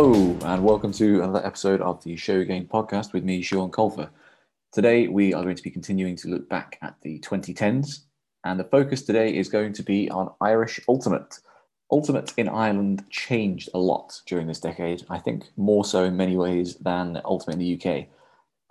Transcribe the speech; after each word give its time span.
Hello, 0.00 0.38
and 0.44 0.62
welcome 0.62 0.92
to 0.92 1.24
another 1.24 1.44
episode 1.44 1.80
of 1.80 2.00
the 2.04 2.14
Showgame 2.14 2.68
podcast 2.68 3.12
with 3.12 3.24
me, 3.24 3.42
Sean 3.42 3.68
Colfer. 3.68 4.08
Today, 4.70 5.08
we 5.08 5.34
are 5.34 5.42
going 5.42 5.56
to 5.56 5.62
be 5.64 5.72
continuing 5.72 6.14
to 6.18 6.28
look 6.28 6.48
back 6.48 6.78
at 6.82 6.94
the 7.02 7.18
2010s, 7.18 8.02
and 8.44 8.60
the 8.60 8.64
focus 8.70 9.02
today 9.02 9.36
is 9.36 9.48
going 9.48 9.72
to 9.72 9.82
be 9.82 10.08
on 10.10 10.30
Irish 10.40 10.78
Ultimate. 10.86 11.40
Ultimate 11.90 12.32
in 12.36 12.48
Ireland 12.48 13.06
changed 13.10 13.70
a 13.74 13.78
lot 13.80 14.20
during 14.26 14.46
this 14.46 14.60
decade, 14.60 15.04
I 15.10 15.18
think 15.18 15.46
more 15.56 15.84
so 15.84 16.04
in 16.04 16.16
many 16.16 16.36
ways 16.36 16.76
than 16.76 17.20
Ultimate 17.24 17.54
in 17.54 17.58
the 17.58 17.74
UK. 17.74 18.06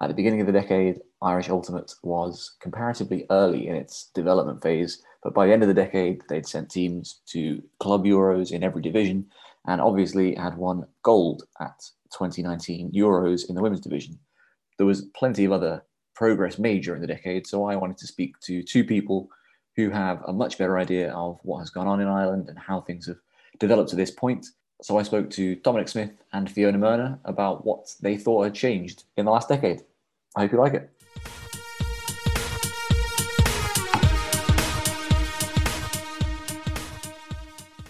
At 0.01 0.07
the 0.07 0.13
beginning 0.13 0.39
of 0.39 0.47
the 0.47 0.53
decade, 0.53 1.01
Irish 1.21 1.49
Ultimate 1.49 1.93
was 2.03 2.55
comparatively 2.61 3.25
early 3.31 3.67
in 3.67 3.75
its 3.75 4.11
development 4.15 4.63
phase, 4.63 5.03
but 5.23 5.33
by 5.33 5.45
the 5.45 5.51
end 5.51 5.61
of 5.61 5.67
the 5.67 5.73
decade, 5.73 6.21
they'd 6.29 6.47
sent 6.47 6.71
teams 6.71 7.19
to 7.25 7.61
club 7.81 8.05
Euros 8.05 8.53
in 8.53 8.63
every 8.63 8.81
division 8.81 9.25
and 9.67 9.81
obviously 9.81 10.33
had 10.35 10.57
won 10.57 10.85
gold 11.03 11.43
at 11.59 11.79
2019 12.13 12.91
Euros 12.91 13.49
in 13.49 13.55
the 13.55 13.61
women's 13.61 13.81
division. 13.81 14.17
There 14.77 14.87
was 14.87 15.05
plenty 15.15 15.45
of 15.45 15.51
other 15.51 15.83
progress 16.15 16.57
made 16.57 16.83
during 16.83 17.01
the 17.01 17.07
decade, 17.07 17.45
so 17.45 17.65
I 17.65 17.75
wanted 17.75 17.97
to 17.97 18.07
speak 18.07 18.39
to 18.41 18.63
two 18.63 18.83
people 18.83 19.29
who 19.75 19.89
have 19.89 20.23
a 20.25 20.33
much 20.33 20.57
better 20.57 20.79
idea 20.79 21.11
of 21.13 21.39
what 21.43 21.59
has 21.59 21.69
gone 21.69 21.87
on 21.87 22.01
in 22.01 22.07
Ireland 22.07 22.49
and 22.49 22.57
how 22.57 22.81
things 22.81 23.05
have 23.07 23.19
developed 23.59 23.89
to 23.91 23.95
this 23.95 24.11
point. 24.11 24.47
So 24.81 24.97
I 24.97 25.03
spoke 25.03 25.29
to 25.31 25.55
Dominick 25.57 25.87
Smyth 25.87 26.11
and 26.33 26.49
Fiona 26.49 26.77
Mernagh 26.77 27.19
about 27.25 27.65
what 27.65 27.93
they 28.01 28.17
thought 28.17 28.43
had 28.43 28.55
changed 28.55 29.03
in 29.17 29.25
the 29.25 29.31
last 29.31 29.49
decade. 29.49 29.81
I 30.35 30.41
hope 30.41 30.51
you 30.51 30.59
like 30.59 30.73
it. 30.73 31.56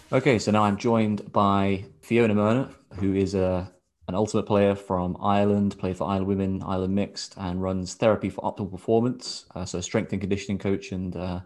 Okay, 0.09 0.39
so 0.39 0.51
now 0.51 0.63
I'm 0.63 0.77
joined 0.77 1.33
by 1.33 1.83
Fiona 2.01 2.33
Mernagh, 2.33 2.73
who 2.93 3.13
is 3.13 3.35
a, 3.35 3.69
an 4.07 4.15
ultimate 4.15 4.45
player 4.45 4.73
from 4.73 5.17
Ireland, 5.19 5.77
played 5.77 5.97
for 5.97 6.07
Ireland 6.07 6.27
Women, 6.27 6.63
Ireland 6.63 6.95
Mixed, 6.95 7.35
and 7.35 7.61
runs 7.61 7.93
therapy 7.93 8.29
for 8.29 8.41
optimal 8.41 8.71
performance. 8.71 9.47
Uh, 9.53 9.65
so, 9.65 9.81
strength 9.81 10.13
and 10.13 10.21
conditioning 10.21 10.59
coach 10.59 10.93
and 10.93 11.13
uh, 11.17 11.41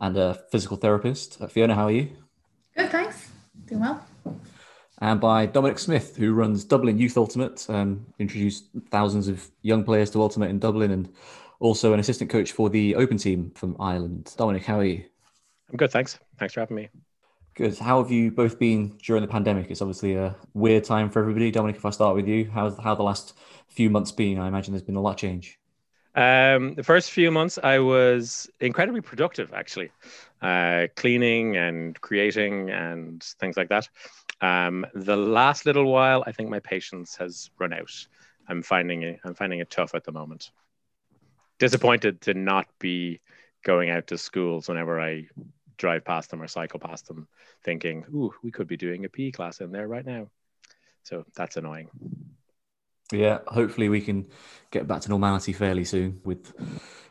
and 0.00 0.16
a 0.16 0.32
physical 0.50 0.78
therapist. 0.78 1.42
Uh, 1.42 1.46
Fiona, 1.46 1.74
how 1.74 1.84
are 1.84 1.90
you? 1.90 2.08
Good, 2.74 2.90
thanks. 2.90 3.28
Doing 3.66 3.82
well. 3.82 4.06
And 5.02 5.20
by 5.20 5.44
Dominick 5.44 5.78
Smyth, 5.78 6.16
who 6.16 6.32
runs 6.32 6.64
Dublin 6.64 6.96
Youth 6.96 7.18
Ultimate, 7.18 7.68
um, 7.68 8.06
introduced 8.18 8.64
thousands 8.90 9.28
of 9.28 9.46
young 9.60 9.84
players 9.84 10.10
to 10.12 10.22
Ultimate 10.22 10.48
in 10.48 10.58
Dublin, 10.58 10.90
and 10.90 11.12
also 11.60 11.92
an 11.92 12.00
assistant 12.00 12.30
coach 12.30 12.52
for 12.52 12.70
the 12.70 12.94
Open 12.94 13.18
team 13.18 13.52
from 13.54 13.76
Ireland. 13.78 14.34
Dominick, 14.38 14.64
how 14.64 14.78
are 14.78 14.84
you? 14.84 15.04
I'm 15.68 15.76
good, 15.76 15.90
thanks. 15.90 16.18
Thanks 16.38 16.54
for 16.54 16.60
having 16.60 16.76
me. 16.76 16.88
Good. 17.56 17.78
How 17.78 18.02
have 18.02 18.12
you 18.12 18.30
both 18.30 18.58
been 18.58 18.98
during 19.02 19.22
the 19.22 19.28
pandemic? 19.28 19.70
It's 19.70 19.80
obviously 19.80 20.14
a 20.14 20.36
weird 20.52 20.84
time 20.84 21.08
for 21.08 21.20
everybody. 21.20 21.50
Dominick, 21.50 21.76
if 21.76 21.86
I 21.86 21.90
start 21.90 22.14
with 22.14 22.28
you, 22.28 22.50
how's 22.50 22.78
how 22.78 22.94
the 22.94 23.02
last 23.02 23.32
few 23.70 23.88
months 23.88 24.12
been? 24.12 24.38
I 24.38 24.46
imagine 24.46 24.74
there's 24.74 24.82
been 24.82 24.96
a 24.96 25.00
lot 25.00 25.12
of 25.12 25.16
change. 25.16 25.58
Um, 26.14 26.74
the 26.74 26.82
first 26.82 27.12
few 27.12 27.30
months, 27.30 27.58
I 27.62 27.78
was 27.78 28.46
incredibly 28.60 29.00
productive, 29.00 29.54
actually, 29.54 29.90
uh, 30.42 30.88
cleaning 30.96 31.56
and 31.56 31.98
creating 31.98 32.68
and 32.68 33.22
things 33.40 33.56
like 33.56 33.70
that. 33.70 33.88
Um, 34.42 34.84
the 34.94 35.16
last 35.16 35.64
little 35.64 35.90
while, 35.90 36.24
I 36.26 36.32
think 36.32 36.50
my 36.50 36.60
patience 36.60 37.16
has 37.16 37.48
run 37.58 37.72
out. 37.72 38.06
I'm 38.48 38.60
finding 38.60 39.02
it. 39.02 39.20
I'm 39.24 39.34
finding 39.34 39.60
it 39.60 39.70
tough 39.70 39.94
at 39.94 40.04
the 40.04 40.12
moment. 40.12 40.50
Disappointed 41.58 42.20
to 42.22 42.34
not 42.34 42.66
be 42.78 43.22
going 43.64 43.88
out 43.88 44.08
to 44.08 44.18
schools 44.18 44.68
whenever 44.68 45.00
I 45.00 45.28
drive 45.76 46.04
past 46.04 46.30
them 46.30 46.42
or 46.42 46.48
cycle 46.48 46.80
past 46.80 47.06
them 47.08 47.28
thinking, 47.64 48.04
ooh, 48.14 48.32
we 48.42 48.50
could 48.50 48.66
be 48.66 48.76
doing 48.76 49.04
a 49.04 49.08
PE 49.08 49.30
class 49.30 49.60
in 49.60 49.72
there 49.72 49.88
right 49.88 50.06
now. 50.06 50.28
So 51.02 51.24
that's 51.34 51.56
annoying. 51.56 51.90
Yeah, 53.12 53.38
hopefully 53.46 53.88
we 53.88 54.00
can 54.00 54.26
get 54.70 54.88
back 54.88 55.02
to 55.02 55.08
normality 55.08 55.52
fairly 55.52 55.84
soon 55.84 56.20
with, 56.24 56.52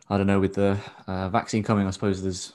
I 0.10 0.18
don't 0.18 0.28
know, 0.28 0.42
with 0.42 0.54
the 0.54 0.78
uh, 1.08 1.30
vaccine 1.30 1.64
coming, 1.64 1.88
I 1.88 1.92
suppose 1.92 2.22
there's 2.22 2.54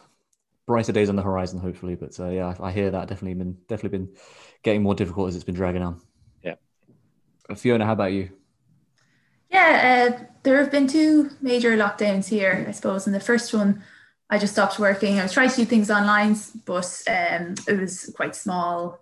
brighter 0.66 0.92
days 0.92 1.08
on 1.08 1.16
the 1.16 1.22
horizon, 1.22 1.58
hopefully. 1.58 1.94
But 1.94 2.18
uh, 2.20 2.28
yeah, 2.28 2.54
I, 2.60 2.68
I 2.68 2.72
hear 2.72 2.90
that 2.90 3.08
definitely 3.08 3.34
been, 3.34 3.56
definitely 3.66 3.98
been 3.98 4.14
getting 4.62 4.82
more 4.82 4.94
difficult 4.94 5.28
as 5.28 5.36
it's 5.36 5.44
been 5.44 5.54
dragging 5.54 5.82
on. 5.82 6.00
Yeah. 6.42 6.56
Uh, 7.48 7.54
Fiona, 7.54 7.86
how 7.86 7.94
about 7.94 8.12
you? 8.12 8.30
Yeah, 9.50 10.10
uh, 10.12 10.24
there 10.42 10.58
have 10.58 10.70
been 10.70 10.86
two 10.86 11.30
major 11.40 11.76
lockdowns 11.76 12.28
here, 12.28 12.66
I 12.68 12.72
suppose. 12.72 13.06
And 13.06 13.14
the 13.16 13.20
first 13.20 13.52
one, 13.52 13.82
I 14.30 14.38
just 14.38 14.52
stopped 14.52 14.78
working. 14.78 15.18
I 15.18 15.24
was 15.24 15.32
trying 15.32 15.50
to 15.50 15.56
do 15.56 15.64
things 15.64 15.90
online, 15.90 16.36
but 16.64 17.02
um, 17.08 17.54
it 17.66 17.78
was 17.78 18.12
quite 18.16 18.36
small 18.36 19.00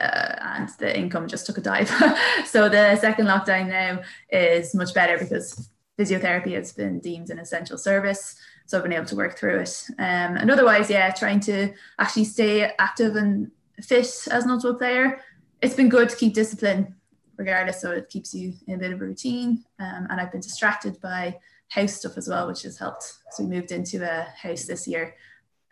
uh, 0.00 0.34
and 0.40 0.68
the 0.80 0.96
income 0.96 1.28
just 1.28 1.46
took 1.46 1.58
a 1.58 1.60
dive. 1.60 1.88
so 2.46 2.68
the 2.68 2.96
second 2.96 3.26
lockdown 3.26 3.68
now 3.68 4.02
is 4.30 4.74
much 4.74 4.92
better 4.92 5.18
because 5.18 5.70
physiotherapy 5.98 6.52
has 6.54 6.72
been 6.72 6.98
deemed 6.98 7.30
an 7.30 7.38
essential 7.38 7.78
service. 7.78 8.36
So 8.66 8.76
I've 8.76 8.82
been 8.82 8.92
able 8.92 9.06
to 9.06 9.16
work 9.16 9.38
through 9.38 9.60
it. 9.60 9.84
Um, 9.98 10.36
and 10.36 10.50
otherwise, 10.50 10.90
yeah, 10.90 11.10
trying 11.12 11.40
to 11.40 11.72
actually 11.98 12.24
stay 12.24 12.72
active 12.78 13.14
and 13.14 13.50
fit 13.80 14.26
as 14.30 14.44
an 14.44 14.50
ultimate 14.50 14.78
player. 14.78 15.20
It's 15.62 15.74
been 15.74 15.88
good 15.88 16.08
to 16.08 16.16
keep 16.16 16.34
discipline 16.34 16.94
regardless. 17.36 17.80
So 17.80 17.92
it 17.92 18.08
keeps 18.08 18.34
you 18.34 18.54
in 18.66 18.74
a 18.74 18.78
bit 18.78 18.92
of 18.92 19.00
a 19.00 19.04
routine. 19.04 19.64
Um, 19.78 20.08
and 20.10 20.20
I've 20.20 20.32
been 20.32 20.40
distracted 20.40 21.00
by 21.00 21.38
house 21.68 21.94
stuff 21.94 22.16
as 22.16 22.28
well, 22.28 22.46
which 22.46 22.62
has 22.62 22.78
helped. 22.78 23.14
So 23.32 23.44
we 23.44 23.50
moved 23.50 23.72
into 23.72 24.02
a 24.02 24.22
house 24.22 24.64
this 24.64 24.86
year. 24.86 25.16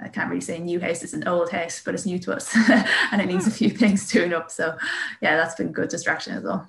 I 0.00 0.09
can't 0.09 0.28
really 0.28 0.41
say 0.41 0.59
new 0.59 0.81
house, 0.81 1.03
it's 1.03 1.12
an 1.12 1.28
old 1.28 1.50
house, 1.50 1.81
but 1.84 1.94
it's 1.94 2.05
new 2.05 2.19
to 2.21 2.34
us 2.34 2.55
and 3.12 3.22
it 3.22 3.27
needs 3.27 3.47
a 3.47 3.50
few 3.50 3.71
things 3.71 4.10
doing 4.10 4.33
up. 4.33 4.50
So 4.50 4.77
yeah, 5.21 5.37
that's 5.37 5.54
been 5.54 5.72
good 5.72 5.88
distraction 5.88 6.34
as 6.37 6.43
well. 6.43 6.69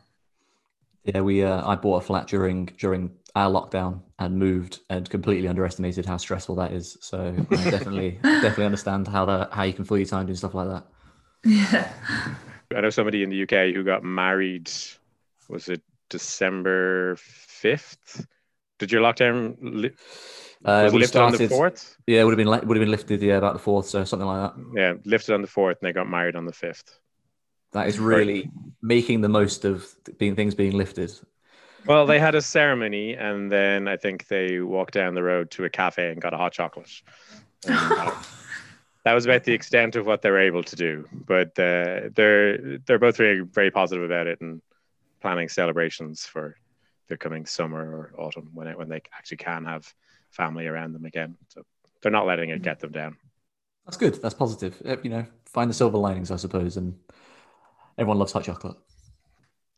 Yeah, 1.03 1.21
we 1.21 1.43
uh, 1.43 1.67
I 1.67 1.75
bought 1.75 1.97
a 1.97 2.05
flat 2.05 2.27
during 2.27 2.67
during 2.77 3.11
our 3.35 3.51
lockdown 3.51 4.01
and 4.17 4.37
moved 4.37 4.79
and 4.89 5.09
completely 5.09 5.47
underestimated 5.47 6.05
how 6.05 6.17
stressful 6.17 6.55
that 6.55 6.71
is. 6.71 6.97
So 7.01 7.35
I 7.51 7.55
definitely 7.69 8.19
definitely 8.23 8.65
understand 8.65 9.07
how 9.07 9.25
that 9.25 9.51
how 9.51 9.63
you 9.63 9.73
can 9.73 9.85
fill 9.85 9.97
your 9.97 10.07
time 10.07 10.25
doing 10.25 10.35
stuff 10.35 10.53
like 10.53 10.67
that. 10.67 10.85
Yeah. 11.43 11.91
I 12.75 12.81
know 12.81 12.89
somebody 12.89 13.23
in 13.23 13.29
the 13.29 13.43
UK 13.43 13.75
who 13.75 13.83
got 13.83 14.03
married 14.03 14.71
was 15.47 15.69
it 15.69 15.81
December 16.09 17.15
5th 17.15 18.25
did 18.79 18.91
your 18.91 19.01
lockdown 19.01 19.57
li- 19.61 19.91
uh, 20.63 20.81
was 20.83 20.93
lifted 20.93 21.07
started, 21.07 21.35
on 21.35 21.41
the 21.41 21.47
fourth? 21.47 21.97
Yeah, 22.07 22.21
it 22.21 22.23
would 22.23 22.37
have 22.37 22.37
been 22.37 22.47
would 22.47 22.77
have 22.77 22.85
been 22.85 22.91
lifted 22.91 23.21
yeah 23.21 23.37
about 23.37 23.53
the 23.53 23.59
fourth, 23.59 23.87
so 23.87 24.03
something 24.03 24.27
like 24.27 24.53
that. 24.53 24.63
Yeah, 24.75 24.93
lifted 25.05 25.33
on 25.33 25.41
the 25.41 25.47
fourth, 25.47 25.77
and 25.81 25.87
they 25.87 25.93
got 25.93 26.09
married 26.09 26.35
on 26.35 26.45
the 26.45 26.53
fifth. 26.53 26.99
That 27.73 27.87
is 27.87 27.99
really 27.99 28.41
right. 28.41 28.51
making 28.81 29.21
the 29.21 29.29
most 29.29 29.65
of 29.65 29.87
being 30.17 30.35
things 30.35 30.55
being 30.55 30.73
lifted. 30.73 31.11
Well, 31.85 32.07
they 32.07 32.19
had 32.19 32.33
a 32.33 32.41
ceremony, 32.41 33.13
and 33.13 33.51
then 33.51 33.87
I 33.87 33.97
think 33.97 34.27
they 34.27 34.59
walked 34.59 34.93
down 34.93 35.13
the 35.13 35.21
road 35.21 35.51
to 35.51 35.65
a 35.65 35.69
cafe 35.69 36.09
and 36.09 36.19
got 36.19 36.33
a 36.33 36.37
hot 36.37 36.53
chocolate. 36.53 36.89
that 37.63 39.13
was 39.13 39.25
about 39.25 39.43
the 39.43 39.53
extent 39.53 39.95
of 39.95 40.07
what 40.07 40.21
they 40.21 40.31
were 40.31 40.39
able 40.39 40.63
to 40.63 40.75
do. 40.75 41.07
But 41.11 41.49
uh, 41.59 42.09
they're 42.15 42.79
they're 42.79 42.99
both 42.99 43.17
very 43.17 43.41
very 43.41 43.71
positive 43.71 44.03
about 44.03 44.27
it 44.27 44.41
and 44.41 44.61
planning 45.21 45.49
celebrations 45.49 46.25
for 46.25 46.55
the 47.07 47.17
coming 47.17 47.45
summer 47.45 47.79
or 47.79 48.13
autumn 48.19 48.49
when 48.53 48.67
it, 48.67 48.77
when 48.77 48.89
they 48.89 49.01
actually 49.13 49.37
can 49.37 49.65
have 49.65 49.93
family 50.31 50.67
around 50.67 50.93
them 50.93 51.05
again. 51.05 51.37
So 51.49 51.63
they're 52.01 52.11
not 52.11 52.27
letting 52.27 52.49
it 52.49 52.61
get 52.61 52.79
them 52.79 52.91
down. 52.91 53.17
That's 53.85 53.97
good. 53.97 54.21
That's 54.21 54.33
positive. 54.33 54.81
You 55.03 55.09
know, 55.09 55.25
find 55.45 55.69
the 55.69 55.73
silver 55.73 55.97
linings, 55.97 56.31
I 56.31 56.37
suppose. 56.37 56.77
And 56.77 56.95
everyone 57.97 58.17
loves 58.17 58.33
hot 58.33 58.43
chocolate. 58.43 58.77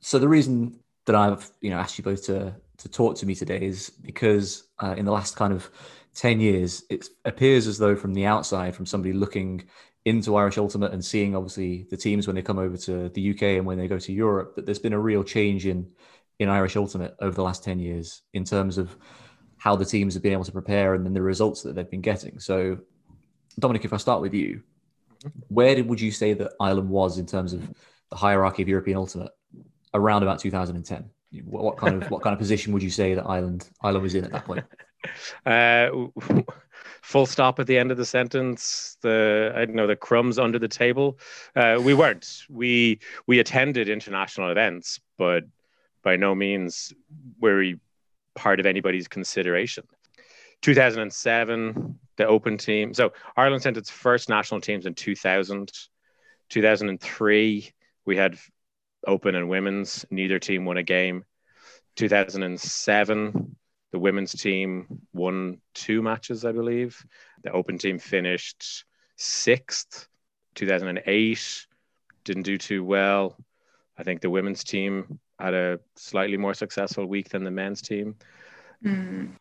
So 0.02 0.20
the 0.20 0.28
reason 0.28 0.80
that 1.06 1.16
I've 1.16 1.52
you 1.62 1.70
know 1.70 1.78
asked 1.78 1.98
you 1.98 2.04
both 2.04 2.26
to 2.26 2.56
to 2.78 2.90
talk 2.90 3.18
to 3.18 3.26
me 3.26 3.36
today 3.36 3.62
is 3.62 3.90
because 3.90 4.68
uh, 4.82 4.94
in 4.98 5.06
the 5.06 5.12
last 5.12 5.36
kind 5.36 5.54
of 5.54 5.70
ten 6.14 6.40
years, 6.40 6.84
it 6.90 7.10
appears 7.26 7.68
as 7.68 7.78
though 7.78 7.96
from 7.96 8.14
the 8.14 8.26
outside, 8.26 8.76
from 8.76 8.86
somebody 8.86 9.14
looking 9.14 9.64
into 10.06 10.38
Irish 10.38 10.58
Ultimate 10.58 10.94
and 10.94 11.04
seeing 11.04 11.36
obviously 11.36 11.86
the 11.90 11.98
teams 11.98 12.28
when 12.28 12.36
they 12.36 12.42
come 12.42 12.60
over 12.60 12.78
to 12.78 13.10
the 13.10 13.32
UK 13.32 13.44
and 13.58 13.66
when 13.66 13.78
they 13.78 13.90
go 13.90 14.00
to 14.00 14.14
Europe, 14.14 14.56
that 14.56 14.66
there's 14.66 14.80
been 14.80 14.94
a 14.94 15.00
real 15.00 15.22
change 15.22 15.66
in 15.66 15.86
in 16.40 16.50
Irish 16.50 16.76
Ultimate 16.76 17.16
over 17.20 17.36
the 17.36 17.44
last 17.44 17.64
10 17.64 17.80
years 17.80 18.22
in 18.34 18.44
terms 18.44 18.78
of 18.78 18.96
how 19.58 19.76
the 19.76 19.86
teams 19.86 20.14
have 20.14 20.24
been 20.24 20.34
able 20.34 20.44
to 20.44 20.52
prepare 20.52 20.94
and 20.94 21.06
then 21.06 21.14
the 21.14 21.22
results 21.22 21.64
that 21.64 21.76
they've 21.76 21.90
been 21.90 22.02
getting. 22.02 22.40
So, 22.40 22.78
Dominick, 23.60 23.86
if 23.86 23.94
I 23.94 23.98
start 23.98 24.22
with 24.22 24.34
you, 24.34 24.62
where 25.48 25.76
did, 25.76 25.88
would 25.88 26.00
you 26.00 26.12
say 26.12 26.34
that 26.34 26.54
Ireland 26.60 26.90
was 26.90 27.18
in 27.18 27.26
terms 27.26 27.54
of 27.54 27.68
the 28.10 28.16
hierarchy 28.16 28.62
of 28.62 28.68
European 28.68 28.98
Ultimate 28.98 29.32
around 29.94 30.24
about 30.24 30.40
2010? 30.40 31.10
What, 31.44 31.78
kind 31.78 32.02
of 32.02 32.10
what 32.10 32.22
kind 32.22 32.34
of 32.34 32.40
position 32.40 32.72
would 32.74 32.84
you 32.84 32.90
say 32.90 33.14
that 33.14 33.26
Ireland 33.26 33.70
Ireland 33.82 34.04
was 34.04 34.16
in 34.16 34.24
at 34.24 34.32
that 34.32 34.46
point? 34.46 34.66
Uh, 35.46 35.90
full 37.02 37.26
stop 37.26 37.60
at 37.60 37.68
the 37.68 37.78
end 37.78 37.92
of 37.92 37.98
the 37.98 38.06
sentence. 38.06 38.98
The 39.02 39.54
I 39.56 39.64
don't 39.64 39.76
know 39.76 39.88
the 39.88 39.96
crumbs 39.96 40.38
under 40.40 40.60
the 40.60 40.68
table. 40.68 41.20
Uh, 41.56 41.80
we 41.82 41.94
weren't. 41.94 42.44
We 42.50 43.00
we 43.28 43.40
attended 43.40 43.88
international 43.88 44.50
events, 44.50 45.00
but 45.18 45.44
by 46.04 46.16
no 46.16 46.36
means 46.36 46.94
were 47.40 47.58
we 47.58 47.80
part 48.36 48.60
of 48.60 48.66
anybody's 48.66 49.08
consideration. 49.08 49.84
2007, 50.62 52.00
the 52.18 52.28
Open 52.28 52.58
team. 52.58 52.94
So 52.94 53.14
Ireland 53.36 53.64
sent 53.64 53.78
its 53.78 53.90
first 53.90 54.30
national 54.30 54.62
teams 54.62 54.86
in 54.86 54.94
2000. 54.94 55.72
2003, 56.50 57.72
we 58.06 58.16
had 58.16 58.38
Open 59.06 59.36
and 59.36 59.50
women's, 59.50 60.06
neither 60.10 60.40
team 60.40 60.66
won 60.66 60.78
a 60.78 60.84
game. 60.84 61.24
2007, 61.96 63.56
the 63.92 64.00
women's 64.00 64.34
team 64.34 65.02
won 65.14 65.60
two 65.74 66.02
matches, 66.02 66.46
I 66.46 66.52
believe. 66.52 67.04
The 67.44 67.52
Open 67.52 67.78
team 67.78 68.00
finished 68.00 68.86
sixth. 69.16 70.08
2008 70.56 71.68
didn't 72.24 72.44
do 72.44 72.58
too 72.58 72.84
well. 72.84 73.38
I 73.98 74.04
think 74.04 74.22
the 74.22 74.30
women's 74.30 74.64
team 74.64 75.20
had 75.40 75.54
a 75.54 75.80
slightly 75.96 76.38
more 76.38 76.54
successful 76.54 77.06
week 77.06 77.30
than 77.30 77.44
the 77.44 77.52
men's 77.52 77.82
team. 77.82 78.16
Mm. 78.84 79.32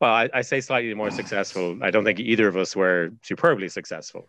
Well, 0.00 0.12
I, 0.12 0.28
I, 0.32 0.42
say 0.42 0.60
slightly 0.60 0.94
more 0.94 1.10
successful. 1.10 1.78
I 1.82 1.90
don't 1.90 2.04
think 2.04 2.20
either 2.20 2.46
of 2.46 2.56
us 2.56 2.76
were 2.76 3.10
superbly 3.22 3.68
successful. 3.68 4.28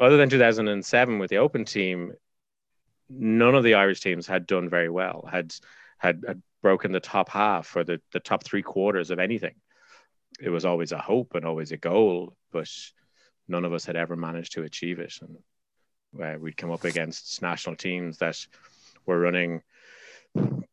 Other 0.00 0.16
than 0.16 0.28
2007 0.28 1.18
with 1.18 1.30
the 1.30 1.36
Open 1.38 1.64
team, 1.64 2.12
none 3.08 3.54
of 3.54 3.64
the 3.64 3.74
Irish 3.74 4.00
teams 4.00 4.26
had 4.26 4.46
done 4.46 4.68
very 4.68 4.88
well, 4.88 5.28
had 5.30 5.54
had, 5.98 6.24
had 6.26 6.42
broken 6.62 6.90
the 6.90 7.00
top 7.00 7.28
half 7.28 7.76
or 7.76 7.84
the, 7.84 8.00
the 8.12 8.20
top 8.20 8.44
three 8.44 8.62
quarters 8.62 9.10
of 9.10 9.18
anything. 9.18 9.54
It 10.40 10.48
was 10.48 10.64
always 10.64 10.92
a 10.92 10.98
hope 10.98 11.34
and 11.34 11.44
always 11.44 11.70
a 11.70 11.76
goal, 11.76 12.36
but 12.50 12.68
none 13.46 13.64
of 13.64 13.72
us 13.72 13.84
had 13.84 13.96
ever 13.96 14.16
managed 14.16 14.54
to 14.54 14.64
achieve 14.64 14.98
it. 14.98 15.14
And 15.20 15.36
uh, 16.20 16.38
we'd 16.40 16.56
come 16.56 16.72
up 16.72 16.84
against 16.84 17.40
national 17.40 17.76
teams 17.76 18.18
that 18.18 18.36
were 19.06 19.20
running 19.20 19.62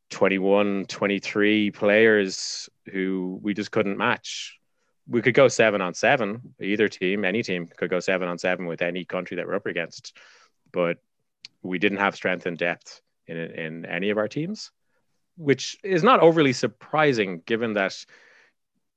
21, 0.09 0.85
23 0.85 1.71
players 1.71 2.69
who 2.91 3.39
we 3.41 3.53
just 3.53 3.71
couldn't 3.71 3.97
match. 3.97 4.57
We 5.07 5.21
could 5.21 5.33
go 5.33 5.47
seven 5.47 5.81
on 5.81 5.93
seven, 5.93 6.53
either 6.61 6.87
team, 6.87 7.25
any 7.25 7.41
team 7.41 7.67
could 7.67 7.89
go 7.89 7.99
seven 7.99 8.27
on 8.27 8.37
seven 8.37 8.67
with 8.67 8.81
any 8.81 9.05
country 9.05 9.37
that 9.37 9.47
we're 9.47 9.55
up 9.55 9.65
against. 9.65 10.15
But 10.71 10.97
we 11.61 11.79
didn't 11.79 11.97
have 11.97 12.15
strength 12.15 12.45
and 12.45 12.57
depth 12.57 13.01
in, 13.27 13.37
in 13.37 13.85
any 13.85 14.09
of 14.09 14.17
our 14.17 14.27
teams, 14.27 14.71
which 15.35 15.77
is 15.83 16.03
not 16.03 16.19
overly 16.19 16.53
surprising 16.53 17.41
given 17.45 17.73
that 17.73 18.05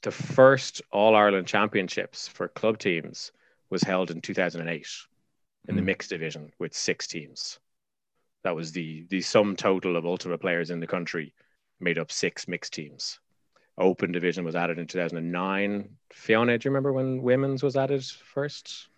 the 0.03 0.11
first 0.11 0.83
All 0.91 1.15
Ireland 1.15 1.47
Championships 1.47 2.29
for 2.29 2.49
club 2.49 2.79
teams 2.79 3.33
was 3.71 3.83
held 3.83 4.11
in 4.11 4.21
2008 4.21 4.69
in 4.69 4.75
mm. 4.77 5.77
the 5.77 5.81
hmm. 5.81 5.87
mixed 5.87 6.11
division 6.11 6.53
with 6.59 6.75
six 6.75 7.07
teams. 7.07 7.59
That 8.45 8.57
was 8.57 8.73
the 8.73 9.07
the 9.09 9.21
sum 9.21 9.57
total 9.57 9.97
of 9.97 10.07
ultimate 10.07 10.41
players 10.41 10.71
in 10.71 10.81
the 10.81 10.87
country 10.87 11.33
made 11.81 11.99
up 11.99 12.11
six 12.13 12.49
mixed 12.49 12.73
teams. 12.73 13.19
Open 13.79 14.13
division 14.13 14.45
was 14.45 14.55
added 14.55 14.79
in 14.79 14.87
2009. 14.87 15.89
Fiona, 16.13 16.59
do 16.59 16.67
you 16.67 16.71
remember 16.71 16.93
when 16.93 17.23
women's 17.23 17.63
was 17.63 17.77
added 17.77 18.05
first? 18.05 18.89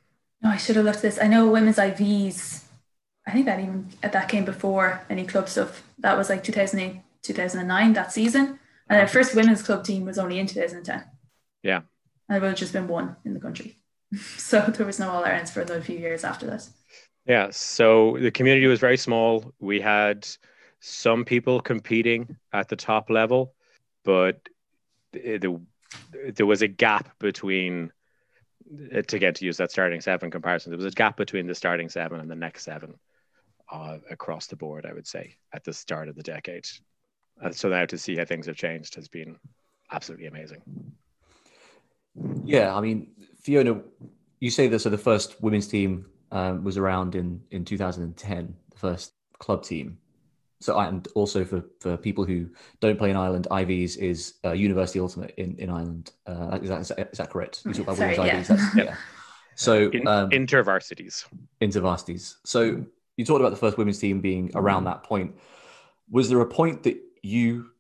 No, 0.42 0.50
I 0.50 0.56
should 0.56 0.76
have 0.76 0.84
looked 0.84 1.02
this. 1.02 1.18
I 1.20 1.26
know 1.26 1.48
women's 1.48 1.76
IVs. 1.76 2.64
I 3.26 3.30
think 3.30 3.46
that 3.46 3.60
even 3.60 3.88
that 4.02 4.28
came 4.28 4.44
before 4.44 5.02
any 5.08 5.24
club 5.24 5.48
stuff. 5.48 5.82
That 5.98 6.18
was 6.18 6.28
like 6.28 6.44
2008, 6.44 7.00
2009 7.22 7.92
that 7.94 8.12
season. 8.12 8.58
And 8.88 9.08
the 9.08 9.10
first 9.10 9.34
women's 9.34 9.62
club 9.62 9.84
team 9.84 10.04
was 10.04 10.18
only 10.18 10.38
in 10.38 10.46
2010. 10.46 11.04
Yeah. 11.62 11.80
And 12.28 12.36
it 12.36 12.40
would 12.40 12.48
have 12.48 12.58
just 12.58 12.72
been 12.72 12.88
one 12.88 13.16
in 13.24 13.32
the 13.32 13.40
country. 13.40 13.78
so 14.36 14.60
there 14.60 14.86
was 14.86 14.98
no 14.98 15.08
All 15.08 15.24
Irelands 15.24 15.50
for 15.50 15.62
another 15.62 15.80
few 15.80 15.98
years 15.98 16.24
after 16.24 16.46
that. 16.46 16.68
Yeah, 17.26 17.48
so 17.50 18.18
the 18.20 18.30
community 18.30 18.66
was 18.66 18.80
very 18.80 18.98
small. 18.98 19.52
We 19.58 19.80
had 19.80 20.26
some 20.80 21.24
people 21.24 21.60
competing 21.60 22.36
at 22.52 22.68
the 22.68 22.76
top 22.76 23.08
level, 23.08 23.54
but 24.04 24.46
the, 25.12 25.58
there 26.34 26.46
was 26.46 26.62
a 26.62 26.68
gap 26.68 27.18
between 27.18 27.92
to 29.06 29.18
get 29.18 29.36
to 29.36 29.44
use 29.44 29.56
that 29.58 29.70
starting 29.70 30.00
seven 30.00 30.30
comparison. 30.30 30.70
There 30.70 30.76
was 30.76 30.92
a 30.92 30.96
gap 30.96 31.16
between 31.16 31.46
the 31.46 31.54
starting 31.54 31.88
seven 31.88 32.20
and 32.20 32.30
the 32.30 32.36
next 32.36 32.64
seven 32.64 32.94
uh, 33.70 33.98
across 34.10 34.46
the 34.46 34.56
board. 34.56 34.84
I 34.84 34.92
would 34.92 35.06
say 35.06 35.36
at 35.52 35.64
the 35.64 35.72
start 35.72 36.08
of 36.08 36.16
the 36.16 36.22
decade. 36.22 36.66
So 37.52 37.68
now 37.68 37.86
to 37.86 37.98
see 37.98 38.16
how 38.16 38.24
things 38.24 38.46
have 38.46 38.56
changed 38.56 38.94
has 38.96 39.08
been 39.08 39.36
absolutely 39.90 40.26
amazing. 40.26 40.62
Yeah, 42.44 42.74
I 42.74 42.80
mean, 42.80 43.08
Fiona, 43.40 43.80
you 44.40 44.50
say 44.50 44.68
that 44.68 44.78
so 44.78 44.90
the 44.90 44.98
first 44.98 45.42
women's 45.42 45.66
team 45.66 46.06
um, 46.34 46.64
was 46.64 46.76
around 46.76 47.14
in 47.14 47.40
in 47.50 47.64
2010, 47.64 48.54
the 48.70 48.78
first 48.78 49.12
club 49.38 49.62
team. 49.62 49.98
So 50.60 50.78
and 50.78 51.06
also 51.14 51.44
for 51.44 51.64
for 51.80 51.96
people 51.96 52.24
who 52.24 52.48
don't 52.80 52.98
play 52.98 53.10
in 53.10 53.16
Ireland, 53.16 53.46
IVs 53.50 53.96
is 53.96 54.34
uh, 54.44 54.52
University 54.52 55.00
Ultimate 55.00 55.32
in 55.36 55.56
in 55.58 55.70
Ireland. 55.70 56.10
Uh, 56.26 56.58
is 56.60 56.68
that 56.68 56.80
is 56.80 56.88
that, 56.88 57.08
is 57.12 57.18
that 57.18 57.30
correct? 57.30 57.62
You 57.64 57.72
talk 57.72 57.84
about 57.84 57.96
Sorry, 57.96 58.16
yeah. 58.16 58.42
IVs. 58.42 58.76
yeah. 58.76 58.96
So 59.56 59.84
um, 59.84 60.30
intervarsities. 60.30 61.26
Intervarsities. 61.60 62.38
So 62.44 62.84
you 63.16 63.24
talked 63.24 63.40
about 63.40 63.50
the 63.50 63.56
first 63.56 63.78
women's 63.78 64.00
team 64.00 64.20
being 64.20 64.50
around 64.56 64.82
that 64.84 65.04
point. 65.04 65.36
Was 66.10 66.28
there 66.28 66.40
a 66.40 66.46
point 66.46 66.82
that 66.82 67.00
you 67.22 67.70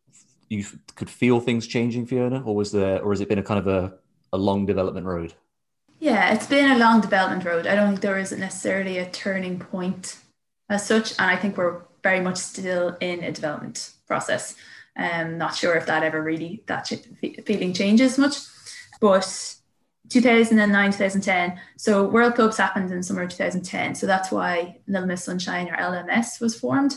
you 0.48 0.64
could 0.94 1.10
feel 1.10 1.40
things 1.40 1.66
changing, 1.66 2.06
Fiona, 2.06 2.44
or 2.44 2.54
was 2.54 2.70
there, 2.70 3.02
or 3.02 3.10
has 3.10 3.20
it 3.20 3.28
been 3.28 3.40
a 3.40 3.42
kind 3.42 3.58
of 3.58 3.66
a, 3.66 3.94
a 4.32 4.38
long 4.38 4.66
development 4.66 5.04
road? 5.04 5.34
Yeah, 6.00 6.34
it's 6.34 6.46
been 6.46 6.70
a 6.70 6.78
long 6.78 7.00
development 7.00 7.44
road. 7.44 7.66
I 7.66 7.74
don't 7.74 7.88
think 7.88 8.00
there 8.00 8.18
is 8.18 8.32
necessarily 8.32 8.98
a 8.98 9.10
turning 9.10 9.58
point 9.58 10.16
as 10.68 10.86
such, 10.86 11.12
and 11.18 11.30
I 11.30 11.36
think 11.36 11.56
we're 11.56 11.82
very 12.02 12.20
much 12.20 12.36
still 12.36 12.96
in 13.00 13.24
a 13.24 13.32
development 13.32 13.92
process. 14.06 14.56
I'm 14.96 15.26
um, 15.26 15.38
not 15.38 15.56
sure 15.56 15.74
if 15.74 15.86
that 15.86 16.02
ever 16.02 16.22
really 16.22 16.62
that 16.66 16.90
feeling 17.44 17.72
changes 17.72 18.18
much, 18.18 18.36
but 19.00 19.56
2009 20.10 20.90
2010 20.90 21.58
so 21.78 22.06
world 22.06 22.34
clubs 22.34 22.58
happened 22.58 22.90
in 22.92 23.02
summer 23.02 23.26
2010 23.26 23.94
so 23.94 24.06
that's 24.06 24.30
why 24.30 24.76
little 24.86 25.06
miss 25.06 25.24
sunshine 25.24 25.68
or 25.68 25.76
lms 25.76 26.40
was 26.40 26.58
formed 26.58 26.94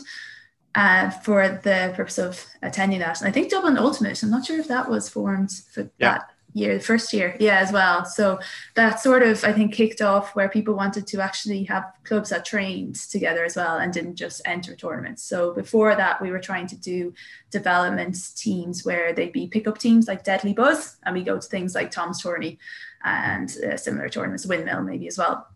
uh, 0.74 1.08
for 1.10 1.48
the 1.48 1.92
purpose 1.96 2.18
of 2.18 2.44
attending 2.62 2.98
that 2.98 3.20
and 3.20 3.28
i 3.28 3.32
think 3.32 3.50
dublin 3.50 3.78
ultimate 3.78 4.22
i'm 4.22 4.30
not 4.30 4.44
sure 4.44 4.60
if 4.60 4.68
that 4.68 4.90
was 4.90 5.08
formed 5.08 5.50
for 5.72 5.90
yeah. 5.98 6.18
that 6.18 6.30
year, 6.54 6.74
the 6.74 6.84
first 6.84 7.12
year, 7.12 7.36
yeah, 7.38 7.58
as 7.58 7.72
well. 7.72 8.04
So 8.04 8.38
that 8.74 9.00
sort 9.00 9.22
of, 9.22 9.44
I 9.44 9.52
think, 9.52 9.72
kicked 9.72 10.00
off 10.00 10.34
where 10.34 10.48
people 10.48 10.74
wanted 10.74 11.06
to 11.08 11.20
actually 11.20 11.64
have 11.64 11.84
clubs 12.04 12.30
that 12.30 12.44
trained 12.44 12.96
together 12.96 13.44
as 13.44 13.56
well 13.56 13.78
and 13.78 13.92
didn't 13.92 14.16
just 14.16 14.40
enter 14.44 14.74
tournaments. 14.74 15.22
So 15.22 15.52
before 15.52 15.94
that, 15.94 16.20
we 16.20 16.30
were 16.30 16.40
trying 16.40 16.66
to 16.68 16.76
do 16.76 17.12
development 17.50 18.16
teams 18.36 18.84
where 18.84 19.12
they'd 19.12 19.32
be 19.32 19.46
pickup 19.46 19.78
teams 19.78 20.08
like 20.08 20.24
Deadly 20.24 20.52
Buzz, 20.52 20.96
and 21.04 21.14
we 21.14 21.22
go 21.22 21.38
to 21.38 21.48
things 21.48 21.74
like 21.74 21.90
Tom's 21.90 22.22
Tourney 22.22 22.58
and 23.04 23.54
uh, 23.64 23.76
similar 23.76 24.08
tournaments, 24.08 24.46
Windmill 24.46 24.82
maybe 24.82 25.06
as 25.06 25.18
well. 25.18 25.46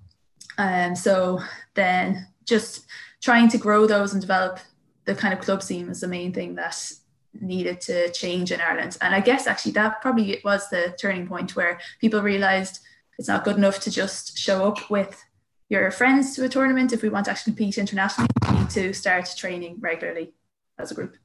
And 0.59 0.91
um, 0.91 0.97
so 0.97 1.41
then 1.75 2.29
just 2.45 2.87
trying 3.21 3.49
to 3.49 3.59
grow 3.59 3.87
those 3.87 4.13
and 4.13 4.21
develop 4.21 4.61
the 5.05 5.15
kind 5.15 5.35
of 5.35 5.41
club 5.41 5.63
scene 5.63 5.89
was 5.89 6.01
the 6.01 6.09
main 6.09 6.33
thing 6.33 6.55
that 6.57 6.93
needed 7.41 7.81
to 7.83 8.11
change 8.13 8.53
in 8.53 8.61
Ireland. 8.61 8.97
And 9.01 9.15
I 9.15 9.21
guess 9.21 9.47
actually 9.47 9.73
that 9.73 10.01
probably 10.01 10.41
was 10.45 10.69
the 10.69 10.95
turning 11.01 11.27
point 11.27 11.57
where 11.57 11.81
people 12.01 12.23
realized 12.23 12.81
it's 13.19 13.29
not 13.29 13.45
good 13.45 13.57
enough 13.57 13.81
to 13.81 13.91
just 13.91 14.39
show 14.39 14.67
up 14.67 14.91
with 14.91 15.23
your 15.69 15.91
friends 15.91 16.35
to 16.37 16.45
a 16.45 16.49
tournament. 16.49 16.93
If 16.93 17.03
we 17.03 17.09
want 17.09 17.27
to 17.27 17.31
actually 17.31 17.55
compete 17.55 17.79
internationally, 17.79 18.29
we 18.51 18.59
need 18.59 18.71
to 18.71 18.93
start 18.93 19.29
training 19.37 19.79
regularly 19.81 20.35
as 20.79 20.91
a 20.91 20.95
group. 20.95 21.17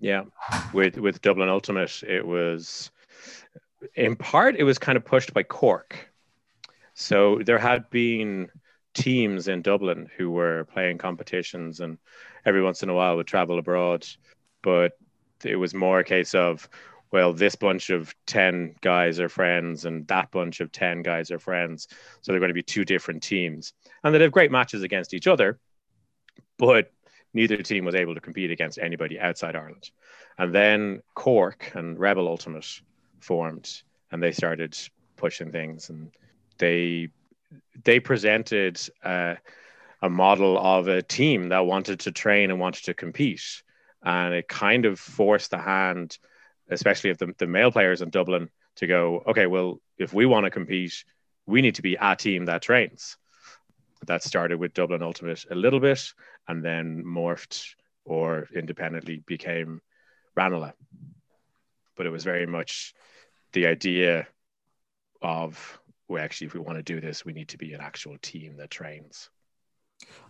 Yeah, 0.00 0.24
with 0.72 0.96
with 0.96 1.20
Dublin 1.20 1.48
Ultimate, 1.48 2.02
it 2.02 2.26
was 2.26 2.90
in 3.94 4.16
part 4.16 4.56
it 4.56 4.64
was 4.64 4.78
kind 4.78 4.96
of 4.96 5.04
pushed 5.04 5.34
by 5.34 5.42
Cork. 5.42 6.10
So 6.94 7.40
there 7.44 7.58
had 7.58 7.88
been 7.90 8.50
teams 8.94 9.48
in 9.48 9.62
Dublin 9.62 10.08
who 10.16 10.30
were 10.30 10.64
playing 10.72 10.98
competitions 10.98 11.80
and 11.80 11.98
every 12.44 12.62
once 12.62 12.82
in 12.82 12.88
a 12.88 12.94
while 12.94 13.16
would 13.16 13.26
travel 13.26 13.58
abroad. 13.58 14.06
But 14.62 14.92
it 15.44 15.56
was 15.56 15.74
more 15.74 16.00
a 16.00 16.04
case 16.04 16.34
of 16.34 16.68
well 17.12 17.32
this 17.32 17.54
bunch 17.54 17.90
of 17.90 18.14
10 18.26 18.76
guys 18.80 19.18
are 19.20 19.28
friends 19.28 19.84
and 19.84 20.06
that 20.08 20.30
bunch 20.30 20.60
of 20.60 20.70
10 20.72 21.02
guys 21.02 21.30
are 21.30 21.38
friends 21.38 21.88
so 22.20 22.32
they're 22.32 22.40
going 22.40 22.48
to 22.48 22.54
be 22.54 22.62
two 22.62 22.84
different 22.84 23.22
teams. 23.22 23.72
And 24.02 24.14
they'd 24.14 24.20
have 24.20 24.32
great 24.32 24.52
matches 24.52 24.82
against 24.82 25.14
each 25.14 25.26
other 25.26 25.58
but 26.58 26.92
neither 27.32 27.56
team 27.58 27.84
was 27.84 27.94
able 27.94 28.14
to 28.14 28.20
compete 28.20 28.50
against 28.50 28.78
anybody 28.78 29.18
outside 29.18 29.56
ireland. 29.56 29.90
And 30.38 30.54
then 30.54 31.02
cork 31.14 31.72
and 31.74 31.98
rebel 31.98 32.28
ultimate 32.28 32.66
formed 33.20 33.82
and 34.10 34.22
they 34.22 34.32
started 34.32 34.76
pushing 35.16 35.52
things 35.52 35.90
and 35.90 36.10
they 36.58 37.08
they 37.84 38.00
presented 38.00 38.80
uh, 39.04 39.34
a 40.02 40.08
model 40.08 40.58
of 40.58 40.88
a 40.88 41.02
team 41.02 41.48
that 41.48 41.66
wanted 41.66 42.00
to 42.00 42.12
train 42.12 42.50
and 42.50 42.60
wanted 42.60 42.84
to 42.84 42.94
compete 42.94 43.62
and 44.02 44.34
it 44.34 44.48
kind 44.48 44.86
of 44.86 44.98
forced 44.98 45.50
the 45.50 45.58
hand, 45.58 46.18
especially 46.68 47.10
of 47.10 47.18
the, 47.18 47.34
the 47.38 47.46
male 47.46 47.70
players 47.70 48.02
in 48.02 48.10
Dublin, 48.10 48.48
to 48.76 48.86
go, 48.86 49.22
okay, 49.26 49.46
well, 49.46 49.80
if 49.98 50.12
we 50.12 50.26
want 50.26 50.44
to 50.44 50.50
compete, 50.50 51.04
we 51.46 51.62
need 51.62 51.74
to 51.74 51.82
be 51.82 51.96
a 52.00 52.16
team 52.16 52.46
that 52.46 52.62
trains. 52.62 53.16
That 54.06 54.22
started 54.22 54.58
with 54.58 54.72
Dublin 54.72 55.02
Ultimate 55.02 55.44
a 55.50 55.54
little 55.54 55.80
bit, 55.80 56.12
and 56.48 56.64
then 56.64 57.04
morphed 57.04 57.74
or 58.04 58.48
independently 58.54 59.22
became 59.26 59.82
Ranelagh. 60.34 60.72
But 61.96 62.06
it 62.06 62.10
was 62.10 62.24
very 62.24 62.46
much 62.46 62.94
the 63.52 63.66
idea 63.66 64.26
of, 65.20 65.80
well, 66.08 66.22
actually, 66.22 66.46
if 66.46 66.54
we 66.54 66.60
want 66.60 66.78
to 66.78 66.82
do 66.82 67.00
this, 67.00 67.24
we 67.24 67.34
need 67.34 67.48
to 67.48 67.58
be 67.58 67.74
an 67.74 67.80
actual 67.80 68.16
team 68.22 68.56
that 68.56 68.70
trains. 68.70 69.28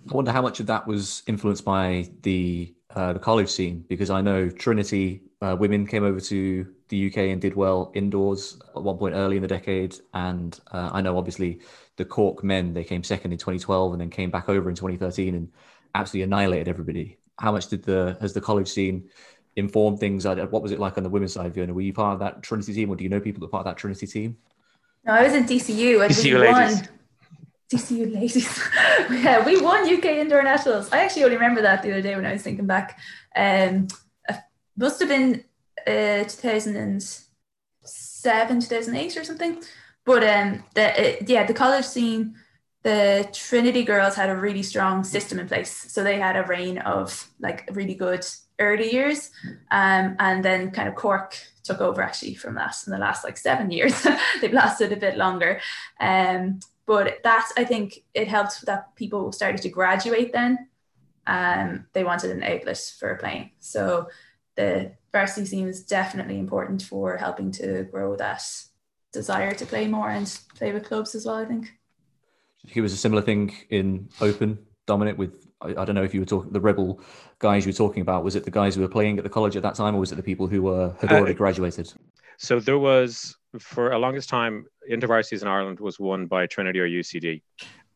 I 0.09 0.15
wonder 0.15 0.33
how 0.33 0.43
much 0.43 0.61
of 0.61 0.67
that 0.67 0.87
was 0.87 1.23
influenced 1.27 1.65
by 1.65 2.11
the 2.23 2.75
uh, 2.95 3.13
the 3.13 3.19
college 3.19 3.49
scene 3.49 3.85
because 3.89 4.11
I 4.11 4.21
know 4.21 4.49
Trinity 4.49 5.23
uh, 5.41 5.57
women 5.59 5.87
came 5.87 6.05
over 6.05 6.21
to 6.21 6.67
the 6.89 7.07
UK 7.07 7.19
and 7.19 7.41
did 7.41 7.55
well 7.55 7.93
indoors 7.95 8.59
at 8.75 8.83
one 8.83 8.99
point 8.99 9.15
early 9.15 9.37
in 9.37 9.43
the 9.43 9.49
decade, 9.49 9.97
and 10.15 10.59
uh, 10.73 10.91
I 10.93 11.01
know 11.01 11.17
obviously 11.17 11.61
the 11.97 12.05
Cork 12.05 12.43
men 12.43 12.75
they 12.75 12.85
came 12.85 13.05
second 13.05 13.33
in 13.33 13.39
2012 13.39 13.93
and 13.93 14.01
then 14.01 14.11
came 14.11 14.31
back 14.31 14.49
over 14.49 14.69
in 14.69 14.75
2013 14.75 15.35
and 15.35 15.53
absolutely 15.95 16.25
annihilated 16.25 16.69
everybody. 16.69 17.19
How 17.39 17.53
much 17.53 17.69
did 17.69 17.85
the 17.85 18.17
has 18.21 18.33
the 18.33 18.41
college 18.41 18.69
scene 18.69 19.09
inform 19.57 19.97
things? 19.97 20.25
What 20.25 20.63
was 20.63 20.73
it 20.73 20.81
like 20.81 20.97
on 20.97 21.05
the 21.05 21.11
women's 21.11 21.33
side, 21.35 21.55
Fiona? 21.55 21.73
Were 21.73 21.81
you 21.81 21.93
part 21.93 22.15
of 22.15 22.21
that 22.21 22.43
Trinity 22.43 22.75
team, 22.75 22.91
or 22.91 22.97
do 22.97 23.05
you 23.05 23.11
know 23.11 23.21
people 23.21 23.41
that 23.41 23.47
are 23.47 23.51
part 23.51 23.67
of 23.67 23.73
that 23.73 23.79
Trinity 23.79 24.07
team? 24.07 24.37
No, 25.05 25.13
I 25.13 25.23
was 25.23 25.35
in 25.35 25.45
DCU. 25.45 26.03
I 26.03 26.09
DCU 26.09 26.41
ladies. 26.41 26.89
DCU 27.73 28.13
ladies. 28.13 28.69
yeah, 29.11 29.45
we 29.45 29.61
won 29.61 29.89
UK 29.89 30.07
indoor 30.07 30.43
nationals. 30.43 30.91
I 30.93 31.05
actually 31.05 31.23
only 31.25 31.37
remember 31.37 31.63
that 31.63 31.83
the 31.83 31.93
other 31.93 32.03
day 32.03 32.17
when 32.17 32.27
I 32.27 32.33
was 32.33 32.43
thinking 32.43 32.67
back. 32.67 32.99
Um, 33.37 33.87
must 34.77 34.99
have 35.01 35.09
been 35.09 35.45
uh, 35.87 36.25
2007, 36.25 38.61
2008 38.61 39.17
or 39.17 39.25
something. 39.25 39.63
But 40.05 40.23
um, 40.25 40.65
the, 40.75 40.91
uh, 40.91 41.13
yeah, 41.27 41.47
the 41.47 41.55
college 41.55 41.85
scene, 41.85 42.35
the 42.83 43.29
Trinity 43.33 43.85
girls 43.85 44.17
had 44.17 44.31
a 44.31 44.37
really 44.37 44.63
strong 44.63 45.05
system 45.05 45.39
in 45.39 45.47
place. 45.47 45.93
So 45.93 46.03
they 46.03 46.19
had 46.19 46.37
a 46.37 46.45
reign 46.45 46.79
of 46.79 47.29
like 47.39 47.69
really 47.73 47.95
good 47.95 48.27
early 48.59 48.91
years. 48.93 49.31
Um, 49.71 50.17
and 50.19 50.45
then 50.45 50.73
kind 50.73 50.89
of 50.89 50.97
Cork 50.97 51.39
took 51.63 51.81
over 51.81 52.03
actually 52.03 52.35
from 52.35 52.57
that 52.57 52.75
in 52.87 52.93
the 52.93 52.99
last 52.99 53.23
like 53.23 53.37
seven 53.37 53.71
years. 53.71 54.05
They've 54.41 54.53
lasted 54.53 54.91
a 54.93 54.97
bit 54.97 55.17
longer. 55.17 55.61
Um, 56.01 56.59
but 56.91 57.23
that 57.23 57.49
I 57.57 57.63
think 57.63 58.03
it 58.15 58.27
helped 58.27 58.67
that 58.67 58.97
people 58.97 59.31
started 59.31 59.63
to 59.63 59.69
graduate 59.69 60.33
then. 60.33 60.67
Um, 61.25 61.87
they 61.93 62.03
wanted 62.03 62.33
an 62.33 62.43
outlet 62.43 62.83
for 62.99 63.15
playing. 63.15 63.53
So 63.61 64.09
the 64.57 64.91
varsity 65.13 65.47
scene 65.47 65.69
is 65.69 65.85
definitely 65.85 66.41
important 66.41 66.83
for 66.83 67.17
helping 67.17 67.53
to 67.53 67.85
grow 67.85 68.17
that 68.17 68.43
desire 69.13 69.53
to 69.53 69.67
play 69.67 69.87
more 69.87 70.11
and 70.11 70.37
play 70.57 70.73
with 70.73 70.83
clubs 70.83 71.15
as 71.15 71.27
well, 71.27 71.37
I 71.37 71.45
think. 71.45 71.71
It 72.75 72.81
was 72.81 72.93
a 72.93 72.97
similar 72.97 73.23
thing 73.23 73.55
in 73.69 74.09
Open, 74.21 74.59
Dominick, 74.89 75.17
with 75.17 75.47
I, 75.61 75.69
I, 75.69 75.85
don't 75.85 75.95
know 75.95 76.03
if 76.03 76.13
you 76.13 76.19
were 76.19 76.27
talking 76.27 76.51
the 76.51 76.61
rebel 76.61 77.01
guys 77.39 77.65
you 77.65 77.71
were 77.71 77.77
talking 77.77 78.03
about. 78.03 78.25
Was 78.25 78.35
it 78.35 78.45
the 78.45 78.51
guys 78.51 78.75
who 78.75 78.81
were 78.81 78.89
playing 78.89 79.17
at 79.19 79.23
the 79.23 79.31
college 79.31 79.55
at 79.55 79.63
that 79.63 79.77
time, 79.77 79.95
or 79.95 80.01
was 80.01 80.11
it 80.11 80.17
the 80.17 80.25
people 80.25 80.49
who 80.49 80.63
were 80.63 80.93
had 81.01 81.13
already 81.13 81.35
uh, 81.35 81.37
graduated? 81.37 81.93
So 82.39 82.59
there 82.59 82.81
was 82.81 83.37
for 83.61 83.93
a 83.93 83.99
longest 83.99 84.29
time, 84.29 84.67
intervarsities 84.91 85.43
in 85.43 85.49
Ireland 85.49 85.81
was 85.81 85.99
won 85.99 86.27
by 86.27 86.47
Trinity 86.47 86.81
or 86.81 86.89
UCD, 86.89 87.43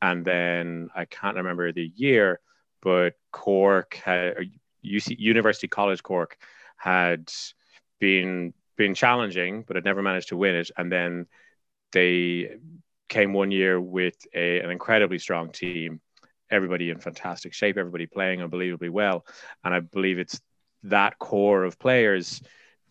and 0.02 0.24
then 0.24 0.90
I 0.94 1.04
can't 1.04 1.36
remember 1.36 1.72
the 1.72 1.92
year, 1.94 2.40
but 2.82 3.14
Cork 3.32 4.00
had 4.04 4.36
UC, 4.84 5.18
University 5.18 5.68
College 5.68 6.02
Cork 6.02 6.36
had 6.76 7.30
been 8.00 8.54
been 8.76 8.94
challenging, 8.94 9.62
but 9.62 9.76
had 9.76 9.84
never 9.84 10.02
managed 10.02 10.28
to 10.28 10.36
win 10.36 10.54
it, 10.54 10.70
and 10.76 10.90
then 10.90 11.26
they 11.92 12.56
came 13.08 13.32
one 13.32 13.50
year 13.50 13.80
with 13.80 14.16
a, 14.34 14.60
an 14.60 14.70
incredibly 14.70 15.18
strong 15.18 15.50
team 15.52 16.00
everybody 16.50 16.90
in 16.90 16.98
fantastic 16.98 17.52
shape, 17.52 17.76
everybody 17.76 18.06
playing 18.06 18.42
unbelievably 18.42 18.88
well. 18.88 19.26
And 19.64 19.74
I 19.74 19.80
believe 19.80 20.18
it's 20.18 20.40
that 20.84 21.18
core 21.18 21.64
of 21.64 21.78
players 21.78 22.42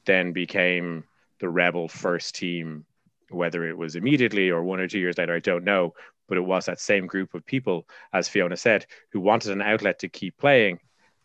then 0.05 0.33
became 0.33 1.05
the 1.39 1.49
Rebel 1.49 1.87
first 1.87 2.35
team, 2.35 2.85
whether 3.33 3.67
it 3.67 3.77
was 3.77 3.95
immediately 3.95 4.49
or 4.49 4.63
one 4.63 4.79
or 4.79 4.87
two 4.87 4.99
years 4.99 5.17
later, 5.17 5.35
I 5.35 5.39
don't 5.39 5.63
know. 5.63 5.93
But 6.27 6.37
it 6.37 6.41
was 6.41 6.65
that 6.65 6.79
same 6.79 7.05
group 7.05 7.33
of 7.33 7.45
people, 7.45 7.87
as 8.13 8.29
Fiona 8.29 8.55
said, 8.55 8.85
who 9.11 9.19
wanted 9.19 9.51
an 9.51 9.61
outlet 9.61 9.99
to 9.99 10.09
keep 10.09 10.37
playing. 10.37 10.79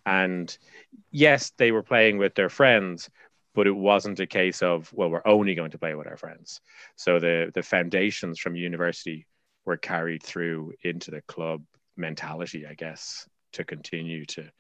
And 0.05 0.57
yes, 1.11 1.53
they 1.57 1.71
were 1.71 1.83
playing 1.83 2.19
with 2.19 2.35
their 2.35 2.49
friends, 2.49 3.09
but 3.55 3.67
it 3.67 3.77
wasn't 3.77 4.21
a 4.21 4.27
case 4.27 4.63
of, 4.63 4.93
well, 4.93 5.11
we're 5.11 5.27
only 5.27 5.55
going 5.55 5.71
to 5.71 5.79
play 5.79 5.95
with 5.95 6.07
our 6.07 6.17
friends. 6.17 6.61
So 6.97 7.19
the 7.19 7.51
the 7.55 7.63
foundations 7.63 8.39
from 8.39 8.57
university 8.57 9.27
were 9.65 9.77
carried 9.77 10.23
through 10.23 10.73
into 10.83 11.11
the 11.11 11.23
club 11.23 11.63
mentality, 11.97 12.67
I 12.67 12.75
guess, 12.75 13.29
to 13.53 13.65
continue 13.65 14.25
to 14.27 14.51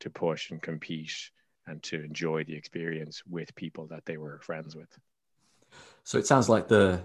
to 0.00 0.10
push 0.10 0.50
and 0.50 0.60
compete 0.60 1.30
and 1.66 1.82
to 1.82 2.02
enjoy 2.02 2.44
the 2.44 2.54
experience 2.54 3.22
with 3.26 3.54
people 3.54 3.86
that 3.88 4.04
they 4.04 4.16
were 4.16 4.40
friends 4.40 4.74
with. 4.76 4.88
So 6.04 6.18
it 6.18 6.26
sounds 6.26 6.48
like 6.48 6.68
the 6.68 7.02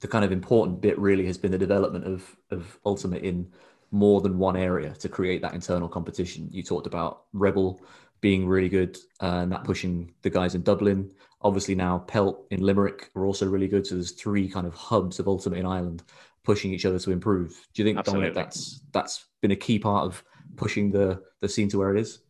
the 0.00 0.08
kind 0.08 0.24
of 0.24 0.30
important 0.30 0.80
bit 0.80 0.98
really 0.98 1.24
has 1.26 1.38
been 1.38 1.50
the 1.50 1.58
development 1.58 2.04
of 2.04 2.36
of 2.50 2.78
Ultimate 2.84 3.22
in 3.22 3.50
more 3.90 4.20
than 4.20 4.38
one 4.38 4.56
area 4.56 4.90
to 4.94 5.08
create 5.08 5.42
that 5.42 5.54
internal 5.54 5.88
competition. 5.88 6.48
You 6.50 6.62
talked 6.62 6.86
about 6.86 7.24
Rebel 7.32 7.80
being 8.20 8.46
really 8.46 8.68
good 8.68 8.96
uh, 9.22 9.40
and 9.42 9.52
that 9.52 9.64
pushing 9.64 10.12
the 10.22 10.30
guys 10.30 10.54
in 10.54 10.62
Dublin. 10.62 11.10
Obviously 11.42 11.74
now 11.74 11.98
Pelt 11.98 12.46
in 12.50 12.60
Limerick 12.60 13.10
are 13.14 13.24
also 13.24 13.46
really 13.46 13.68
good. 13.68 13.86
So 13.86 13.94
there's 13.94 14.12
three 14.12 14.48
kind 14.48 14.66
of 14.66 14.74
hubs 14.74 15.18
of 15.18 15.28
Ultimate 15.28 15.58
in 15.58 15.66
Ireland 15.66 16.02
pushing 16.42 16.72
each 16.72 16.86
other 16.86 16.98
to 16.98 17.10
improve. 17.10 17.66
Do 17.74 17.82
you 17.82 17.88
think. 17.88 18.04
Dominick 18.04 18.34
that's 18.34 18.82
that's 18.92 19.26
been 19.40 19.50
a 19.50 19.56
key 19.56 19.78
part 19.78 20.04
of 20.04 20.22
pushing 20.56 20.90
the 20.90 21.22
the 21.40 21.48
scene 21.48 21.68
to 21.70 21.78
where 21.78 21.94
it 21.94 22.00
is? 22.00 22.20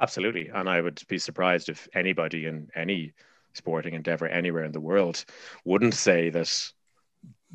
Absolutely, 0.00 0.48
and 0.48 0.68
I 0.68 0.80
would 0.80 1.00
be 1.08 1.18
surprised 1.18 1.68
if 1.68 1.88
anybody 1.94 2.46
in 2.46 2.68
any 2.74 3.12
sporting 3.54 3.94
endeavor 3.94 4.26
anywhere 4.26 4.64
in 4.64 4.72
the 4.72 4.80
world 4.80 5.24
wouldn't 5.64 5.94
say 5.94 6.30
that 6.30 6.72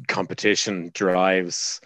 competition 0.08 0.92
drives 0.94 1.82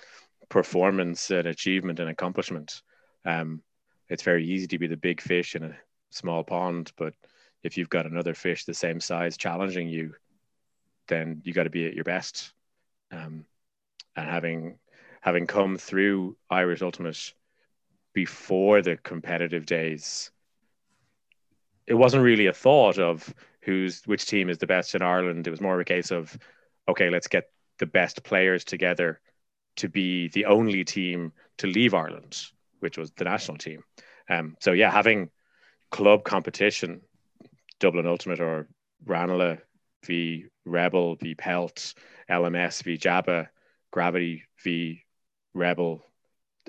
performance 0.49 1.31
and 1.31 1.47
achievement 1.47 1.99
and 1.99 2.09
accomplishment. 2.09 2.81
Um, 3.25 3.61
it's 4.09 4.23
very 4.23 4.45
easy 4.45 4.67
to 4.67 4.79
be 4.79 4.87
the 4.87 4.97
big 4.97 5.21
fish 5.21 5.55
in 5.55 5.63
a 5.63 5.77
small 6.09 6.43
pond, 6.43 6.91
but 6.97 7.13
if 7.63 7.77
you've 7.77 7.89
got 7.89 8.05
another 8.05 8.33
fish 8.33 8.65
the 8.65 8.73
same 8.73 8.99
size 8.99 9.37
challenging 9.37 9.87
you, 9.87 10.13
then 11.07 11.41
you 11.43 11.53
got 11.53 11.63
to 11.63 11.69
be 11.69 11.87
at 11.87 11.93
your 11.93 12.03
best. 12.03 12.53
Um, 13.11 13.45
and 14.15 14.29
having 14.29 14.77
having 15.21 15.47
come 15.47 15.77
through 15.77 16.35
Irish 16.49 16.81
Ultimate 16.81 17.33
before 18.13 18.81
the 18.81 18.97
competitive 18.97 19.65
days, 19.65 20.31
it 21.87 21.93
wasn't 21.93 22.23
really 22.23 22.47
a 22.47 22.53
thought 22.53 22.97
of 22.97 23.33
who's 23.63 24.01
which 24.05 24.25
team 24.25 24.49
is 24.49 24.57
the 24.57 24.67
best 24.67 24.95
in 24.95 25.01
Ireland. 25.01 25.47
It 25.47 25.51
was 25.51 25.61
more 25.61 25.75
of 25.75 25.81
a 25.81 25.85
case 25.85 26.11
of, 26.11 26.37
okay, 26.87 27.09
let's 27.09 27.27
get 27.27 27.45
the 27.79 27.85
best 27.85 28.23
players 28.23 28.63
together 28.63 29.19
to 29.77 29.89
be 29.89 30.27
the 30.29 30.45
only 30.45 30.83
team 30.83 31.31
to 31.57 31.67
leave 31.67 31.93
Ireland, 31.93 32.37
which 32.79 32.97
was 32.97 33.11
the 33.11 33.23
national 33.23 33.57
team. 33.57 33.83
Um, 34.29 34.55
so 34.59 34.71
yeah, 34.71 34.91
having 34.91 35.29
club 35.89 36.23
competition, 36.23 37.01
Dublin 37.79 38.07
Ultimate 38.07 38.39
or 38.39 38.67
Ranelagh 39.05 39.59
v 40.05 40.45
Rebel 40.65 41.15
v 41.15 41.35
Pelt, 41.35 41.93
LMS 42.29 42.83
v 42.83 42.97
Jabba, 42.97 43.47
Gravity 43.91 44.43
v 44.63 45.03
Rebel. 45.53 46.03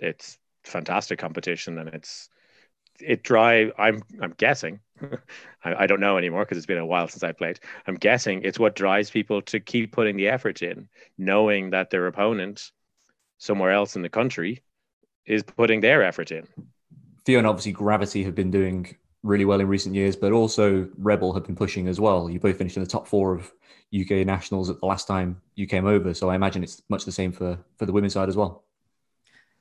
It's 0.01 0.39
fantastic 0.65 1.19
competition, 1.19 1.79
and 1.79 1.89
it's 1.91 2.29
it 3.01 3.23
drive. 3.23 3.73
I'm 3.79 4.03
I'm 4.21 4.35
guessing. 4.37 4.81
I, 5.65 5.75
I 5.85 5.87
don't 5.87 6.01
know 6.01 6.19
anymore 6.19 6.45
because 6.45 6.59
it's 6.59 6.67
been 6.67 6.79
a 6.79 6.87
while 6.87 7.09
since 7.09 7.23
I 7.23 7.33
played. 7.33 7.61
I'm 7.87 7.95
guessing 7.95 8.43
it's 8.43 8.59
what 8.59 8.77
drives 8.77 9.11
people 9.11 9.43
to 9.43 9.61
keep 9.61 9.93
putting 9.93 10.17
the 10.17 10.29
effort 10.29 10.63
in, 10.63 10.89
knowing 11.19 11.71
that 11.71 11.91
their 11.91 12.07
opponent 12.07 12.71
somewhere 13.39 13.73
else 13.73 13.97
in 13.97 14.03
the 14.03 14.09
country 14.09 14.63
is 15.27 15.43
putting 15.43 15.81
their 15.81 16.03
effort 16.03 16.31
in. 16.31 16.47
Fiona, 17.25 17.49
obviously, 17.49 17.73
Gravity 17.73 18.25
have 18.25 18.35
been 18.35 18.51
doing 18.51 18.97
really 19.23 19.45
well 19.45 19.61
in 19.61 19.69
recent 19.69 19.95
years, 19.95 20.17
but 20.17 20.33
also 20.33 20.89
Rebel 20.99 21.33
have 21.33 21.45
been 21.45 21.57
pushing 21.57 21.87
as 21.89 22.01
well. 22.01 22.29
You 22.29 22.41
both 22.41 22.59
finished 22.59 22.77
in 22.77 22.83
the 22.83 22.89
top 22.89 23.07
four 23.07 23.35
of 23.35 23.53
UK 23.95 24.27
nationals 24.27 24.71
at 24.71 24.81
the 24.81 24.87
last 24.87 25.07
time 25.07 25.41
you 25.55 25.67
came 25.67 25.87
over. 25.87 26.15
So 26.15 26.31
I 26.31 26.35
imagine 26.35 26.63
it's 26.65 26.83
much 26.89 27.05
the 27.05 27.13
same 27.13 27.31
for 27.31 27.59
for 27.77 27.87
the 27.87 27.93
women's 27.93 28.15
side 28.15 28.29
as 28.29 28.37
well. 28.37 28.65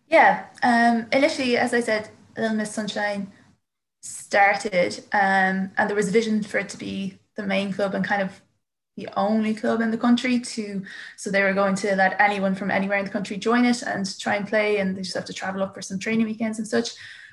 Yeah, 0.09 0.45
um, 0.63 1.07
initially, 1.11 1.57
as 1.57 1.73
I 1.73 1.79
said, 1.79 2.09
Little 2.37 2.55
Miss 2.55 2.73
Sunshine 2.73 3.31
started, 4.01 5.03
um, 5.13 5.71
and 5.77 5.87
there 5.87 5.95
was 5.95 6.09
a 6.09 6.11
vision 6.11 6.43
for 6.43 6.57
it 6.57 6.69
to 6.69 6.77
be 6.77 7.19
the 7.35 7.43
main 7.43 7.71
club 7.71 7.95
and 7.95 8.05
kind 8.05 8.21
of 8.21 8.41
the 8.97 9.07
only 9.15 9.53
club 9.53 9.79
in 9.79 9.89
the 9.89 9.97
country 9.97 10.37
to 10.37 10.83
so 11.15 11.31
they 11.31 11.41
were 11.41 11.53
going 11.53 11.75
to 11.75 11.95
let 11.95 12.19
anyone 12.19 12.53
from 12.53 12.69
anywhere 12.69 12.97
in 12.97 13.05
the 13.05 13.11
country 13.11 13.37
join 13.37 13.63
it 13.63 13.81
and 13.83 14.19
try 14.19 14.35
and 14.35 14.47
play 14.49 14.77
and 14.77 14.97
they 14.97 15.01
just 15.01 15.15
have 15.15 15.23
to 15.23 15.33
travel 15.33 15.63
up 15.63 15.73
for 15.73 15.81
some 15.81 15.97
training 15.97 16.25
weekends 16.25 16.59
and 16.59 16.67
such 16.67 16.89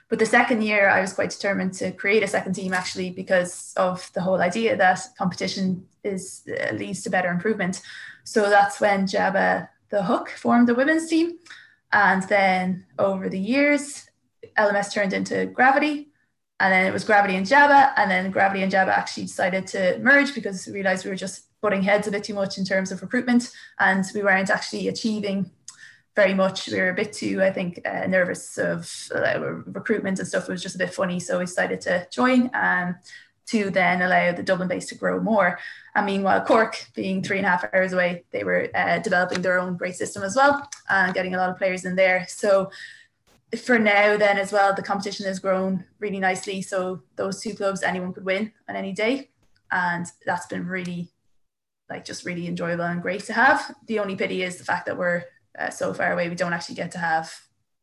but 0.09 0.19
the 0.19 0.27
second 0.27 0.63
year, 0.63 0.89
I 0.89 1.01
was 1.01 1.13
quite 1.13 1.31
determined 1.31 1.75
to 1.75 1.93
create 1.93 2.23
a 2.23 2.29
second 2.29 2.55
team 2.55 2.73
actually 2.73 3.11
because 3.11 3.75
of 3.77 4.11
the 4.15 4.23
whole 4.23 4.41
idea 4.41 4.75
that 4.77 5.01
competition 5.19 5.87
is 6.03 6.49
uh, 6.49 6.73
leads 6.75 7.03
to 7.03 7.11
better 7.11 7.29
improvement. 7.29 7.83
So 8.25 8.49
that's 8.49 8.81
when 8.81 9.07
Jabba 9.07 9.69
the 9.91 10.03
Hook 10.03 10.31
formed 10.31 10.67
the 10.67 10.75
women's 10.75 11.09
team. 11.09 11.39
And 11.93 12.23
then 12.25 12.87
over 12.99 13.29
the 13.29 13.39
years, 13.39 14.09
LMS 14.57 14.93
turned 14.93 15.13
into 15.13 15.47
Gravity. 15.47 16.08
And 16.61 16.73
then 16.73 16.87
it 16.87 16.93
was 16.93 17.05
Gravity 17.05 17.37
and 17.37 17.47
Jabba. 17.47 17.93
And 17.97 18.11
then 18.11 18.31
Gravity 18.31 18.63
and 18.63 18.73
Jabba 18.73 18.89
actually 18.89 19.25
decided 19.25 19.67
to 19.69 19.99
merge 20.01 20.35
because 20.35 20.67
we 20.67 20.75
realized 20.75 21.05
we 21.05 21.11
were 21.11 21.17
just 21.17 21.45
butting 21.61 21.83
heads 21.83 22.07
a 22.07 22.11
bit 22.11 22.25
too 22.25 22.35
much 22.35 22.59
in 22.59 22.65
terms 22.65 22.91
of 22.91 23.01
recruitment. 23.03 23.51
And 23.79 24.05
we 24.15 24.23
weren't 24.23 24.51
actually 24.51 24.89
achieving 24.89 25.51
very 26.19 26.35
much. 26.35 26.67
We 26.69 26.81
were 26.81 26.91
a 26.91 26.95
bit 26.95 27.13
too, 27.13 27.43
I 27.43 27.53
think, 27.53 27.81
uh, 27.87 28.07
nervous 28.09 28.59
of 28.59 29.09
uh, 29.15 29.39
recruitment 29.67 30.19
and 30.19 30.27
stuff. 30.27 30.49
It 30.49 30.53
was 30.53 30.63
just 30.63 30.75
a 30.75 30.79
bit 30.79 30.93
funny, 30.93 31.21
so 31.21 31.39
we 31.39 31.45
decided 31.45 31.81
to 31.83 32.09
join 32.11 32.51
um, 32.55 32.97
to 33.47 33.71
then 33.71 34.03
allow 34.03 34.33
the 34.33 34.43
Dublin 34.43 34.67
base 34.67 34.87
to 34.87 34.97
grow 34.97 35.21
more. 35.21 35.61
And 35.95 36.07
meanwhile, 36.07 36.45
Cork, 36.45 36.87
being 36.95 37.23
three 37.23 37.39
and 37.39 37.47
a 37.47 37.51
half 37.51 37.65
hours 37.73 37.93
away, 37.93 38.25
they 38.33 38.43
were 38.43 38.69
uh, 38.75 38.99
developing 38.99 39.43
their 39.43 39.61
own 39.61 39.77
great 39.77 39.95
system 39.95 40.25
as 40.25 40.35
well 40.35 40.69
and 40.91 41.15
getting 41.15 41.35
a 41.35 41.39
lot 41.39 41.51
of 41.51 41.57
players 41.57 41.85
in 41.85 41.95
there. 41.95 42.27
So 42.29 42.71
for 43.57 43.79
now, 43.79 44.17
then 44.17 44.39
as 44.39 44.53
well, 44.53 44.75
the 44.75 44.83
competition 44.83 45.27
has 45.27 45.39
grown 45.39 45.85
really 45.99 46.21
nicely. 46.21 46.61
So 46.63 47.03
those 47.17 47.41
two 47.41 47.55
clubs, 47.55 47.83
anyone 47.83 48.13
could 48.13 48.25
win 48.25 48.53
on 48.69 48.77
any 48.77 48.93
day, 48.93 49.31
and 49.71 50.07
that's 50.27 50.47
been 50.47 50.67
really, 50.67 51.11
like, 51.89 52.05
just 52.05 52.25
really 52.25 52.47
enjoyable 52.47 52.85
and 52.85 53.01
great 53.01 53.25
to 53.25 53.33
have. 53.33 53.75
The 53.87 54.01
only 54.01 54.17
pity 54.17 54.43
is 54.43 54.59
the 54.59 54.65
fact 54.65 54.87
that 54.87 54.99
we're 54.99 55.25
uh, 55.59 55.71
so 55.71 55.95
far 55.95 56.13
away, 56.13 56.29
we 56.29 56.35
don't 56.35 56.53
actually 56.53 56.77
get 56.77 56.93
to 56.93 56.99
have 56.99 57.35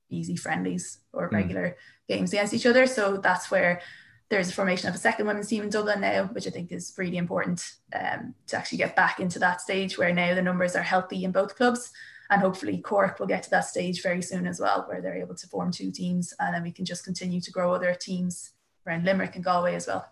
easy 0.10 0.36
friendlies 0.36 1.00
or 1.14 1.28
hmm. 1.28 1.36
regular 1.36 1.70
mm. 1.70 1.76
games 2.08 2.32
against 2.32 2.54
each 2.54 2.66
other. 2.66 2.86
So 2.86 3.18
that's 3.18 3.50
where 3.50 3.82
there's 4.30 4.50
a 4.50 4.54
formation 4.54 4.90
of 4.90 4.96
a 4.96 5.00
second 5.00 5.28
women's 5.28 5.48
team 5.48 5.64
in 5.64 5.70
Dublin 5.70 6.02
now, 6.02 6.26
which 6.26 6.48
I 6.48 6.50
think 6.50 6.72
is 6.72 6.94
really 6.98 7.18
important 7.18 7.74
um, 7.94 8.34
to 8.48 8.58
actually 8.58 8.80
get 8.80 8.96
back 8.96 9.20
into 9.20 9.40
that 9.40 9.62
stage 9.62 9.98
where 9.98 10.14
now 10.14 10.34
the 10.34 10.42
numbers 10.42 10.76
are 10.76 10.82
healthy 10.84 11.24
in 11.24 11.32
both 11.32 11.56
clubs. 11.56 11.92
And 12.30 12.42
hopefully 12.42 12.80
Cork 12.80 13.20
will 13.20 13.28
get 13.28 13.44
to 13.44 13.50
that 13.52 13.66
stage 13.66 14.02
very 14.02 14.22
soon 14.22 14.48
as 14.48 14.60
well, 14.60 14.86
where 14.88 15.02
they're 15.02 15.18
able 15.18 15.36
to 15.36 15.48
form 15.48 15.72
two 15.72 15.92
teams 15.92 16.34
and 16.40 16.54
then 16.54 16.64
we 16.64 16.72
can 16.72 16.86
just 16.86 17.04
continue 17.04 17.40
to 17.42 17.52
grow 17.52 17.74
other 17.74 17.94
teams 17.94 18.52
around 18.88 19.06
Limerick 19.06 19.36
and 19.36 19.44
Galway 19.44 19.76
as 19.76 19.88
well. 19.88 20.08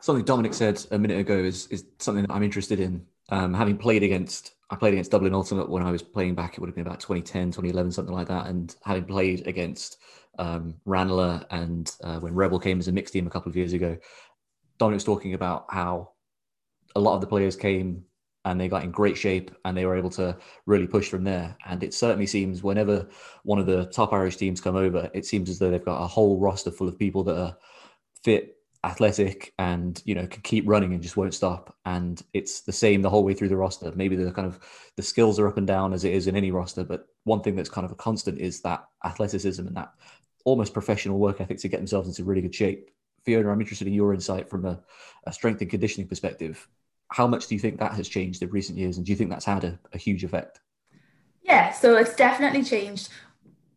Something 0.00 0.24
Dominick 0.24 0.54
said 0.54 0.84
a 0.90 0.98
minute 0.98 1.18
ago 1.18 1.36
is, 1.36 1.66
is 1.68 1.84
something 1.98 2.24
that 2.26 2.32
I'm 2.32 2.42
interested 2.42 2.80
in. 2.80 3.06
Um, 3.28 3.54
having 3.54 3.78
played 3.78 4.02
against 4.02 4.54
I 4.72 4.74
played 4.74 4.94
against 4.94 5.10
Dublin 5.10 5.34
Ultimate 5.34 5.68
when 5.68 5.82
I 5.82 5.90
was 5.90 6.02
playing 6.02 6.34
back. 6.34 6.54
It 6.54 6.60
would 6.60 6.68
have 6.68 6.74
been 6.74 6.86
about 6.86 6.98
2010, 6.98 7.48
2011, 7.48 7.92
something 7.92 8.14
like 8.14 8.28
that. 8.28 8.46
And 8.46 8.74
having 8.82 9.04
played 9.04 9.46
against 9.46 9.98
um, 10.38 10.76
Ranelagh 10.86 11.44
and 11.50 11.94
uh, 12.02 12.20
when 12.20 12.34
Rebel 12.34 12.58
came 12.58 12.78
as 12.78 12.88
a 12.88 12.92
mixed 12.92 13.12
team 13.12 13.26
a 13.26 13.30
couple 13.30 13.50
of 13.50 13.56
years 13.56 13.74
ago, 13.74 13.98
Dominick 14.78 14.96
was 14.96 15.04
talking 15.04 15.34
about 15.34 15.66
how 15.68 16.12
a 16.96 17.00
lot 17.00 17.14
of 17.14 17.20
the 17.20 17.26
players 17.26 17.54
came 17.54 18.04
and 18.44 18.60
they 18.60 18.68
got 18.68 18.84
in 18.84 18.90
great 18.90 19.16
shape 19.16 19.50
and 19.64 19.76
they 19.76 19.86
were 19.86 19.96
able 19.96 20.10
to 20.10 20.36
really 20.66 20.86
push 20.86 21.08
from 21.08 21.24
there. 21.24 21.56
And 21.66 21.82
it 21.82 21.94
certainly 21.94 22.26
seems 22.26 22.62
whenever 22.62 23.08
one 23.44 23.58
of 23.58 23.66
the 23.66 23.86
top 23.86 24.12
Irish 24.12 24.36
teams 24.36 24.60
come 24.60 24.76
over, 24.76 25.10
it 25.14 25.26
seems 25.26 25.48
as 25.48 25.58
though 25.58 25.70
they've 25.70 25.84
got 25.84 26.02
a 26.02 26.06
whole 26.06 26.38
roster 26.38 26.70
full 26.70 26.88
of 26.88 26.98
people 26.98 27.22
that 27.24 27.38
are 27.38 27.56
fit 28.24 28.56
athletic 28.84 29.54
and 29.60 30.02
you 30.04 30.12
know 30.12 30.26
can 30.26 30.42
keep 30.42 30.64
running 30.66 30.92
and 30.92 31.02
just 31.02 31.16
won't 31.16 31.34
stop. 31.34 31.76
And 31.84 32.20
it's 32.32 32.62
the 32.62 32.72
same 32.72 33.00
the 33.00 33.10
whole 33.10 33.24
way 33.24 33.34
through 33.34 33.48
the 33.48 33.56
roster. 33.56 33.92
Maybe 33.94 34.16
the 34.16 34.32
kind 34.32 34.48
of 34.48 34.58
the 34.96 35.02
skills 35.02 35.38
are 35.38 35.46
up 35.46 35.56
and 35.56 35.66
down 35.66 35.92
as 35.92 36.04
it 36.04 36.12
is 36.12 36.26
in 36.26 36.36
any 36.36 36.50
roster 36.50 36.82
but 36.82 37.06
one 37.24 37.42
thing 37.42 37.54
that's 37.54 37.68
kind 37.68 37.84
of 37.84 37.92
a 37.92 37.96
constant 37.96 38.40
is 38.40 38.60
that 38.62 38.84
athleticism 39.04 39.64
and 39.66 39.76
that 39.76 39.92
almost 40.44 40.74
professional 40.74 41.18
work 41.18 41.40
ethic 41.40 41.58
to 41.58 41.68
get 41.68 41.76
themselves 41.76 42.08
into 42.08 42.24
really 42.24 42.42
good 42.42 42.54
shape. 42.54 42.90
Fiona 43.24 43.50
i'm 43.50 43.60
interested 43.60 43.86
in 43.86 43.94
your 43.94 44.12
insight 44.12 44.50
from 44.50 44.64
a, 44.64 44.80
a 45.28 45.32
strength 45.32 45.60
and 45.60 45.70
conditioning 45.70 46.08
perspective 46.08 46.68
how 47.12 47.26
much 47.26 47.46
do 47.46 47.54
you 47.54 47.60
think 47.60 47.78
that 47.78 47.92
has 47.92 48.08
changed 48.08 48.42
in 48.42 48.50
recent 48.50 48.78
years 48.78 48.96
and 48.96 49.06
do 49.06 49.12
you 49.12 49.16
think 49.16 49.30
that's 49.30 49.44
had 49.44 49.64
a, 49.64 49.78
a 49.92 49.98
huge 49.98 50.24
effect? 50.24 50.60
Yeah 51.42 51.72
so 51.72 51.96
it's 51.96 52.14
definitely 52.14 52.62
changed. 52.62 53.08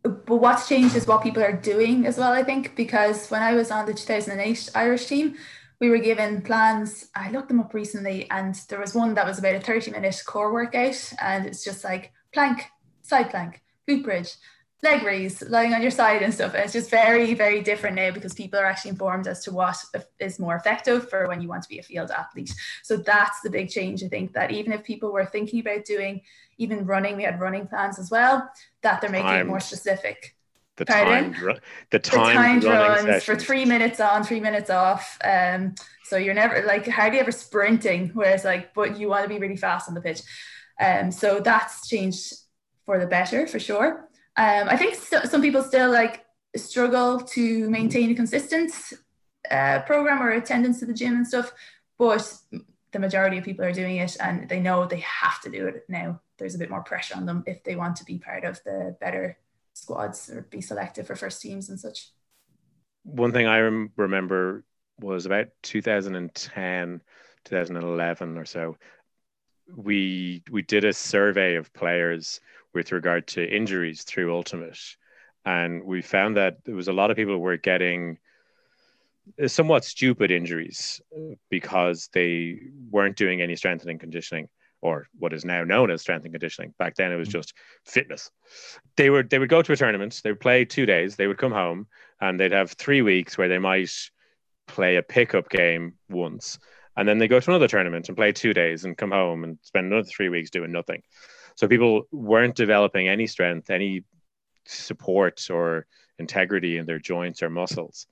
But 0.03 0.37
what's 0.37 0.67
changed 0.67 0.95
is 0.95 1.07
what 1.07 1.23
people 1.23 1.43
are 1.43 1.51
doing 1.51 2.05
as 2.05 2.17
well, 2.17 2.31
I 2.31 2.43
think, 2.43 2.75
because 2.75 3.29
when 3.29 3.41
I 3.41 3.55
was 3.55 3.71
on 3.71 3.87
the 3.87 3.93
2008 3.93 4.69
Irish 4.75 5.07
team, 5.07 5.35
we 5.79 5.89
were 5.89 5.97
given 5.97 6.43
plans. 6.43 7.09
I 7.15 7.31
looked 7.31 7.47
them 7.47 7.59
up 7.59 7.73
recently, 7.73 8.29
and 8.29 8.53
there 8.69 8.79
was 8.79 8.93
one 8.93 9.15
that 9.15 9.25
was 9.25 9.39
about 9.39 9.55
a 9.55 9.59
30 9.59 9.91
minute 9.91 10.21
core 10.25 10.53
workout, 10.53 11.11
and 11.19 11.47
it's 11.47 11.63
just 11.63 11.83
like 11.83 12.11
plank, 12.31 12.67
side 13.01 13.31
plank, 13.31 13.63
glute 13.89 14.03
bridge, 14.03 14.35
leg 14.85 15.03
raise, 15.03 15.41
lying 15.41 15.73
on 15.73 15.81
your 15.81 15.91
side 15.91 16.21
and 16.21 16.33
stuff. 16.33 16.53
And 16.53 16.63
it's 16.63 16.71
just 16.71 16.89
very, 16.89 17.33
very 17.33 17.61
different 17.61 17.97
now 17.97 18.11
because 18.11 18.33
people 18.33 18.57
are 18.59 18.65
actually 18.65 18.91
informed 18.91 19.27
as 19.27 19.43
to 19.43 19.51
what 19.51 19.75
is 20.19 20.39
more 20.39 20.55
effective 20.55 21.09
for 21.09 21.27
when 21.27 21.41
you 21.41 21.49
want 21.49 21.63
to 21.63 21.69
be 21.69 21.79
a 21.79 21.83
field 21.83 22.11
athlete. 22.11 22.53
So 22.83 22.95
that's 22.95 23.41
the 23.41 23.49
big 23.49 23.69
change. 23.69 24.03
I 24.03 24.07
think 24.07 24.33
that 24.33 24.51
even 24.51 24.71
if 24.71 24.83
people 24.83 25.11
were 25.11 25.25
thinking 25.25 25.59
about 25.59 25.83
doing 25.83 26.21
even 26.57 26.85
running, 26.85 27.17
we 27.17 27.23
had 27.23 27.41
running 27.41 27.67
plans 27.67 27.99
as 27.99 28.09
well, 28.09 28.49
that 28.81 29.01
they're 29.01 29.09
making 29.09 29.31
it 29.31 29.47
more 29.47 29.59
specific. 29.59 30.35
The 30.77 30.85
time, 30.85 31.35
the 31.89 31.99
time, 31.99 32.59
the 32.59 32.69
runs 32.69 33.01
sessions. 33.01 33.23
for 33.23 33.35
three 33.37 33.63
minutes 33.63 33.99
on, 33.99 34.23
three 34.23 34.41
minutes 34.41 34.69
off. 34.69 35.17
Um, 35.23 35.73
so 36.03 36.17
you're 36.17 36.33
never 36.33 36.63
like 36.65 36.85
hardly 36.87 37.19
ever 37.19 37.31
sprinting, 37.31 38.11
whereas 38.13 38.43
like, 38.43 38.73
but 38.73 38.97
you 38.99 39.07
want 39.07 39.23
to 39.23 39.29
be 39.29 39.39
really 39.39 39.55
fast 39.55 39.87
on 39.87 39.95
the 39.95 40.01
pitch. 40.01 40.21
Um, 40.79 41.11
so 41.11 41.39
that's 41.39 41.87
changed 41.87 42.33
for 42.85 42.99
the 42.99 43.07
better 43.07 43.47
for 43.47 43.59
sure. 43.59 44.09
Um, 44.37 44.67
I 44.69 44.77
think 44.77 44.95
st- 44.95 45.27
some 45.27 45.41
people 45.41 45.63
still 45.63 45.91
like 45.91 46.25
struggle 46.55 47.19
to 47.19 47.69
maintain 47.69 48.11
a 48.11 48.15
consistent 48.15 48.71
uh, 49.49 49.79
program 49.81 50.21
or 50.21 50.31
attendance 50.31 50.79
to 50.79 50.85
the 50.85 50.93
gym 50.93 51.15
and 51.15 51.27
stuff, 51.27 51.53
but 51.97 52.37
the 52.91 52.99
majority 52.99 53.37
of 53.37 53.43
people 53.43 53.65
are 53.65 53.73
doing 53.73 53.97
it 53.97 54.15
and 54.19 54.47
they 54.47 54.59
know 54.59 54.85
they 54.85 54.99
have 55.01 55.41
to 55.41 55.49
do 55.49 55.67
it 55.67 55.83
now 55.89 56.19
there's 56.37 56.55
a 56.55 56.57
bit 56.57 56.69
more 56.69 56.83
pressure 56.83 57.15
on 57.15 57.25
them 57.25 57.43
if 57.47 57.63
they 57.63 57.75
want 57.75 57.95
to 57.97 58.05
be 58.05 58.17
part 58.17 58.43
of 58.43 58.61
the 58.63 58.95
better 58.99 59.37
squads 59.73 60.29
or 60.29 60.41
be 60.41 60.61
selected 60.61 61.07
for 61.07 61.15
first 61.15 61.41
teams 61.41 61.69
and 61.69 61.79
such. 61.79 62.09
One 63.03 63.31
thing 63.31 63.47
I 63.47 63.59
rem- 63.59 63.91
remember 63.95 64.63
was 64.99 65.25
about 65.25 65.47
2010, 65.63 67.01
2011 67.45 68.37
or 68.37 68.45
so. 68.45 68.77
We 69.75 70.43
we 70.51 70.61
did 70.61 70.85
a 70.85 70.93
survey 70.93 71.55
of 71.55 71.73
players 71.73 72.39
with 72.75 72.91
regard 72.91 73.25
to 73.27 73.43
injuries 73.43 74.03
through 74.03 74.35
Ultimate, 74.35 74.77
and 75.45 75.83
we 75.83 76.01
found 76.01 76.37
that 76.37 76.63
there 76.65 76.75
was 76.75 76.87
a 76.87 76.93
lot 76.93 77.09
of 77.09 77.17
people 77.17 77.37
were 77.39 77.57
getting 77.57 78.19
somewhat 79.47 79.83
stupid 79.83 80.29
injuries 80.29 81.01
because 81.49 82.09
they 82.13 82.59
weren't 82.91 83.17
doing 83.17 83.41
any 83.41 83.55
strengthening 83.55 83.97
conditioning 83.97 84.47
or 84.81 85.07
what 85.17 85.33
is 85.33 85.43
now 85.43 85.63
known 85.63 85.89
as 85.89 86.01
strength 86.01 86.25
and 86.25 86.33
conditioning. 86.33 86.73
Back 86.77 86.95
then, 86.95 87.11
it 87.11 87.15
was 87.15 87.29
mm-hmm. 87.29 87.39
just 87.39 87.53
fitness. 87.85 88.29
They 88.97 89.09
would 89.09 89.29
they 89.29 89.39
would 89.39 89.49
go 89.49 89.61
to 89.61 89.73
a 89.73 89.75
tournament. 89.75 90.21
They 90.23 90.31
would 90.31 90.39
play 90.39 90.65
two 90.65 90.85
days. 90.85 91.15
They 91.15 91.27
would 91.27 91.39
come 91.39 91.51
home 91.51 91.87
and 92.21 92.39
they'd 92.39 92.51
have 92.51 92.71
three 92.71 93.01
weeks 93.01 93.37
where 93.37 93.47
they 93.47 93.57
might 93.57 93.91
play 94.67 94.97
a 94.97 95.03
pickup 95.03 95.49
game 95.49 95.93
once, 96.09 96.59
and 96.95 97.07
then 97.07 97.17
they 97.17 97.27
go 97.27 97.39
to 97.39 97.51
another 97.51 97.67
tournament 97.67 98.07
and 98.07 98.17
play 98.17 98.31
two 98.31 98.53
days 98.53 98.85
and 98.85 98.97
come 98.97 99.11
home 99.11 99.43
and 99.43 99.57
spend 99.63 99.87
another 99.87 100.07
three 100.07 100.29
weeks 100.29 100.49
doing 100.49 100.71
nothing. 100.71 101.01
So 101.55 101.67
people 101.67 102.03
weren't 102.11 102.55
developing 102.55 103.07
any 103.07 103.27
strength, 103.27 103.69
any 103.69 104.03
support 104.65 105.49
or 105.49 105.85
integrity 106.19 106.77
in 106.77 106.85
their 106.85 106.99
joints 106.99 107.43
or 107.43 107.49
muscles. 107.49 108.07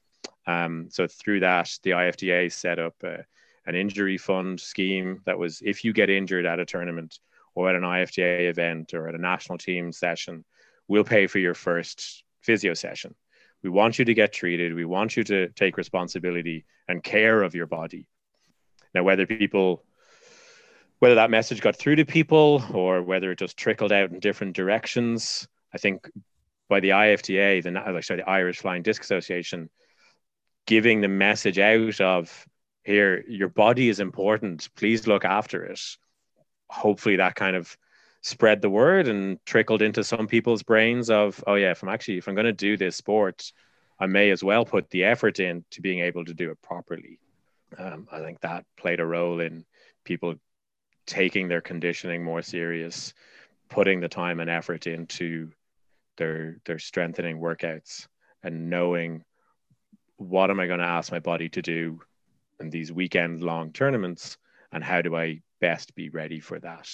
Um, 0.48 0.88
so 0.90 1.08
through 1.08 1.42
that, 1.42 1.70
the 1.84 1.92
IFDA 1.92 2.52
set 2.52 2.80
up. 2.80 2.96
A, 3.04 3.26
an 3.66 3.76
injury 3.76 4.18
fund 4.18 4.60
scheme 4.60 5.22
that 5.26 5.38
was 5.38 5.62
if 5.62 5.84
you 5.84 5.94
get 5.94 6.10
injured 6.10 6.46
at 6.46 6.60
a 6.60 6.66
tournament 6.66 7.20
or 7.56 7.70
at 7.70 7.76
an 7.76 7.84
IFDA 7.84 8.50
event 8.50 8.94
or 8.94 9.08
at 9.08 9.16
a 9.16 9.22
national 9.22 9.58
team 9.58 9.92
session, 9.92 10.44
we'll 10.88 11.04
pay 11.04 11.28
for 11.28 11.40
your 11.40 11.54
first 11.54 12.24
physio 12.42 12.74
session. 12.74 13.16
We 13.62 13.70
want 13.70 13.98
you 13.98 14.06
to 14.06 14.14
get 14.14 14.34
treated. 14.34 14.74
We 14.74 14.86
want 14.86 15.16
you 15.16 15.24
to 15.26 15.48
take 15.50 15.78
responsibility 15.78 16.66
and 16.88 17.02
care 17.02 17.42
of 17.42 17.56
your 17.56 17.68
body. 17.68 18.08
Now, 18.94 19.04
whether 19.04 19.26
people, 19.26 19.84
whether 21.04 21.16
that 21.16 21.30
message 21.30 21.60
got 21.60 21.76
through 21.76 21.98
to 21.98 22.06
people 22.06 22.64
or 22.74 23.02
whether 23.02 23.30
it 23.30 23.38
just 23.38 23.58
trickled 23.58 23.92
out 23.92 24.12
in 24.12 24.22
different 24.22 24.56
directions, 24.56 25.46
I 25.74 25.78
think 25.78 26.10
by 26.70 26.80
the 26.80 26.92
IFDA, 26.92 27.62
the, 27.62 28.02
sorry, 28.02 28.22
the 28.22 28.30
Irish 28.30 28.60
Flying 28.60 28.84
Disc 28.84 29.04
Association, 29.04 29.70
giving 30.66 31.02
the 31.02 31.10
message 31.10 31.60
out 31.60 32.00
of 32.00 32.46
here 32.86 33.22
your 33.28 33.50
body 33.50 33.90
is 33.90 34.00
important. 34.00 34.70
Please 34.78 35.06
look 35.06 35.26
after 35.26 35.66
it. 35.66 35.82
Hopefully 36.70 37.18
that 37.18 37.36
kind 37.36 37.58
of 37.58 37.76
spread 38.22 38.62
the 38.62 38.70
word 38.70 39.10
and 39.10 39.46
trickled 39.46 39.82
into 39.82 40.06
some 40.06 40.26
people's 40.26 40.64
brains 40.64 41.10
of 41.10 41.44
oh 41.46 41.56
yeah 41.56 41.72
if 41.72 41.84
i'm 41.84 41.90
actually 41.90 42.18
if 42.18 42.30
i'm 42.30 42.36
going 42.36 42.46
to 42.46 42.54
do 42.54 42.78
this 42.78 42.96
sport 42.96 43.52
i 44.00 44.06
may 44.06 44.32
as 44.32 44.42
well 44.42 44.64
put 44.64 44.90
the 44.92 45.04
effort 45.04 45.42
in 45.42 45.66
to 45.70 45.82
being 45.82 46.00
able 46.00 46.24
to 46.24 46.34
do 46.34 46.50
it 46.50 46.62
properly. 46.62 47.20
Um, 47.78 48.08
i 48.10 48.20
think 48.20 48.40
that 48.40 48.64
played 48.78 49.02
a 49.02 49.06
role 49.06 49.42
in 49.42 49.66
people 50.06 50.36
taking 51.06 51.48
their 51.48 51.62
conditioning 51.62 52.24
more 52.24 52.42
serious 52.42 53.14
putting 53.70 54.00
the 54.00 54.10
time 54.10 54.40
and 54.40 54.50
effort 54.50 54.88
into 54.88 55.50
their 56.18 56.58
their 56.66 56.80
strengthening 56.80 57.40
workouts 57.40 58.08
and 58.44 58.70
knowing 58.70 59.24
what 60.18 60.50
am 60.50 60.60
i 60.60 60.68
going 60.68 60.80
to 60.80 60.86
ask 60.86 61.12
my 61.12 61.20
body 61.20 61.50
to 61.50 61.62
do 61.62 62.00
in 62.60 62.70
these 62.70 62.92
weekend 62.92 63.44
long 63.44 63.72
tournaments 63.72 64.38
and 64.72 64.84
how 64.84 65.02
do 65.02 65.16
I 65.16 65.42
best 65.62 65.96
be 65.96 66.10
ready 66.10 66.40
for 66.40 66.60
that 66.60 66.90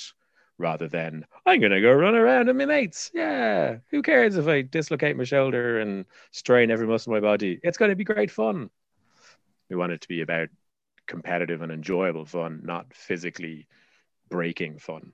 rather 0.57 0.87
than 0.87 1.25
I'm 1.45 1.61
going 1.61 1.71
to 1.71 1.81
go 1.81 1.93
run 1.93 2.15
around 2.15 2.47
with 2.47 2.57
my 2.57 2.65
mates. 2.65 3.09
Yeah, 3.13 3.77
who 3.89 4.01
cares 4.01 4.35
if 4.35 4.47
I 4.47 4.61
dislocate 4.61 5.15
my 5.15 5.23
shoulder 5.23 5.79
and 5.79 6.05
strain 6.31 6.69
every 6.69 6.85
muscle 6.85 7.15
in 7.15 7.21
my 7.21 7.27
body? 7.27 7.59
It's 7.63 7.77
going 7.77 7.89
to 7.89 7.95
be 7.95 8.03
great 8.03 8.29
fun. 8.29 8.69
We 9.69 9.77
want 9.77 9.93
it 9.93 10.01
to 10.01 10.07
be 10.07 10.21
about 10.21 10.49
competitive 11.07 11.61
and 11.61 11.71
enjoyable 11.71 12.25
fun, 12.25 12.61
not 12.63 12.93
physically 12.93 13.67
breaking 14.29 14.79
fun. 14.79 15.13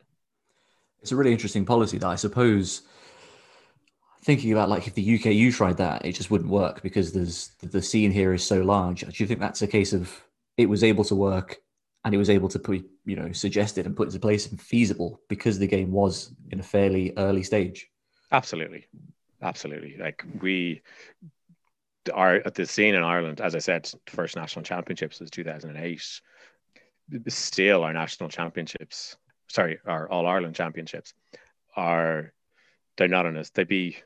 It's 1.01 1.11
a 1.11 1.15
really 1.15 1.31
interesting 1.31 1.65
policy 1.65 1.97
that 1.97 2.07
I 2.07 2.15
suppose 2.15 2.81
thinking 4.23 4.51
about 4.51 4.69
like 4.69 4.87
if 4.87 4.95
the 4.95 5.19
UKU 5.19 5.53
tried 5.53 5.77
that, 5.77 6.03
it 6.03 6.13
just 6.13 6.31
wouldn't 6.31 6.49
work 6.49 6.81
because 6.81 7.13
there's 7.13 7.51
the 7.61 7.81
scene 7.81 8.11
here 8.11 8.33
is 8.33 8.43
so 8.43 8.61
large. 8.61 9.01
Do 9.01 9.11
you 9.23 9.27
think 9.27 9.39
that's 9.39 9.61
a 9.61 9.67
case 9.67 9.93
of 9.93 10.11
it 10.57 10.67
was 10.67 10.83
able 10.83 11.03
to 11.05 11.15
work 11.15 11.57
and 12.03 12.13
it 12.13 12.17
was 12.17 12.29
able 12.29 12.49
to 12.49 12.59
put 12.59 12.83
you 13.05 13.15
know 13.15 13.31
suggested 13.31 13.85
and 13.85 13.95
put 13.95 14.07
into 14.07 14.19
place 14.19 14.49
and 14.49 14.59
feasible 14.59 15.21
because 15.29 15.59
the 15.59 15.67
game 15.67 15.91
was 15.91 16.33
in 16.51 16.59
a 16.59 16.63
fairly 16.63 17.13
early 17.17 17.43
stage? 17.43 17.87
Absolutely, 18.31 18.87
absolutely. 19.41 19.97
Like 19.97 20.25
we 20.41 20.81
are 22.13 22.35
at 22.35 22.55
the 22.55 22.65
scene 22.65 22.95
in 22.95 23.03
Ireland, 23.03 23.41
as 23.41 23.55
I 23.55 23.59
said, 23.59 23.89
first 24.07 24.35
national 24.35 24.63
championships 24.63 25.19
was 25.19 25.29
2008. 25.31 26.21
Still, 27.27 27.83
our 27.83 27.93
national 27.93 28.29
championships, 28.29 29.17
sorry, 29.47 29.79
our 29.85 30.09
All 30.09 30.25
Ireland 30.25 30.55
championships 30.55 31.13
are 31.75 32.33
they're 32.97 33.07
not 33.07 33.25
on 33.25 33.37
us. 33.37 33.49
They'd 33.49 33.67
be, 33.67 33.97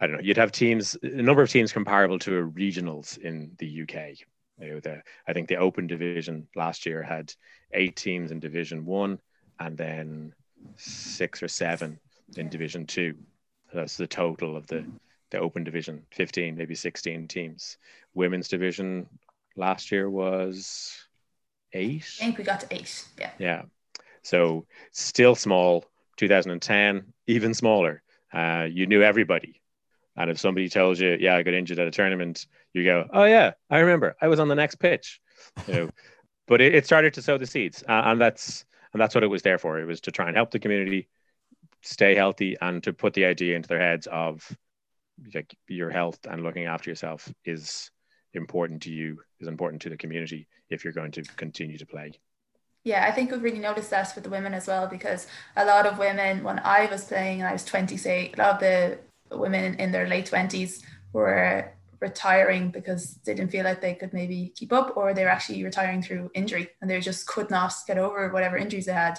I 0.00 0.06
don't 0.06 0.16
know, 0.16 0.22
you'd 0.22 0.36
have 0.36 0.52
teams, 0.52 0.96
a 1.02 1.22
number 1.22 1.42
of 1.42 1.50
teams 1.50 1.72
comparable 1.72 2.18
to 2.20 2.38
a 2.38 2.42
regionals 2.42 3.16
in 3.18 3.52
the 3.58 3.82
UK. 3.82 4.20
You 4.60 4.74
know, 4.74 4.80
the, 4.80 5.02
I 5.26 5.32
think 5.32 5.48
the 5.48 5.56
Open 5.56 5.86
Division 5.86 6.48
last 6.56 6.84
year 6.84 7.02
had 7.02 7.32
eight 7.72 7.96
teams 7.96 8.30
in 8.30 8.40
Division 8.40 8.84
One, 8.84 9.20
and 9.60 9.76
then 9.76 10.34
six 10.76 11.42
or 11.42 11.48
seven 11.48 11.98
in 12.36 12.48
Division 12.48 12.86
Two. 12.86 13.14
That's 13.72 13.96
the 13.96 14.06
total 14.06 14.56
of 14.56 14.66
the 14.66 14.84
the 15.30 15.38
Open 15.38 15.62
Division, 15.62 16.04
fifteen, 16.10 16.56
maybe 16.56 16.74
sixteen 16.74 17.28
teams. 17.28 17.78
Women's 18.14 18.48
Division 18.48 19.08
last 19.56 19.92
year 19.92 20.10
was 20.10 21.07
eight. 21.72 22.08
I 22.20 22.24
think 22.24 22.38
we 22.38 22.44
got 22.44 22.60
to 22.60 22.66
eight. 22.70 23.04
Yeah. 23.18 23.30
Yeah. 23.38 23.62
So 24.22 24.66
still 24.92 25.34
small. 25.34 25.84
2010, 26.16 27.12
even 27.28 27.54
smaller 27.54 28.02
uh, 28.32 28.66
you 28.70 28.86
knew 28.86 29.02
everybody. 29.02 29.60
And 30.16 30.30
if 30.30 30.38
somebody 30.38 30.68
tells 30.68 30.98
you, 31.00 31.16
yeah, 31.20 31.36
I 31.36 31.42
got 31.42 31.54
injured 31.54 31.78
at 31.78 31.86
a 31.86 31.92
tournament, 31.92 32.46
you 32.72 32.84
go, 32.84 33.06
oh 33.12 33.24
yeah, 33.24 33.52
I 33.70 33.78
remember. 33.78 34.16
I 34.20 34.28
was 34.28 34.40
on 34.40 34.48
the 34.48 34.54
next 34.54 34.76
pitch. 34.76 35.20
You 35.66 35.74
know, 35.74 35.90
but 36.46 36.60
it, 36.60 36.74
it, 36.74 36.86
started 36.86 37.14
to 37.14 37.22
sow 37.22 37.38
the 37.38 37.46
seeds, 37.46 37.84
uh, 37.88 38.02
and 38.06 38.20
that's 38.20 38.64
and 38.92 39.00
that's 39.00 39.14
what 39.14 39.24
it 39.24 39.28
was 39.28 39.42
there 39.42 39.58
for. 39.58 39.78
It 39.78 39.84
was 39.84 40.00
to 40.02 40.10
try 40.10 40.26
and 40.26 40.36
help 40.36 40.50
the 40.50 40.58
community 40.58 41.08
stay 41.82 42.14
healthy 42.16 42.56
and 42.60 42.82
to 42.82 42.92
put 42.92 43.14
the 43.14 43.24
idea 43.24 43.54
into 43.54 43.68
their 43.68 43.78
heads 43.78 44.08
of 44.08 44.50
like 45.34 45.54
your 45.68 45.90
health 45.90 46.18
and 46.28 46.42
looking 46.42 46.64
after 46.64 46.90
yourself 46.90 47.32
is 47.44 47.90
important 48.38 48.82
to 48.82 48.90
you, 48.90 49.20
is 49.40 49.48
important 49.48 49.82
to 49.82 49.90
the 49.90 49.96
community 49.96 50.48
if 50.70 50.84
you're 50.84 50.94
going 50.94 51.12
to 51.12 51.22
continue 51.36 51.76
to 51.76 51.86
play. 51.86 52.12
Yeah, 52.84 53.04
I 53.04 53.12
think 53.12 53.30
we've 53.30 53.42
really 53.42 53.58
noticed 53.58 53.90
that 53.90 54.12
with 54.14 54.24
the 54.24 54.30
women 54.30 54.54
as 54.54 54.66
well 54.66 54.86
because 54.86 55.26
a 55.56 55.64
lot 55.64 55.84
of 55.84 55.98
women, 55.98 56.42
when 56.42 56.58
I 56.60 56.88
was 56.90 57.04
playing 57.04 57.40
and 57.40 57.48
I 57.48 57.52
was 57.52 57.64
20, 57.64 57.96
say, 57.98 58.32
a 58.32 58.38
lot 58.38 58.54
of 58.54 58.60
the 58.60 58.98
women 59.36 59.74
in 59.74 59.92
their 59.92 60.08
late 60.08 60.30
20s 60.30 60.82
were 61.12 61.70
retiring 62.00 62.70
because 62.70 63.18
they 63.24 63.34
didn't 63.34 63.50
feel 63.50 63.64
like 63.64 63.80
they 63.80 63.94
could 63.94 64.12
maybe 64.12 64.52
keep 64.54 64.72
up 64.72 64.96
or 64.96 65.12
they 65.12 65.24
were 65.24 65.30
actually 65.30 65.62
retiring 65.64 66.00
through 66.00 66.30
injury 66.34 66.68
and 66.80 66.90
they 66.90 67.00
just 67.00 67.26
could 67.26 67.50
not 67.50 67.72
get 67.86 67.98
over 67.98 68.30
whatever 68.30 68.56
injuries 68.56 68.86
they 68.86 68.92
had 68.92 69.18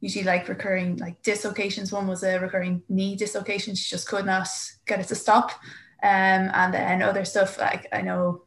usually 0.00 0.24
like 0.24 0.48
recurring 0.48 0.96
like 0.98 1.20
dislocations 1.22 1.90
one 1.90 2.06
was 2.06 2.22
a 2.22 2.38
recurring 2.38 2.82
knee 2.88 3.16
dislocation 3.16 3.74
she 3.74 3.90
just 3.90 4.06
could 4.06 4.26
not 4.26 4.46
get 4.86 5.00
it 5.00 5.08
to 5.08 5.14
stop 5.14 5.52
um, 6.02 6.50
and 6.54 6.74
then 6.74 7.02
other 7.02 7.24
stuff 7.24 7.58
like 7.58 7.86
i 7.92 8.00
know 8.02 8.42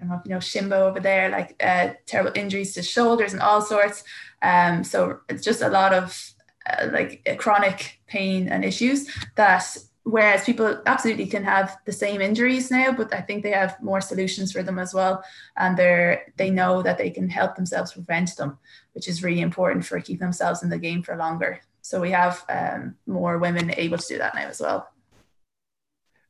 I 0.00 0.04
don't 0.04 0.10
know 0.10 0.16
if 0.16 0.26
you 0.26 0.30
know 0.30 0.38
Shimbo 0.38 0.88
over 0.88 1.00
there, 1.00 1.28
like 1.28 1.62
uh, 1.62 1.90
terrible 2.06 2.32
injuries 2.34 2.74
to 2.74 2.82
shoulders 2.82 3.34
and 3.34 3.42
all 3.42 3.60
sorts. 3.60 4.02
Um, 4.40 4.82
so 4.82 5.20
it's 5.28 5.44
just 5.44 5.60
a 5.60 5.68
lot 5.68 5.92
of 5.92 6.32
uh, 6.66 6.88
like 6.90 7.36
chronic 7.38 8.00
pain 8.06 8.48
and 8.48 8.64
issues 8.64 9.08
that 9.36 9.76
whereas 10.04 10.44
people 10.44 10.80
absolutely 10.86 11.26
can 11.26 11.44
have 11.44 11.76
the 11.84 11.92
same 11.92 12.22
injuries 12.22 12.70
now 12.70 12.90
but 12.90 13.12
i 13.14 13.20
think 13.20 13.42
they 13.42 13.50
have 13.50 13.80
more 13.82 14.00
solutions 14.00 14.50
for 14.50 14.62
them 14.62 14.78
as 14.78 14.94
well. 14.94 15.22
And 15.58 15.76
they're 15.76 16.32
they 16.36 16.50
know 16.50 16.82
that 16.82 16.96
they 16.96 17.10
can 17.10 17.28
help 17.28 17.54
themselves 17.54 17.92
prevent 17.92 18.36
them 18.36 18.58
which 18.94 19.08
is 19.08 19.22
really 19.22 19.42
important 19.42 19.84
for 19.84 20.00
keeping 20.00 20.26
themselves 20.26 20.62
in 20.62 20.70
the 20.70 20.78
game 20.78 21.02
for 21.02 21.16
longer. 21.16 21.60
So 21.82 22.00
we 22.00 22.10
have 22.10 22.44
um, 22.48 22.96
more 23.06 23.38
women 23.38 23.72
able 23.76 23.98
to 23.98 24.08
do 24.08 24.18
that 24.18 24.34
now 24.34 24.48
as 24.48 24.60
well 24.60 24.88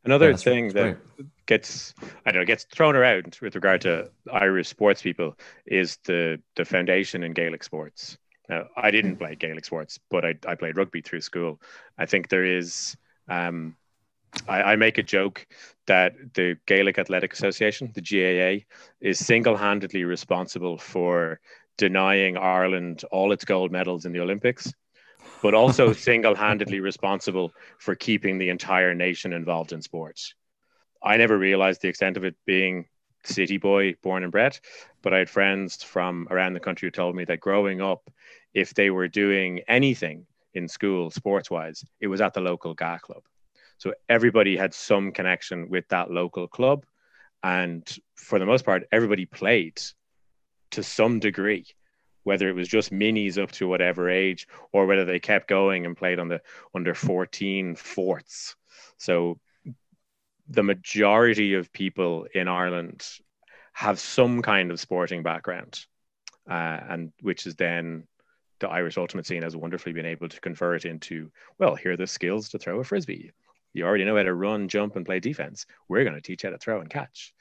Another 0.05 0.31
yeah, 0.31 0.37
thing 0.37 0.69
that 0.69 0.99
gets 1.47 1.95
I 2.25 2.33
don't 2.33 2.43
know 2.43 2.47
gets 2.47 2.65
thrown 2.65 2.97
around 2.97 3.39
with 3.43 3.55
regard 3.55 3.83
to 3.83 4.11
Irish 4.33 4.69
sports 4.69 5.03
people 5.03 5.37
is 5.67 5.99
the 6.05 6.41
the 6.57 6.65
foundation 6.65 7.23
in 7.23 7.33
Gaelic 7.33 7.63
sports. 7.63 8.17
Now, 8.49 8.67
I 8.77 8.91
didn't 8.91 9.17
play 9.17 9.37
Gaelic 9.37 9.65
sports, 9.65 9.99
but 10.11 10.25
I, 10.25 10.35
I 10.47 10.55
played 10.57 10.77
rugby 10.77 11.03
through 11.03 11.21
school. 11.21 11.61
I 11.99 12.07
think 12.07 12.29
there 12.29 12.45
is. 12.45 12.97
Um, 13.29 13.77
I, 14.49 14.63
I 14.63 14.77
make 14.77 14.97
a 14.99 15.03
joke 15.03 15.47
that 15.87 16.15
the 16.35 16.57
Gaelic 16.67 16.99
Athletic 16.99 17.33
Association, 17.33 17.93
the 17.95 18.01
GAA, 18.01 18.65
is 19.01 19.19
single-handedly 19.19 20.05
responsible 20.05 20.79
for 20.79 21.41
denying 21.79 22.37
Ireland 22.37 23.05
all 23.11 23.33
its 23.33 23.45
gold 23.45 23.73
medals 23.73 24.05
in 24.05 24.13
the 24.13 24.21
Olympics 24.21 24.73
but 25.42 25.55
also 25.55 25.92
single-handedly 26.11 26.81
responsible 26.81 27.53
for 27.79 27.94
keeping 27.94 28.38
the 28.38 28.48
entire 28.48 28.94
nation 28.94 29.33
involved 29.33 29.72
in 29.72 29.83
sports. 29.83 30.35
I 31.03 31.16
never 31.16 31.38
realized 31.38 31.83
the 31.83 31.88
extent 31.88 32.16
of 32.16 32.24
it 32.24 32.37
being 32.46 32.87
city 33.24 33.57
boy 33.59 33.94
born 34.03 34.22
and 34.22 34.33
bred, 34.33 34.59
but 35.03 35.14
I 35.14 35.18
had 35.18 35.31
friends 35.31 35.83
from 35.83 36.26
around 36.31 36.55
the 36.55 36.61
country 36.61 36.87
who 36.87 36.90
told 36.90 37.14
me 37.14 37.24
that 37.24 37.40
growing 37.40 37.81
up, 37.81 38.11
if 38.55 38.74
they 38.74 38.90
were 38.90 39.09
doing 39.09 39.61
anything 39.68 40.26
in 40.55 40.68
school 40.68 41.11
sports-wise, 41.11 41.85
it 42.00 42.09
was 42.09 42.20
at 42.20 42.35
the 42.35 42.40
local 42.40 42.74
GAA 42.74 42.98
club. 42.98 43.22
So 43.79 43.94
everybody 44.09 44.57
had 44.57 44.74
some 44.74 45.12
connection 45.12 45.68
with 45.70 45.88
that 45.88 46.11
local 46.11 46.46
club. 46.46 46.85
And 47.42 47.88
for 48.16 48.38
the 48.38 48.44
most 48.44 48.64
part, 48.64 48.87
everybody 48.92 49.24
played 49.24 49.81
to 50.72 50.83
some 50.83 51.18
degree 51.18 51.64
whether 52.24 52.48
it 52.48 52.54
was 52.54 52.68
just 52.68 52.92
minis 52.92 53.42
up 53.42 53.50
to 53.52 53.68
whatever 53.68 54.09
age 54.09 54.46
or 54.72 54.87
whether 54.87 55.04
they 55.04 55.18
kept 55.18 55.48
going 55.48 55.87
and 55.87 55.96
played 55.96 56.18
on 56.18 56.28
the 56.28 56.40
under 56.74 56.94
14 56.94 57.76
forts. 57.76 58.56
So 58.98 59.38
the 60.48 60.62
majority 60.62 61.54
of 61.54 61.72
people 61.72 62.26
in 62.35 62.48
Ireland 62.48 63.06
have 63.72 64.00
some 64.00 64.42
kind 64.42 64.70
of 64.70 64.80
sporting 64.80 65.22
background, 65.22 65.87
uh, 66.48 66.80
and 66.88 67.12
which 67.22 67.46
is 67.46 67.54
then 67.54 68.06
the 68.59 68.68
Irish 68.68 68.98
ultimate 68.98 69.26
scene 69.26 69.42
has 69.42 69.56
wonderfully 69.56 69.92
been 69.92 70.06
able 70.06 70.28
to 70.28 70.40
convert 70.40 70.85
into 70.85 71.30
well, 71.59 71.76
here 71.76 71.92
are 71.92 71.96
the 71.96 72.06
skills 72.06 72.50
to 72.50 72.59
throw 72.59 72.80
a 72.80 72.85
frisbee. 72.85 73.33
You 73.72 73.87
already 73.87 74.04
know 74.04 74.16
how 74.16 74.24
to 74.24 74.35
run, 74.35 74.68
jump, 74.68 74.96
and 74.96 75.06
play 75.06 75.20
defense. 75.20 75.64
We're 75.88 76.04
going 76.04 76.16
to 76.16 76.20
teach 76.20 76.42
you 76.42 76.50
how 76.50 76.52
to 76.52 76.59
throw 76.59 76.80
and 76.80 76.90
catch. 76.90 77.33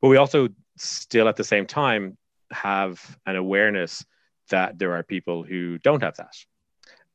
But 0.00 0.08
we 0.08 0.16
also 0.16 0.48
still 0.76 1.28
at 1.28 1.36
the 1.36 1.44
same 1.44 1.66
time 1.66 2.16
have 2.52 3.18
an 3.26 3.36
awareness 3.36 4.04
that 4.50 4.78
there 4.78 4.92
are 4.92 5.02
people 5.02 5.42
who 5.42 5.78
don't 5.78 6.02
have 6.02 6.16
that. 6.16 6.36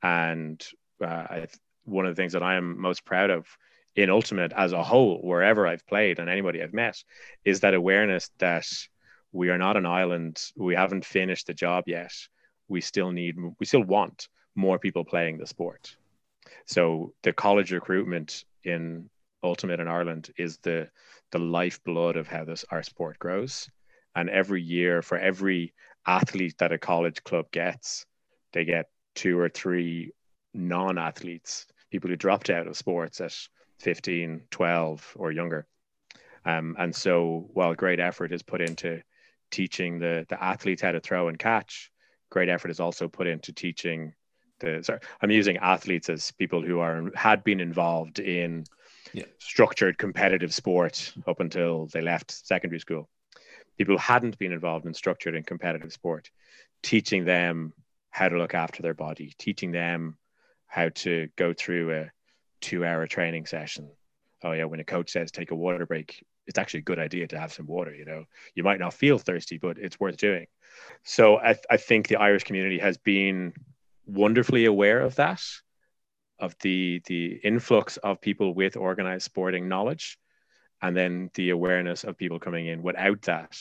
And 0.01 0.65
uh, 1.03 1.45
one 1.85 2.05
of 2.05 2.15
the 2.15 2.19
things 2.19 2.33
that 2.33 2.43
I 2.43 2.55
am 2.55 2.79
most 2.79 3.05
proud 3.05 3.29
of 3.29 3.47
in 3.95 4.09
Ultimate 4.09 4.53
as 4.55 4.73
a 4.73 4.83
whole, 4.83 5.19
wherever 5.21 5.65
I've 5.65 5.85
played 5.87 6.19
and 6.19 6.29
anybody 6.29 6.61
I've 6.61 6.73
met, 6.73 7.03
is 7.43 7.61
that 7.61 7.73
awareness 7.73 8.29
that 8.37 8.67
we 9.31 9.49
are 9.49 9.57
not 9.57 9.77
an 9.77 9.85
island. 9.85 10.41
We 10.55 10.75
haven't 10.75 11.05
finished 11.05 11.47
the 11.47 11.53
job 11.53 11.85
yet. 11.87 12.13
We 12.67 12.81
still 12.81 13.11
need, 13.11 13.35
we 13.59 13.65
still 13.65 13.83
want 13.83 14.27
more 14.55 14.79
people 14.79 15.03
playing 15.03 15.37
the 15.37 15.47
sport. 15.47 15.95
So 16.65 17.13
the 17.23 17.33
college 17.33 17.71
recruitment 17.71 18.45
in 18.63 19.09
Ultimate 19.43 19.79
in 19.79 19.87
Ireland 19.87 20.31
is 20.37 20.57
the 20.57 20.89
the 21.31 21.39
lifeblood 21.39 22.15
of 22.15 22.27
how 22.27 22.45
this 22.45 22.65
our 22.71 22.83
sport 22.83 23.19
grows. 23.19 23.69
And 24.17 24.31
every 24.31 24.63
year, 24.63 25.03
for 25.03 25.15
every 25.15 25.75
athlete 26.07 26.55
that 26.57 26.71
a 26.71 26.79
college 26.79 27.23
club 27.23 27.51
gets, 27.51 28.07
they 28.51 28.65
get 28.65 28.87
two 29.13 29.37
or 29.37 29.47
three 29.47 30.11
non 30.55 30.97
athletes, 30.97 31.67
people 31.91 32.09
who 32.09 32.15
dropped 32.15 32.49
out 32.49 32.65
of 32.65 32.75
sports 32.75 33.21
at 33.21 33.37
15, 33.77 34.41
12, 34.49 35.13
or 35.17 35.31
younger. 35.31 35.67
Um, 36.45 36.75
and 36.79 36.95
so, 36.95 37.47
while 37.53 37.75
great 37.75 37.99
effort 37.99 38.31
is 38.31 38.41
put 38.41 38.59
into 38.59 39.03
teaching 39.51 39.99
the, 39.99 40.25
the 40.29 40.43
athletes 40.43 40.81
how 40.81 40.93
to 40.93 40.99
throw 40.99 41.27
and 41.27 41.37
catch, 41.37 41.91
great 42.31 42.49
effort 42.49 42.71
is 42.71 42.79
also 42.79 43.07
put 43.07 43.27
into 43.27 43.53
teaching 43.53 44.13
the. 44.61 44.81
Sorry, 44.81 44.99
I'm 45.21 45.29
using 45.29 45.57
athletes 45.57 46.09
as 46.09 46.31
people 46.31 46.63
who 46.63 46.79
are 46.79 47.11
had 47.13 47.43
been 47.43 47.59
involved 47.59 48.17
in 48.17 48.63
yeah. 49.13 49.25
structured 49.37 49.99
competitive 49.99 50.55
sport 50.55 51.13
up 51.27 51.39
until 51.39 51.85
they 51.93 52.01
left 52.01 52.31
secondary 52.31 52.79
school 52.79 53.07
people 53.77 53.95
who 53.95 53.99
hadn't 54.01 54.37
been 54.37 54.51
involved 54.51 54.85
in 54.85 54.93
structured 54.93 55.35
and 55.35 55.45
competitive 55.45 55.93
sport, 55.93 56.29
teaching 56.83 57.25
them 57.25 57.73
how 58.09 58.29
to 58.29 58.37
look 58.37 58.53
after 58.53 58.81
their 58.81 58.93
body, 58.93 59.33
teaching 59.37 59.71
them 59.71 60.17
how 60.67 60.89
to 60.89 61.29
go 61.35 61.53
through 61.53 61.93
a 61.93 62.11
two 62.61 62.83
hour 62.85 63.07
training 63.07 63.45
session. 63.45 63.89
Oh, 64.43 64.51
yeah, 64.53 64.65
when 64.65 64.79
a 64.79 64.83
coach 64.83 65.11
says 65.11 65.31
take 65.31 65.51
a 65.51 65.55
water 65.55 65.85
break, 65.85 66.23
it's 66.47 66.57
actually 66.59 66.79
a 66.79 66.83
good 66.83 66.99
idea 66.99 67.27
to 67.27 67.39
have 67.39 67.53
some 67.53 67.67
water. 67.67 67.93
You 67.93 68.05
know, 68.05 68.25
you 68.55 68.63
might 68.63 68.79
not 68.79 68.93
feel 68.93 69.17
thirsty, 69.17 69.57
but 69.57 69.77
it's 69.77 69.99
worth 69.99 70.17
doing. 70.17 70.47
So 71.03 71.37
I, 71.37 71.55
I 71.69 71.77
think 71.77 72.07
the 72.07 72.17
Irish 72.17 72.43
community 72.43 72.79
has 72.79 72.97
been 72.97 73.53
wonderfully 74.05 74.65
aware 74.65 74.99
of 75.01 75.15
that. 75.15 75.41
of 76.39 76.55
the 76.61 77.01
the 77.05 77.39
influx 77.43 77.97
of 77.97 78.21
people 78.21 78.53
with 78.53 78.77
organized 78.77 79.25
sporting 79.25 79.67
knowledge 79.67 80.17
and 80.81 80.95
then 80.95 81.29
the 81.33 81.49
awareness 81.49 82.03
of 82.03 82.17
people 82.17 82.39
coming 82.39 82.67
in 82.67 82.81
without 82.83 83.21
that 83.23 83.57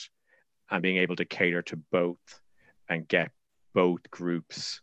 and 0.70 0.82
being 0.82 0.98
able 0.98 1.16
to 1.16 1.24
cater 1.24 1.62
to 1.62 1.76
both 1.90 2.40
and 2.88 3.08
get 3.08 3.30
both 3.74 4.10
groups 4.10 4.80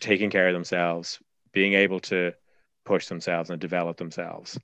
taking 0.00 0.30
care 0.30 0.48
of 0.48 0.54
themselves 0.54 1.18
being 1.52 1.74
able 1.74 2.00
to 2.00 2.32
push 2.84 3.06
themselves 3.06 3.50
and 3.50 3.60
develop 3.60 3.96
themselves 3.96 4.58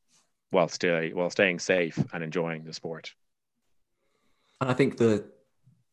while 0.50 0.68
still 0.68 1.02
while 1.10 1.30
staying 1.30 1.58
safe 1.58 1.98
and 2.12 2.22
enjoying 2.22 2.64
the 2.64 2.72
sport. 2.72 3.12
And 4.60 4.70
i 4.70 4.74
think 4.74 4.96
the 4.96 5.24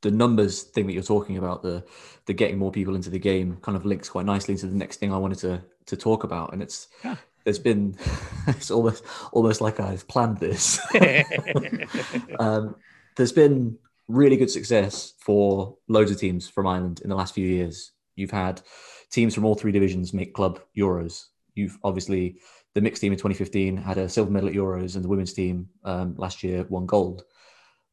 the 0.02 0.12
numbers 0.12 0.64
thing 0.64 0.88
that 0.88 0.94
you're 0.94 1.04
talking 1.04 1.38
about 1.38 1.62
the 1.62 1.84
the 2.26 2.34
getting 2.34 2.58
more 2.58 2.72
people 2.72 2.96
into 2.96 3.10
the 3.10 3.20
game 3.20 3.58
kind 3.62 3.76
of 3.76 3.86
links 3.86 4.10
quite 4.10 4.26
nicely 4.26 4.54
into 4.54 4.68
the 4.68 4.76
next 4.76 4.98
thing 4.98 5.14
i 5.14 5.18
wanted 5.18 5.40
to 5.40 5.62
to 5.88 5.98
talk 5.98 6.24
about. 6.24 6.54
And 6.54 6.62
it's 6.62 6.88
yeah 7.04 7.18
there's 7.44 7.60
been 7.60 7.96
it's 8.48 8.72
almost 8.72 9.04
almost 9.32 9.62
like 9.62 9.80
I've 9.80 10.08
planned 10.08 10.38
this. 10.38 10.80
um, 12.40 12.76
there's 13.16 13.32
been 13.32 13.78
really 14.08 14.38
good 14.38 14.50
success 14.50 15.14
for 15.20 15.78
loads 15.88 16.12
of 16.12 16.20
teams 16.20 16.48
from 16.48 16.68
Ireland 16.68 17.02
in 17.04 17.10
the 17.10 17.16
last 17.16 17.34
few 17.34 17.48
years. 17.48 17.92
You've 18.16 18.32
had 18.32 18.62
teams 19.10 19.34
from 19.34 19.46
all 19.46 19.56
three 19.56 19.72
divisions 19.72 20.14
make 20.14 20.34
club 20.34 20.60
Euros. 20.78 21.26
You've 21.56 21.78
obviously 21.84 22.38
the 22.74 22.82
mixed 22.82 23.02
team 23.02 23.12
in 23.12 23.18
2015 23.18 23.78
had 23.78 23.98
a 23.98 24.10
silver 24.10 24.32
medal 24.32 24.50
at 24.50 24.56
Euros, 24.56 24.96
and 24.96 25.04
the 25.04 25.10
women's 25.10 25.34
team 25.34 25.68
um, 25.84 26.16
last 26.18 26.44
year 26.44 26.66
won 26.70 26.86
gold. 26.86 27.24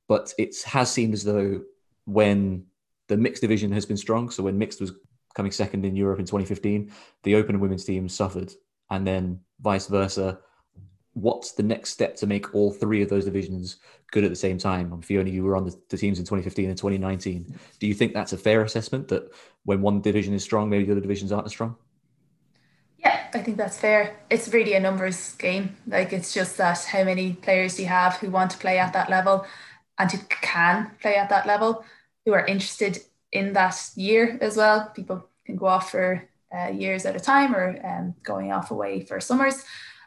But 0.07 0.33
it 0.39 0.55
has 0.67 0.91
seemed 0.91 1.15
as 1.15 1.25
though 1.25 1.63
when 2.05 2.65
the 3.09 3.17
mixed 3.17 3.43
division 3.43 3.73
has 3.73 3.85
been 3.85 3.97
strong, 3.97 4.31
so 4.31 4.43
when 4.43 4.57
mixed 4.57 4.81
was 4.81 4.93
coming 5.35 5.53
second 5.53 5.85
in 5.85 5.97
Europe 5.97 6.21
in 6.21 6.27
2015, 6.27 6.91
the 7.25 7.35
open 7.35 7.57
and 7.57 7.63
women's 7.63 7.85
team 7.85 8.09
suffered 8.09 8.53
and 8.91 9.07
then 9.07 9.41
vice 9.61 9.87
versa. 9.87 10.39
What's 11.15 11.53
the 11.53 11.63
next 11.63 11.91
step 11.91 12.15
to 12.17 12.27
make 12.27 12.55
all 12.55 12.73
three 12.73 13.03
of 13.03 13.09
those 13.09 13.25
divisions 13.25 13.77
good 14.13 14.25
at 14.25 14.31
the 14.31 14.37
same 14.37 14.59
time? 14.59 15.01
Fiona, 15.03 15.31
you 15.31 15.43
were 15.43 15.57
on 15.57 15.65
the, 15.65 15.77
the 15.89 15.97
teams 15.97 16.19
in 16.19 16.25
2015 16.25 16.69
and 16.69 16.79
2019. 16.79 17.59
Do 17.81 17.87
you 17.87 17.95
think 17.95 18.15
that's 18.15 18.33
a 18.33 18.39
fair 18.39 18.63
assessment 18.63 19.09
that 19.09 19.33
when 19.65 19.83
one 19.83 20.01
division 20.01 20.33
is 20.33 20.45
strong, 20.45 20.71
maybe 20.71 20.85
the 20.85 20.93
other 20.93 21.01
divisions 21.01 21.33
aren't 21.33 21.47
as 21.47 21.53
strong? 21.53 21.77
Yeah, 22.99 23.29
I 23.35 23.39
think 23.41 23.57
that's 23.57 23.79
fair. 23.79 24.17
It's 24.31 24.49
really 24.49 24.75
a 24.75 24.81
numbers 24.81 25.35
game. 25.35 25.77
Like 25.87 26.13
it's 26.13 26.33
just 26.33 26.57
that 26.59 26.85
how 26.85 27.05
many 27.05 27.35
players 27.35 27.77
do 27.77 27.83
you 27.83 27.89
have 27.89 28.17
who 28.17 28.31
want 28.31 28.53
to 28.53 28.59
play 28.59 28.79
at 28.79 28.93
that 28.93 29.11
level 29.11 29.45
and 29.99 30.11
who 30.11 30.19
can 30.29 30.93
play 31.01 31.17
at 31.17 31.29
that 31.31 31.47
level, 31.47 31.85
who 32.25 32.33
are 32.33 32.47
interested 32.47 32.99
in 33.33 33.53
that 33.53 33.91
year 33.95 34.39
as 34.41 34.57
well. 34.57 34.91
People 34.95 35.29
can 35.45 35.57
go 35.57 35.67
off 35.67 35.91
for 35.91 36.29
uh, 36.57 36.69
years 36.69 37.05
at 37.05 37.17
a 37.17 37.21
time 37.21 37.55
or 37.55 37.79
um, 37.87 38.15
going 38.23 38.53
off 38.53 38.71
away 38.71 39.01
for 39.01 39.21
summers. 39.21 39.65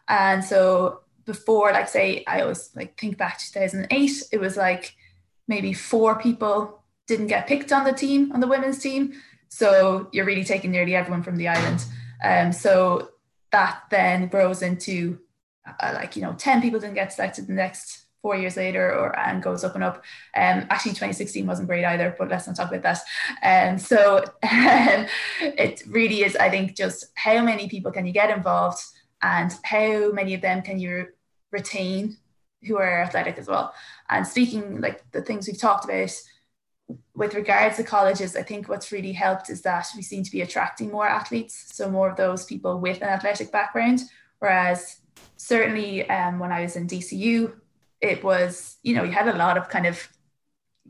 And 0.08 0.44
so 0.44 1.02
before, 1.26 1.72
like 1.72 1.88
say, 1.88 2.24
I 2.28 2.42
always 2.42 2.72
like 2.76 3.00
think 3.00 3.18
back 3.18 3.38
to 3.38 3.52
2008, 3.54 4.24
it 4.32 4.40
was 4.40 4.58
like 4.58 4.96
maybe 5.48 5.74
four 5.74 6.20
people 6.20 6.84
didn't 7.08 7.28
get 7.28 7.48
picked 7.48 7.72
on 7.72 7.84
the 7.84 7.94
team, 7.94 8.32
on 8.32 8.40
the 8.40 8.48
women's 8.48 8.80
team. 8.80 9.14
So 9.50 10.08
you're 10.12 10.26
really 10.26 10.44
taking 10.44 10.72
nearly 10.72 10.96
everyone 10.96 11.24
from 11.24 11.36
the 11.36 11.48
island. 11.48 11.86
Um, 12.24 12.52
so 12.52 13.10
that 13.52 13.84
then 13.90 14.28
grows 14.28 14.62
into 14.62 15.20
uh, 15.80 15.92
like, 15.94 16.16
you 16.16 16.22
know, 16.22 16.34
10 16.38 16.62
people 16.62 16.80
didn't 16.80 16.96
get 16.96 17.14
selected 17.14 17.48
the 17.48 17.54
next 17.54 18.01
four 18.22 18.36
years 18.36 18.56
later 18.56 18.94
or 18.94 19.18
and 19.18 19.42
goes 19.42 19.64
up 19.64 19.76
and 19.76 19.84
up. 19.84 20.04
Um, 20.36 20.66
actually 20.70 20.92
2016 20.92 21.46
wasn't 21.46 21.68
great 21.68 21.86
either, 21.86 22.16
but 22.18 22.30
let's 22.30 22.48
not 22.48 22.56
talk 22.56 22.70
about 22.70 22.84
that. 22.84 23.00
And 23.42 23.74
um, 23.74 23.80
so 23.80 24.18
um, 24.44 25.08
it 25.42 25.84
really 25.88 26.24
is, 26.24 26.36
I 26.36 26.50
think, 26.50 26.76
just 26.76 27.06
how 27.16 27.44
many 27.44 27.68
people 27.68 27.92
can 27.92 28.06
you 28.06 28.14
get 28.14 28.36
involved 28.36 28.82
and 29.22 29.54
how 29.64 30.12
many 30.12 30.34
of 30.34 30.42
them 30.42 30.62
can 30.62 30.80
you 30.80 31.08
retain 31.52 32.18
who 32.64 32.78
are 32.78 33.02
athletic 33.02 33.38
as 33.38 33.48
well. 33.48 33.74
And 34.10 34.26
speaking 34.26 34.82
like 34.82 35.04
the 35.12 35.22
things 35.22 35.48
we've 35.48 35.60
talked 35.60 35.86
about 35.86 36.12
with 37.16 37.34
regards 37.34 37.78
to 37.78 37.84
colleges, 37.84 38.36
I 38.36 38.44
think 38.44 38.70
what's 38.70 38.92
really 38.92 39.14
helped 39.14 39.50
is 39.50 39.62
that 39.62 39.88
we 39.96 40.02
seem 40.02 40.24
to 40.24 40.32
be 40.32 40.42
attracting 40.42 40.92
more 40.92 41.08
athletes. 41.08 41.70
So 41.74 41.90
more 41.90 42.10
of 42.10 42.18
those 42.18 42.46
people 42.46 42.80
with 42.80 43.02
an 43.02 43.10
athletic 43.10 43.52
background. 43.52 44.02
Whereas 44.40 44.98
certainly 45.38 46.08
um, 46.10 46.40
when 46.40 46.52
I 46.52 46.62
was 46.62 46.76
in 46.76 46.88
DCU, 46.88 47.54
it 48.02 48.24
was, 48.24 48.78
you 48.84 48.96
know, 48.96 49.04
you 49.04 49.12
had 49.12 49.28
a 49.28 49.38
lot 49.38 49.58
of 49.58 49.70
kind 49.70 49.86
of 49.86 50.10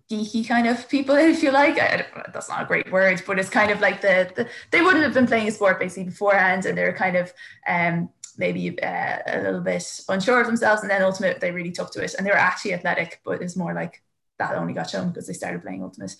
geeky 0.09 0.47
kind 0.47 0.67
of 0.67 0.87
people, 0.89 1.15
if 1.17 1.43
you 1.43 1.51
like. 1.51 1.79
I, 1.79 2.05
that's 2.33 2.49
not 2.49 2.63
a 2.63 2.65
great 2.65 2.91
word, 2.91 3.21
but 3.25 3.39
it's 3.39 3.49
kind 3.49 3.71
of 3.71 3.81
like 3.81 4.01
the, 4.01 4.31
the, 4.35 4.49
they 4.71 4.81
wouldn't 4.81 5.03
have 5.03 5.13
been 5.13 5.27
playing 5.27 5.47
a 5.47 5.51
sport 5.51 5.79
basically 5.79 6.05
beforehand, 6.05 6.65
and 6.65 6.77
they're 6.77 6.93
kind 6.93 7.17
of 7.17 7.33
um, 7.67 8.09
maybe 8.37 8.81
uh, 8.81 9.17
a 9.27 9.41
little 9.41 9.61
bit 9.61 10.01
unsure 10.09 10.41
of 10.41 10.47
themselves, 10.47 10.81
and 10.81 10.89
then 10.89 11.01
ultimately 11.01 11.39
they 11.39 11.51
really 11.51 11.71
took 11.71 11.91
to 11.91 12.03
it, 12.03 12.15
and 12.15 12.25
they 12.25 12.31
were 12.31 12.37
actually 12.37 12.73
athletic, 12.73 13.21
but 13.25 13.41
it's 13.41 13.55
more 13.57 13.73
like 13.73 14.01
that 14.39 14.55
only 14.55 14.73
got 14.73 14.89
shown 14.89 15.09
because 15.09 15.27
they 15.27 15.33
started 15.33 15.61
playing 15.61 15.83
ultimate. 15.83 16.15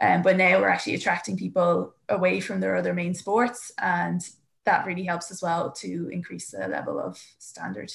Um, 0.00 0.22
but 0.22 0.36
now 0.36 0.60
we're 0.60 0.68
actually 0.68 0.94
attracting 0.94 1.36
people 1.36 1.94
away 2.08 2.40
from 2.40 2.60
their 2.60 2.76
other 2.76 2.92
main 2.94 3.14
sports, 3.14 3.72
and 3.80 4.20
that 4.64 4.86
really 4.86 5.04
helps 5.04 5.30
as 5.30 5.42
well 5.42 5.72
to 5.72 6.08
increase 6.12 6.50
the 6.50 6.68
level 6.68 6.98
of 6.98 7.20
standard. 7.38 7.92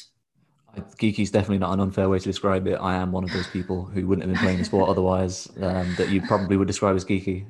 Geeky 0.98 1.20
is 1.20 1.32
definitely 1.32 1.60
not 1.60 1.74
an 1.74 1.80
unfair 1.80 2.10
way 2.10 2.20
to 2.20 2.24
describe 2.24 2.68
it. 2.68 2.76
I 2.76 2.96
am 2.96 3.12
one 3.12 3.24
of 3.24 3.32
those 3.32 3.48
people 3.48 3.86
who 3.86 4.08
wouldn't 4.08 4.28
have 4.28 4.36
been 4.36 4.44
playing 4.44 4.60
the 4.60 4.66
sport 4.66 4.90
otherwise, 4.90 5.48
um, 5.62 5.94
that 5.98 6.10
you 6.10 6.22
probably 6.22 6.58
would 6.58 6.68
describe 6.68 6.96
as 6.96 7.06
geeky. 7.06 7.50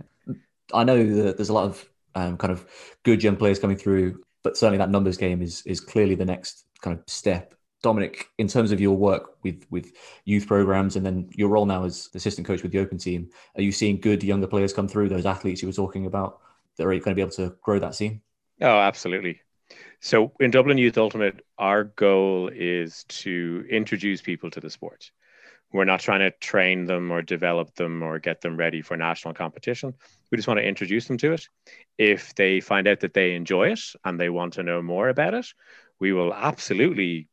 I 0.73 0.83
know 0.83 0.97
that 1.23 1.37
there's 1.37 1.49
a 1.49 1.53
lot 1.53 1.65
of 1.65 1.89
um, 2.15 2.37
kind 2.37 2.51
of 2.51 2.65
good 3.03 3.23
young 3.23 3.35
players 3.35 3.59
coming 3.59 3.77
through, 3.77 4.21
but 4.43 4.57
certainly 4.57 4.77
that 4.79 4.89
numbers 4.89 5.17
game 5.17 5.41
is 5.41 5.61
is 5.65 5.79
clearly 5.79 6.15
the 6.15 6.25
next 6.25 6.65
kind 6.81 6.97
of 6.97 7.03
step. 7.07 7.53
Dominick, 7.83 8.29
in 8.39 8.47
terms 8.47 8.71
of 8.71 8.81
your 8.81 8.97
work 8.97 9.37
with 9.43 9.65
with 9.69 9.91
youth 10.25 10.47
programs 10.47 10.95
and 10.95 11.05
then 11.05 11.29
your 11.35 11.49
role 11.49 11.65
now 11.65 11.83
as 11.83 12.09
assistant 12.15 12.47
coach 12.47 12.63
with 12.63 12.71
the 12.71 12.79
Open 12.79 12.97
team, 12.97 13.29
are 13.55 13.61
you 13.61 13.71
seeing 13.71 13.99
good 13.99 14.23
younger 14.23 14.47
players 14.47 14.73
come 14.73 14.87
through? 14.87 15.09
Those 15.09 15.25
athletes 15.25 15.61
you 15.61 15.67
were 15.67 15.73
talking 15.73 16.05
about 16.05 16.39
that 16.77 16.83
are 16.83 16.89
going 16.89 17.01
to 17.01 17.15
be 17.15 17.21
able 17.21 17.31
to 17.31 17.55
grow 17.61 17.79
that 17.79 17.95
scene? 17.95 18.21
Oh, 18.61 18.79
absolutely. 18.79 19.41
So 19.99 20.31
in 20.39 20.51
Dublin 20.51 20.77
Youth 20.77 20.97
Ultimate, 20.97 21.43
our 21.57 21.86
goal 21.86 22.49
is 22.53 23.03
to 23.05 23.65
introduce 23.69 24.21
people 24.21 24.51
to 24.51 24.60
the 24.60 24.69
sport. 24.69 25.12
We're 25.73 25.86
not 25.86 25.99
trying 25.99 26.19
to 26.19 26.31
train 26.31 26.86
them 26.86 27.12
or 27.12 27.21
develop 27.21 27.75
them 27.75 28.01
or 28.01 28.19
get 28.19 28.41
them 28.41 28.57
ready 28.57 28.81
for 28.81 28.95
national 28.95 29.33
competition. 29.33 29.93
We 30.31 30.38
just 30.38 30.47
want 30.47 30.60
to 30.60 30.67
introduce 30.67 31.07
them 31.07 31.17
to 31.17 31.33
it. 31.33 31.47
If 31.97 32.36
they 32.36 32.62
find 32.62 32.88
out 32.88 33.01
that 33.01 33.13
they 33.13 33.36
enjoy 33.36 33.71
it 33.71 33.81
and 34.05 34.19
they 34.19 34.29
want 34.29 34.53
to 34.53 34.63
know 34.63 34.81
more 34.81 35.10
about 35.10 35.33
it, 35.33 35.47
we 35.99 36.13
will 36.13 36.33
absolutely 36.33 37.27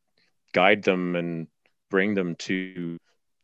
guide 0.53 0.83
them 0.83 1.15
and 1.15 1.47
bring 1.89 2.13
them 2.13 2.35
to 2.35 2.97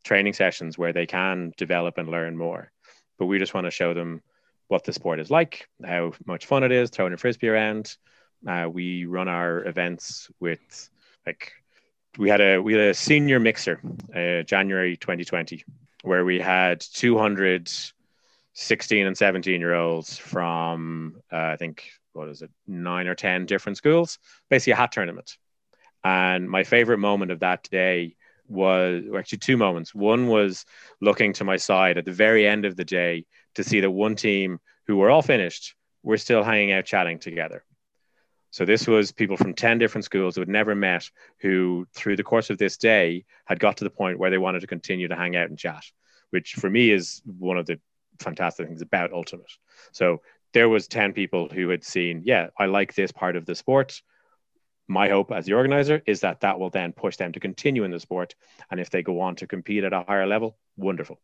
training 0.03 0.34
sessions 0.34 0.77
where 0.77 0.93
they 0.93 1.05
can 1.05 1.53
develop 1.57 1.97
and 1.97 2.10
learn 2.10 2.38
more. 2.38 2.71
But 3.17 3.27
we 3.27 3.39
just 3.39 3.53
want 3.53 3.65
to 3.65 3.71
show 3.71 3.93
them 3.93 4.21
what 4.67 4.84
the 4.84 4.93
sport 4.93 5.19
is 5.19 5.29
like, 5.29 5.67
how 5.86 6.13
much 6.25 6.47
fun 6.47 6.63
it 6.63 6.71
is, 6.71 6.89
throwing 6.89 7.13
a 7.13 7.17
frisbee 7.17 7.49
around, 7.49 7.95
uh, 8.47 8.67
we 8.71 9.06
run 9.06 9.27
our 9.27 9.65
events 9.65 10.30
with 10.39 10.89
like 11.25 11.54
we 12.17 12.30
had 12.30 12.41
a 12.41 12.60
we 12.60 12.73
had 12.73 12.82
a 12.89 12.93
senior 12.93 13.39
mixer, 13.39 13.80
uh, 14.15 14.43
January 14.43 14.97
2020, 14.97 15.63
where 16.04 16.25
we 16.25 16.39
had 16.39 16.82
200 16.82 17.71
16 18.54 19.08
and 19.08 19.17
17 19.17 19.62
year 19.62 19.73
olds 19.73 20.17
from 20.17 21.15
uh, 21.32 21.38
I 21.38 21.56
think 21.56 21.89
what 22.13 22.27
is 22.27 22.41
it 22.41 22.51
nine 22.67 23.08
or 23.08 23.15
ten 23.15 23.45
different 23.45 23.77
schools, 23.77 24.19
basically 24.49 24.73
a 24.73 24.75
hat 24.75 24.91
tournament. 24.91 25.38
And 26.04 26.49
my 26.49 26.63
favorite 26.63 26.97
moment 26.97 27.32
of 27.32 27.39
that 27.39 27.63
day 27.69 28.15
was 28.49 29.04
actually 29.17 29.38
two 29.38 29.56
moments. 29.56 29.95
One 29.95 30.27
was 30.27 30.65
looking 30.99 31.32
to 31.34 31.43
my 31.43 31.58
side 31.58 31.97
at 31.97 32.06
the 32.06 32.12
very 32.12 32.45
end 32.45 32.65
of 32.65 32.75
the 32.75 32.84
day 32.84 33.25
to 33.56 33.63
see 33.63 33.80
that 33.80 33.91
one 33.91 34.15
team 34.15 34.60
who 34.88 34.97
were 34.97 35.10
all 35.10 35.21
finished 35.21 35.75
were 36.04 36.17
still 36.17 36.43
hanging 36.43 36.73
out 36.73 36.86
chatting 36.86 37.19
together. 37.19 37.63
So 38.51 38.65
this 38.65 38.85
was 38.85 39.11
people 39.11 39.37
from 39.37 39.53
10 39.53 39.77
different 39.77 40.05
schools 40.05 40.35
who 40.35 40.41
had 40.41 40.49
never 40.49 40.75
met, 40.75 41.09
who 41.39 41.87
through 41.93 42.17
the 42.17 42.23
course 42.23 42.49
of 42.49 42.57
this 42.57 42.77
day 42.77 43.25
had 43.45 43.59
got 43.59 43.77
to 43.77 43.85
the 43.85 43.89
point 43.89 44.19
where 44.19 44.29
they 44.29 44.37
wanted 44.37 44.59
to 44.59 44.67
continue 44.67 45.07
to 45.07 45.15
hang 45.15 45.35
out 45.35 45.49
and 45.49 45.57
chat, 45.57 45.83
which 46.31 46.53
for 46.53 46.69
me 46.69 46.91
is 46.91 47.21
one 47.25 47.57
of 47.57 47.65
the 47.65 47.79
fantastic 48.19 48.67
things 48.67 48.81
about 48.81 49.13
Ultimate. 49.13 49.51
So 49.93 50.21
there 50.53 50.69
was 50.69 50.87
10 50.87 51.13
people 51.13 51.47
who 51.47 51.69
had 51.69 51.83
seen, 51.83 52.23
yeah, 52.25 52.47
I 52.59 52.65
like 52.65 52.93
this 52.93 53.11
part 53.11 53.37
of 53.37 53.45
the 53.45 53.55
sport. 53.55 54.01
My 54.87 55.07
hope 55.07 55.31
as 55.31 55.45
the 55.45 55.53
organizer 55.53 56.01
is 56.05 56.19
that 56.19 56.41
that 56.41 56.59
will 56.59 56.69
then 56.69 56.91
push 56.91 57.15
them 57.15 57.31
to 57.31 57.39
continue 57.39 57.85
in 57.85 57.91
the 57.91 57.99
sport. 58.01 58.35
And 58.69 58.81
if 58.81 58.89
they 58.89 59.01
go 59.01 59.21
on 59.21 59.37
to 59.37 59.47
compete 59.47 59.85
at 59.85 59.93
a 59.93 60.03
higher 60.05 60.27
level, 60.27 60.57
wonderful. 60.75 61.21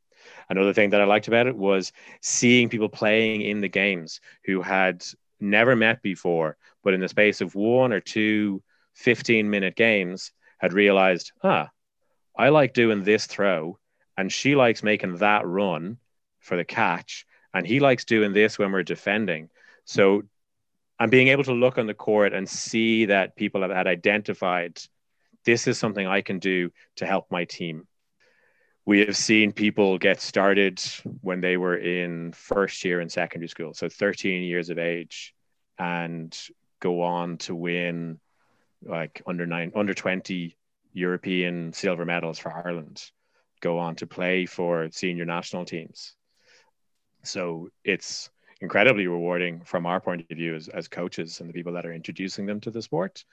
Another 0.49 0.73
thing 0.73 0.91
that 0.91 1.01
I 1.01 1.03
liked 1.03 1.27
about 1.27 1.47
it 1.47 1.57
was 1.57 1.91
seeing 2.21 2.69
people 2.69 2.87
playing 2.89 3.41
in 3.41 3.59
the 3.59 3.67
games 3.67 4.21
who 4.45 4.61
had 4.61 5.03
never 5.39 5.75
met 5.75 6.01
before, 6.01 6.57
but 6.83 6.93
in 6.93 6.99
the 6.99 7.07
space 7.07 7.41
of 7.41 7.55
one 7.55 7.93
or 7.93 7.99
two 7.99 8.61
15 8.95 9.49
minute 9.49 9.75
games, 9.75 10.31
had 10.57 10.73
realized, 10.73 11.31
ah, 11.43 11.69
I 12.35 12.49
like 12.49 12.73
doing 12.73 13.03
this 13.03 13.27
throw, 13.27 13.77
and 14.17 14.31
she 14.31 14.55
likes 14.55 14.83
making 14.83 15.17
that 15.17 15.45
run 15.45 15.97
for 16.39 16.57
the 16.57 16.65
catch, 16.65 17.25
and 17.53 17.65
he 17.65 17.79
likes 17.79 18.05
doing 18.05 18.33
this 18.33 18.57
when 18.57 18.71
we're 18.71 18.83
defending. 18.83 19.49
So 19.85 20.23
and 20.99 21.11
being 21.11 21.27
able 21.27 21.43
to 21.43 21.53
look 21.53 21.77
on 21.77 21.87
the 21.87 21.93
court 21.93 22.33
and 22.33 22.49
see 22.49 23.05
that 23.05 23.35
people 23.35 23.61
have 23.61 23.71
had 23.71 23.87
identified 23.87 24.79
this 25.45 25.67
is 25.67 25.77
something 25.77 26.07
I 26.07 26.21
can 26.21 26.39
do 26.39 26.71
to 26.97 27.05
help 27.05 27.31
my 27.31 27.45
team. 27.45 27.87
We 28.87 29.01
have 29.01 29.17
seen 29.17 29.51
people 29.51 29.97
get 29.97 30.21
started 30.21 30.81
when 31.19 31.41
they 31.41 31.57
were 31.57 31.75
in 31.75 32.31
first 32.31 32.85
year 32.85 33.01
in 33.01 33.09
secondary 33.09 33.49
school, 33.49 33.73
so 33.73 33.89
13 33.89 34.43
years 34.43 34.69
of 34.69 34.79
age, 34.79 35.35
and 35.77 36.35
go 36.79 37.01
on 37.01 37.37
to 37.39 37.53
win 37.53 38.21
like 38.81 39.21
under 39.27 39.45
nine, 39.45 39.73
under 39.75 39.93
20 39.93 40.55
European 40.93 41.73
silver 41.73 42.05
medals 42.05 42.39
for 42.39 42.49
Ireland, 42.49 43.03
go 43.59 43.77
on 43.77 43.97
to 43.97 44.07
play 44.07 44.45
for 44.45 44.87
senior 44.89 45.25
national 45.25 45.65
teams. 45.65 46.15
So 47.25 47.67
it's 47.83 48.29
incredibly 48.61 49.07
rewarding 49.07 49.65
from 49.65 49.85
our 49.85 49.99
point 49.99 50.25
of 50.31 50.37
view 50.37 50.55
as, 50.55 50.69
as 50.69 50.87
coaches 50.87 51.41
and 51.41 51.49
the 51.49 51.53
people 51.53 51.73
that 51.73 51.85
are 51.85 51.93
introducing 51.93 52.45
them 52.45 52.61
to 52.61 52.71
the 52.71 52.81
sport. 52.81 53.25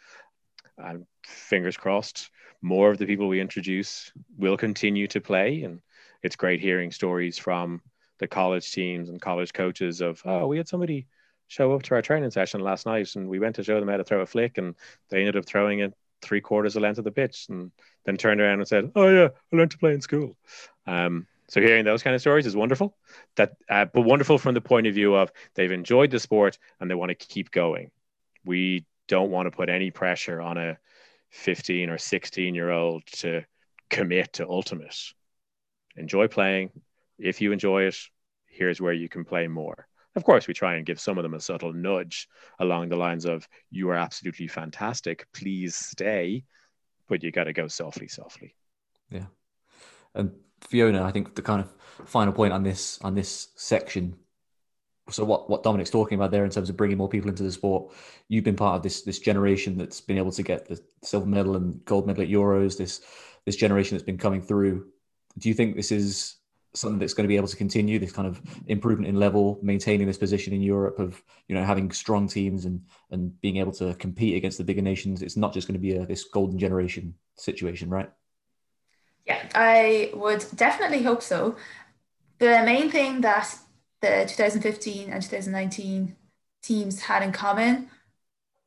And 0.79 1.07
fingers 1.25 1.77
crossed, 1.77 2.31
more 2.63 2.91
of 2.91 2.99
the 2.99 3.07
people 3.07 3.29
we 3.29 3.41
introduce 3.41 4.13
will 4.37 4.57
continue 4.57 5.07
to 5.09 5.21
play. 5.21 5.63
And 5.63 5.81
it's 6.23 6.37
great 6.37 6.61
hearing 6.61 6.91
stories 6.91 7.39
from 7.39 7.81
the 8.19 8.27
college 8.27 8.73
teams 8.73 9.09
and 9.09 9.21
college 9.21 9.53
coaches 9.53 10.01
of, 10.01 10.23
oh, 10.25 10.47
we 10.47 10.57
had 10.57 10.69
somebody 10.69 11.07
show 11.49 11.73
up 11.73 11.83
to 11.83 11.95
our 11.95 12.03
training 12.03 12.31
session 12.31 12.61
last 12.61 12.87
night 12.87 13.15
and 13.17 13.29
we 13.29 13.39
went 13.39 13.57
to 13.57 13.65
show 13.65 13.79
them 13.79 13.89
how 13.89 13.99
to 13.99 14.05
throw 14.05 14.23
a 14.23 14.27
flick 14.27 14.57
and 14.57 14.75
they 15.11 15.19
ended 15.19 15.37
up 15.37 15.45
throwing 15.45 15.81
it 15.81 15.93
three 16.23 16.41
quarters 16.41 16.75
the 16.75 16.81
length 16.81 16.99
of 16.99 17.05
the 17.05 17.11
pitch 17.11 17.47
and 17.51 17.71
then 18.07 18.17
turned 18.17 18.41
around 18.41 18.59
and 18.59 18.69
said, 18.69 18.91
oh 18.97 19.09
yeah, 19.09 19.29
I 19.53 19.57
learned 19.57 19.71
to 19.73 19.79
play 19.79 19.93
in 19.93 20.01
school. 20.01 20.37
Um, 20.87 21.27
so 21.49 21.61
hearing 21.61 21.85
those 21.85 22.03
kind 22.03 22.15
of 22.15 22.23
stories 22.23 22.47
is 22.47 22.57
wonderful. 22.57 22.97
That, 23.37 23.53
uh, 23.69 23.85
but 23.85 24.03
wonderful 24.03 24.39
from 24.39 24.55
the 24.55 24.61
point 24.63 24.87
of 24.87 24.95
view 24.95 25.15
of 25.15 25.31
they've 25.55 25.71
enjoyed 25.71 26.11
the 26.11 26.19
sport 26.19 26.59
and 26.81 26.91
they 26.91 26.95
want 26.95 27.11
to 27.11 27.15
keep 27.15 27.51
going. 27.51 27.91
We 28.45 28.87
don't 29.09 29.31
want 29.31 29.47
to 29.47 29.57
put 29.57 29.69
any 29.69 29.91
pressure 29.91 30.41
on 30.41 30.57
a 30.57 30.79
15 31.31 31.91
or 31.91 31.99
16 31.99 32.55
year 32.55 32.71
old 32.71 33.05
to 33.07 33.43
commit 33.91 34.35
to 34.35 34.49
ultimate. 34.49 34.97
Enjoy 35.97 36.29
playing. 36.29 36.71
If 37.19 37.41
you 37.41 37.53
enjoy 37.53 37.85
it, 37.85 37.97
here's 38.47 38.81
where 38.81 38.93
you 38.93 39.09
can 39.09 39.25
play 39.25 39.47
more. 39.49 39.87
Of 40.17 40.25
course, 40.25 40.47
we 40.47 40.55
try 40.55 40.77
and 40.77 40.87
give 40.87 41.01
some 41.01 41.19
of 41.19 41.23
them 41.23 41.35
a 41.35 41.41
subtle 41.41 41.73
nudge 41.73 42.29
along 42.61 42.89
the 42.89 42.97
lines 42.97 43.25
of, 43.25 43.49
you 43.71 43.91
are 43.91 43.97
absolutely 43.97 44.47
fantastic. 44.47 45.27
Please 45.33 45.75
stay. 45.75 46.45
But 47.09 47.23
you 47.23 47.33
got 47.33 47.45
to 47.45 47.53
go 47.53 47.69
softly, 47.69 48.09
softly. 48.09 48.55
Yeah. 49.11 49.27
And 50.15 50.33
Fiona, 50.61 51.03
I 51.03 51.11
think 51.11 51.35
the 51.35 51.43
kind 51.43 51.61
of 51.61 52.09
final 52.09 52.33
point 52.33 52.53
on 52.53 52.63
this 52.63 52.99
on 53.03 53.15
this 53.15 53.49
section. 53.57 54.17
So 55.11 55.25
what 55.25 55.51
what 55.51 55.63
Dominick's 55.63 55.91
talking 55.91 56.17
about 56.17 56.31
there 56.31 56.45
in 56.45 56.51
terms 56.51 56.71
of 56.71 56.77
bringing 56.77 56.97
more 56.97 57.09
people 57.09 57.29
into 57.29 57.43
the 57.43 57.53
sport, 57.53 57.93
you've 58.29 58.45
been 58.45 58.57
part 58.57 58.77
of 58.77 58.83
this 58.83 59.03
this 59.03 59.19
generation 59.19 59.77
that's 59.77 60.01
been 60.01 60.17
able 60.17 60.33
to 60.33 60.43
get 60.43 60.67
the 60.67 60.81
silver 61.03 61.27
medal 61.27 61.57
and 61.57 61.85
gold 61.85 62.07
medal 62.07 62.23
at 62.23 62.31
Euros. 62.31 62.79
This 62.79 63.03
this 63.45 63.57
generation 63.57 63.97
that's 63.97 64.07
been 64.07 64.19
coming 64.19 64.41
through. 64.41 64.87
Do 65.39 65.49
you 65.49 65.55
think 65.55 65.77
this 65.77 65.93
is 65.93 66.37
something 66.75 66.99
that's 66.99 67.15
going 67.15 67.25
to 67.25 67.29
be 67.29 67.37
able 67.37 67.49
to 67.49 67.57
continue 67.57 67.99
this 67.99 68.13
kind 68.13 68.27
of 68.27 68.41
improvement 68.67 69.09
in 69.09 69.15
level, 69.15 69.59
maintaining 69.63 70.07
this 70.07 70.19
position 70.19 70.53
in 70.53 70.61
Europe 70.61 70.99
of 70.99 71.23
you 71.49 71.55
know 71.55 71.63
having 71.63 71.91
strong 71.93 72.27
teams 72.27 72.65
and 72.65 72.81
and 73.11 73.41
being 73.41 73.59
able 73.59 73.73
to 73.73 73.95
compete 73.95 74.37
against 74.37 74.59
the 74.59 74.65
bigger 74.65 74.83
nations. 74.83 75.23
It's 75.23 75.37
not 75.37 75.53
just 75.53 75.69
going 75.69 75.79
to 75.79 75.81
be 75.81 75.97
a, 75.97 76.07
this 76.07 76.25
golden 76.25 76.59
generation 76.59 77.15
situation, 77.37 77.91
right? 77.91 78.11
Yeah, 79.27 79.49
I 79.55 80.11
would 80.15 80.45
definitely 80.55 81.03
hope 81.03 81.23
so. 81.23 81.57
The 82.39 82.63
main 82.65 82.91
thing 82.91 83.21
that 83.23 83.57
the 84.05 84.27
2015 84.29 85.11
and 85.11 85.23
2019 85.23 86.15
teams 86.63 87.01
had 87.01 87.23
in 87.23 87.33
common 87.33 87.89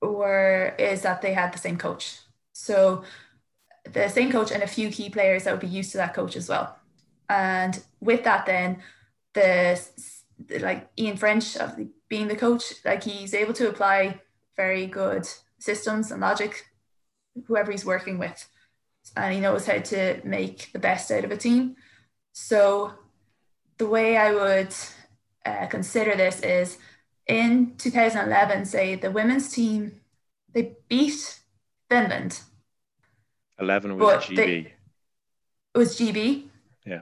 were 0.02 0.76
is 0.80 1.02
that 1.02 1.21
they 1.21 1.34
had 1.34 1.54
the 1.54 1.60
same 1.60 1.78
coach. 1.78 2.19
So 2.54 3.04
the 3.91 4.10
same 4.10 4.32
coach 4.32 4.52
and 4.52 4.63
a 4.63 4.67
few 4.67 4.89
key 4.89 5.10
players 5.10 5.43
that 5.43 5.52
would 5.52 5.69
be 5.69 5.78
used 5.80 5.91
to 5.91 5.97
that 5.97 6.15
coach 6.15 6.36
as 6.36 6.50
well. 6.50 6.78
And 7.30 7.80
with 8.00 8.23
that, 8.23 8.47
then 8.47 8.82
the 9.34 9.80
like 10.60 10.89
Ian 10.97 11.17
French 11.17 11.56
of 11.58 11.76
the, 11.76 11.88
being 12.10 12.28
the 12.28 12.36
coach, 12.36 12.73
like 12.84 13.04
he's 13.04 13.34
able 13.34 13.54
to 13.54 13.69
apply 13.69 14.21
very 14.56 14.88
good 14.88 15.28
systems 15.60 16.12
and 16.12 16.21
logic, 16.21 16.65
whoever 17.45 17.71
he's 17.71 17.86
working 17.86 18.17
with, 18.17 18.47
and 19.15 19.34
he 19.34 19.39
knows 19.39 19.67
how 19.67 19.80
to 19.80 20.19
make 20.23 20.71
the 20.73 20.80
best 20.80 21.12
out 21.12 21.26
of 21.26 21.32
a 21.32 21.38
team. 21.38 21.76
So 22.34 22.93
the 23.78 23.88
way 23.88 24.17
I 24.17 24.34
would 24.34 24.73
uh, 25.47 25.67
consider 25.67 26.15
this 26.15 26.41
is 26.41 26.77
in 27.27 27.75
2011, 27.77 28.65
say 28.65 28.95
the 28.95 29.12
women's 29.12 29.51
team, 29.51 29.99
they 30.53 30.77
beat 30.88 31.39
Finland. 31.89 32.41
11 33.60 33.97
was 33.97 34.25
GB. 34.25 34.36
They, 34.36 34.73
it 35.73 35.77
was 35.77 35.97
GB. 35.97 36.47
Yeah. 36.86 37.01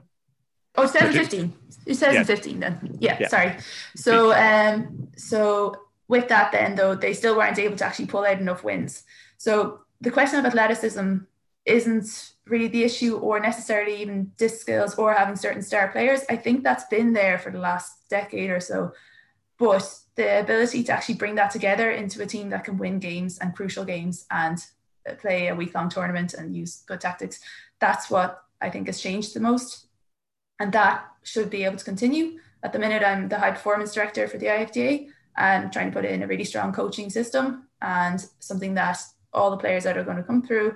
Oh, 0.75 0.87
2015. 0.87 1.53
2015 1.85 2.53
yeah. 2.53 2.69
then. 2.69 2.97
Yeah, 2.99 3.17
yeah, 3.19 3.27
sorry. 3.27 3.55
So 3.95 4.33
um 4.33 5.09
so 5.15 5.75
with 6.07 6.27
that 6.29 6.51
then 6.51 6.75
though 6.75 6.95
they 6.95 7.13
still 7.13 7.35
weren't 7.35 7.59
able 7.59 7.77
to 7.77 7.85
actually 7.85 8.07
pull 8.07 8.25
out 8.25 8.39
enough 8.39 8.63
wins. 8.63 9.03
So 9.37 9.81
the 10.01 10.11
question 10.11 10.39
of 10.39 10.45
athleticism 10.45 11.17
isn't 11.65 12.31
really 12.47 12.67
the 12.67 12.83
issue 12.83 13.17
or 13.17 13.39
necessarily 13.39 14.01
even 14.01 14.31
disc 14.37 14.61
skills 14.61 14.95
or 14.95 15.13
having 15.13 15.35
certain 15.35 15.61
star 15.61 15.87
players. 15.89 16.21
I 16.29 16.35
think 16.35 16.63
that's 16.63 16.85
been 16.85 17.13
there 17.13 17.39
for 17.39 17.51
the 17.51 17.59
last 17.59 18.07
decade 18.09 18.49
or 18.49 18.59
so. 18.59 18.93
But 19.57 19.99
the 20.15 20.41
ability 20.41 20.83
to 20.83 20.93
actually 20.93 21.15
bring 21.15 21.35
that 21.35 21.51
together 21.51 21.91
into 21.91 22.21
a 22.21 22.25
team 22.25 22.49
that 22.49 22.63
can 22.63 22.77
win 22.77 22.99
games 22.99 23.39
and 23.39 23.55
crucial 23.55 23.85
games 23.85 24.25
and 24.29 24.63
play 25.19 25.47
a 25.47 25.55
week 25.55 25.73
long 25.73 25.89
tournament 25.89 26.33
and 26.33 26.55
use 26.55 26.83
good 26.87 27.01
tactics, 27.01 27.39
that's 27.79 28.09
what 28.09 28.43
I 28.61 28.69
think 28.69 28.87
has 28.87 29.01
changed 29.01 29.33
the 29.33 29.39
most 29.39 29.85
and 30.59 30.71
that 30.71 31.05
should 31.23 31.49
be 31.49 31.63
able 31.63 31.77
to 31.77 31.85
continue. 31.85 32.39
At 32.63 32.73
the 32.73 32.79
minute, 32.79 33.03
I'm 33.03 33.27
the 33.27 33.39
high 33.39 33.51
performance 33.51 33.93
director 33.93 34.27
for 34.27 34.37
the 34.37 34.47
IFDA 34.47 35.09
and 35.37 35.71
trying 35.71 35.91
to 35.91 35.93
put 35.93 36.05
in 36.05 36.23
a 36.23 36.27
really 36.27 36.43
strong 36.43 36.71
coaching 36.71 37.09
system 37.09 37.67
and 37.81 38.25
something 38.39 38.73
that 38.75 38.99
all 39.33 39.51
the 39.51 39.57
players 39.57 39.83
that 39.83 39.97
are 39.97 40.03
going 40.03 40.17
to 40.17 40.23
come 40.23 40.41
through 40.41 40.75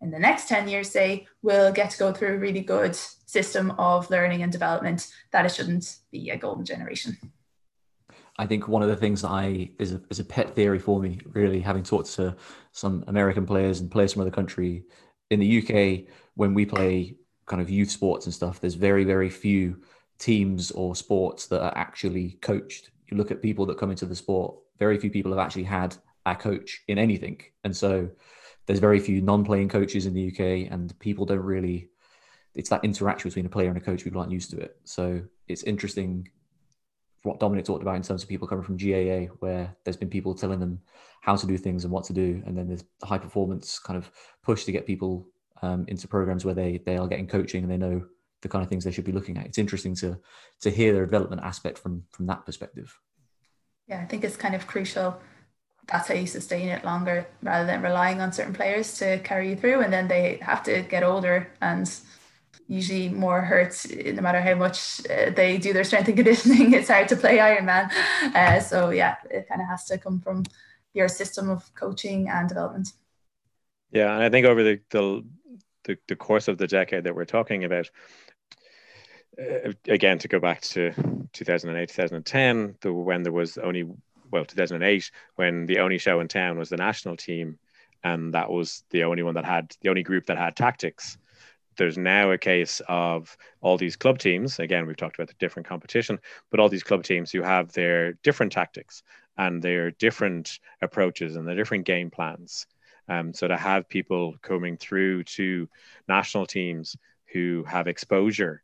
in 0.00 0.10
the 0.10 0.18
next 0.18 0.48
10 0.48 0.68
years, 0.68 0.90
say, 0.90 1.26
will 1.42 1.72
get 1.72 1.90
to 1.90 1.98
go 1.98 2.12
through 2.12 2.34
a 2.34 2.38
really 2.38 2.60
good 2.60 2.94
system 2.94 3.72
of 3.72 4.10
learning 4.10 4.42
and 4.42 4.50
development, 4.50 5.08
that 5.30 5.44
it 5.44 5.52
shouldn't 5.52 5.98
be 6.10 6.30
a 6.30 6.36
golden 6.36 6.64
generation. 6.64 7.16
I 8.38 8.46
think 8.46 8.68
one 8.68 8.82
of 8.82 8.88
the 8.88 8.96
things 8.96 9.22
that 9.22 9.30
I 9.30 9.70
is 9.78 9.92
a, 9.92 10.00
is 10.08 10.18
a 10.18 10.24
pet 10.24 10.54
theory 10.54 10.78
for 10.78 11.00
me, 11.00 11.20
really, 11.26 11.60
having 11.60 11.82
talked 11.82 12.10
to 12.14 12.34
some 12.72 13.04
American 13.06 13.44
players 13.44 13.80
and 13.80 13.90
players 13.90 14.12
from 14.12 14.22
other 14.22 14.30
country 14.30 14.84
in 15.30 15.40
the 15.40 15.58
UK, 15.58 16.10
when 16.34 16.54
we 16.54 16.64
play 16.64 17.16
kind 17.46 17.60
of 17.60 17.68
youth 17.68 17.90
sports 17.90 18.26
and 18.26 18.34
stuff, 18.34 18.60
there's 18.60 18.74
very, 18.74 19.04
very 19.04 19.28
few 19.28 19.82
teams 20.18 20.70
or 20.70 20.96
sports 20.96 21.46
that 21.48 21.62
are 21.62 21.76
actually 21.76 22.38
coached. 22.40 22.90
You 23.10 23.16
look 23.16 23.30
at 23.30 23.42
people 23.42 23.66
that 23.66 23.78
come 23.78 23.90
into 23.90 24.06
the 24.06 24.16
sport, 24.16 24.56
very 24.78 24.98
few 24.98 25.10
people 25.10 25.32
have 25.32 25.38
actually 25.38 25.64
had 25.64 25.96
a 26.26 26.34
coach 26.34 26.82
in 26.88 26.98
anything. 26.98 27.40
And 27.64 27.76
so 27.76 28.10
there's 28.70 28.78
very 28.78 29.00
few 29.00 29.20
non-playing 29.20 29.68
coaches 29.68 30.06
in 30.06 30.14
the 30.14 30.28
UK 30.28 30.70
and 30.70 30.96
people 31.00 31.26
don't 31.26 31.40
really 31.40 31.88
it's 32.54 32.70
that 32.70 32.84
interaction 32.84 33.28
between 33.28 33.46
a 33.46 33.48
player 33.48 33.66
and 33.66 33.76
a 33.76 33.80
coach 33.80 34.04
people 34.04 34.20
aren't 34.20 34.30
used 34.30 34.48
to 34.48 34.60
it. 34.60 34.76
So 34.84 35.22
it's 35.48 35.64
interesting 35.64 36.28
what 37.24 37.40
Dominick 37.40 37.64
talked 37.64 37.82
about 37.82 37.96
in 37.96 38.02
terms 38.02 38.22
of 38.22 38.28
people 38.28 38.46
coming 38.46 38.62
from 38.62 38.76
GAA, 38.76 39.32
where 39.40 39.74
there's 39.82 39.96
been 39.96 40.08
people 40.08 40.36
telling 40.36 40.60
them 40.60 40.80
how 41.20 41.34
to 41.34 41.48
do 41.48 41.58
things 41.58 41.82
and 41.82 41.92
what 41.92 42.04
to 42.04 42.12
do, 42.12 42.44
and 42.46 42.56
then 42.56 42.68
there's 42.68 42.84
the 43.00 43.06
high 43.06 43.18
performance 43.18 43.80
kind 43.80 43.96
of 43.96 44.08
push 44.44 44.62
to 44.66 44.72
get 44.72 44.86
people 44.86 45.26
um, 45.62 45.84
into 45.88 46.06
programs 46.06 46.44
where 46.44 46.54
they 46.54 46.80
they 46.86 46.96
are 46.96 47.08
getting 47.08 47.26
coaching 47.26 47.64
and 47.64 47.72
they 47.72 47.76
know 47.76 48.04
the 48.42 48.48
kind 48.48 48.62
of 48.62 48.68
things 48.68 48.84
they 48.84 48.92
should 48.92 49.04
be 49.04 49.10
looking 49.10 49.36
at. 49.36 49.46
It's 49.46 49.58
interesting 49.58 49.96
to 49.96 50.16
to 50.60 50.70
hear 50.70 50.92
the 50.92 51.00
development 51.00 51.42
aspect 51.42 51.76
from 51.76 52.04
from 52.12 52.26
that 52.26 52.46
perspective. 52.46 52.96
Yeah, 53.88 54.00
I 54.00 54.04
think 54.04 54.22
it's 54.22 54.36
kind 54.36 54.54
of 54.54 54.68
crucial. 54.68 55.20
That's 55.90 56.08
how 56.08 56.14
you 56.14 56.26
sustain 56.26 56.68
it 56.68 56.84
longer, 56.84 57.26
rather 57.42 57.66
than 57.66 57.82
relying 57.82 58.20
on 58.20 58.32
certain 58.32 58.54
players 58.54 58.98
to 58.98 59.18
carry 59.20 59.50
you 59.50 59.56
through, 59.56 59.80
and 59.80 59.92
then 59.92 60.08
they 60.08 60.38
have 60.42 60.62
to 60.64 60.82
get 60.82 61.02
older 61.02 61.48
and 61.60 61.90
usually 62.68 63.08
more 63.08 63.40
hurts 63.40 63.90
no 63.90 64.22
matter 64.22 64.40
how 64.40 64.54
much 64.54 65.00
uh, 65.10 65.30
they 65.30 65.58
do 65.58 65.72
their 65.72 65.82
strength 65.82 66.06
and 66.06 66.16
conditioning 66.22 66.72
it's 66.72 66.88
hard 66.88 67.08
to 67.08 67.16
play 67.16 67.38
ironman 67.38 67.90
uh, 68.36 68.60
so 68.60 68.90
yeah 68.90 69.16
it 69.28 69.48
kind 69.48 69.60
of 69.60 69.66
has 69.66 69.86
to 69.86 69.98
come 69.98 70.20
from 70.20 70.44
your 70.94 71.08
system 71.08 71.50
of 71.50 71.68
coaching 71.74 72.28
and 72.28 72.48
development. 72.48 72.92
Yeah 73.90 74.14
and 74.14 74.22
i 74.22 74.28
think 74.28 74.46
over 74.46 74.62
the, 74.62 74.80
the 74.90 75.24
the, 75.84 75.98
the 76.08 76.16
course 76.16 76.48
of 76.48 76.58
the 76.58 76.66
decade 76.66 77.04
that 77.04 77.14
we're 77.14 77.24
talking 77.24 77.64
about, 77.64 77.90
uh, 79.38 79.72
again, 79.88 80.18
to 80.18 80.28
go 80.28 80.40
back 80.40 80.60
to 80.62 80.92
2008, 81.32 81.88
2010, 81.88 82.76
the, 82.80 82.92
when 82.92 83.22
there 83.22 83.32
was 83.32 83.58
only, 83.58 83.84
well, 84.30 84.44
2008, 84.44 85.10
when 85.36 85.66
the 85.66 85.78
only 85.80 85.98
show 85.98 86.20
in 86.20 86.28
town 86.28 86.58
was 86.58 86.68
the 86.68 86.76
national 86.76 87.16
team, 87.16 87.58
and 88.02 88.34
that 88.34 88.50
was 88.50 88.84
the 88.90 89.04
only 89.04 89.22
one 89.22 89.34
that 89.34 89.44
had, 89.44 89.74
the 89.82 89.88
only 89.90 90.02
group 90.02 90.26
that 90.26 90.38
had 90.38 90.56
tactics. 90.56 91.18
There's 91.76 91.98
now 91.98 92.30
a 92.30 92.38
case 92.38 92.80
of 92.88 93.36
all 93.60 93.78
these 93.78 93.96
club 93.96 94.18
teams. 94.18 94.58
Again, 94.58 94.86
we've 94.86 94.96
talked 94.96 95.16
about 95.16 95.28
the 95.28 95.34
different 95.38 95.68
competition, 95.68 96.18
but 96.50 96.60
all 96.60 96.68
these 96.68 96.82
club 96.82 97.04
teams 97.04 97.30
who 97.30 97.42
have 97.42 97.72
their 97.72 98.14
different 98.22 98.52
tactics. 98.52 99.02
and 99.38 99.62
their 99.62 99.90
different 99.92 100.58
approaches 100.82 101.36
and 101.36 101.46
their 101.46 101.56
different 101.56 101.86
game 101.86 102.10
plans. 102.10 102.66
Um, 103.08 103.32
so 103.32 103.48
to 103.48 103.56
have 103.56 103.88
people 103.88 104.34
coming 104.42 104.76
through 104.76 105.24
to 105.24 105.68
national 106.08 106.46
teams 106.46 106.96
who 107.32 107.64
have 107.66 107.86
exposure 107.88 108.62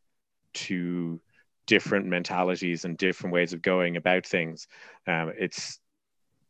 to 0.53 1.19
different 1.67 2.07
mentalities 2.07 2.85
and 2.85 2.97
different 2.97 3.33
ways 3.33 3.53
of 3.53 3.61
going 3.61 3.97
about 3.97 4.25
things, 4.25 4.67
um, 5.05 5.31
it's 5.37 5.79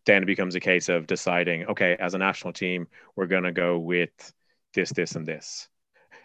then 0.05 0.23
it 0.23 0.27
becomes 0.27 0.55
a 0.55 0.59
case 0.61 0.87
of 0.87 1.05
deciding, 1.05 1.65
okay, 1.65 1.97
as 1.99 2.13
a 2.13 2.17
national 2.17 2.53
team, 2.53 2.87
we're 3.17 3.27
going 3.27 3.43
to 3.43 3.51
go 3.51 3.77
with 3.77 4.33
this, 4.73 4.89
this, 4.91 5.15
and 5.15 5.25
this. 5.25 5.67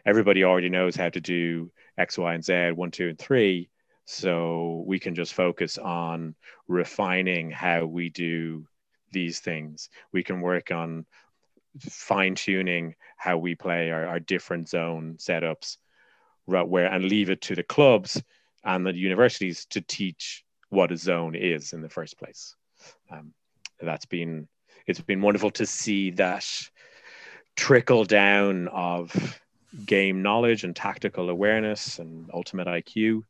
Everybody 0.07 0.45
already 0.45 0.69
knows 0.69 0.95
how 0.95 1.09
to 1.09 1.21
do 1.21 1.73
X, 1.99 2.17
Y, 2.17 2.33
and 2.33 2.45
Z, 2.45 2.73
one, 2.73 2.93
two, 2.93 3.09
and 3.09 3.19
three. 3.19 3.71
So 4.05 4.85
we 4.87 5.01
can 5.01 5.17
just 5.17 5.35
focus 5.35 5.79
on 5.79 6.37
refining 6.69 7.51
how 7.51 7.87
we 7.87 8.09
do 8.09 8.67
these 9.11 9.41
things. 9.41 9.89
We 10.13 10.23
can 10.23 10.41
work 10.41 10.71
on 10.71 11.05
fine 11.81 12.37
tuning 12.37 12.95
how 13.17 13.39
we 13.39 13.55
play 13.55 13.91
our, 13.91 14.07
our 14.07 14.21
different 14.21 14.69
zone 14.69 15.17
setups 15.19 15.79
right 16.47 16.67
where 16.67 16.87
and 16.87 17.05
leave 17.05 17.31
it 17.31 17.41
to 17.43 17.55
the 17.55 17.63
clubs 17.63 18.23
and 18.65 18.87
the 18.87 18.95
universities 18.95 19.67
to 19.67 19.81
teach 19.81 20.45
what 20.71 20.93
a 20.93 20.97
zone 20.97 21.35
is 21.35 21.73
in 21.73 21.83
the 21.83 21.89
first 21.89 22.19
place. 22.19 22.57
Um, 23.11 23.35
that's 23.81 24.07
been 24.07 24.49
it's 24.87 25.01
been 25.01 25.21
wonderful 25.21 25.51
to 25.53 25.67
see 25.67 26.11
that 26.13 26.47
trickle 27.57 28.05
down 28.05 28.69
of 28.69 29.41
game 29.87 30.23
knowledge 30.23 30.65
and 30.65 30.75
tactical 30.75 31.31
awareness 31.31 31.99
and 31.99 32.29
ultimate 32.33 32.67
iq 32.67 33.23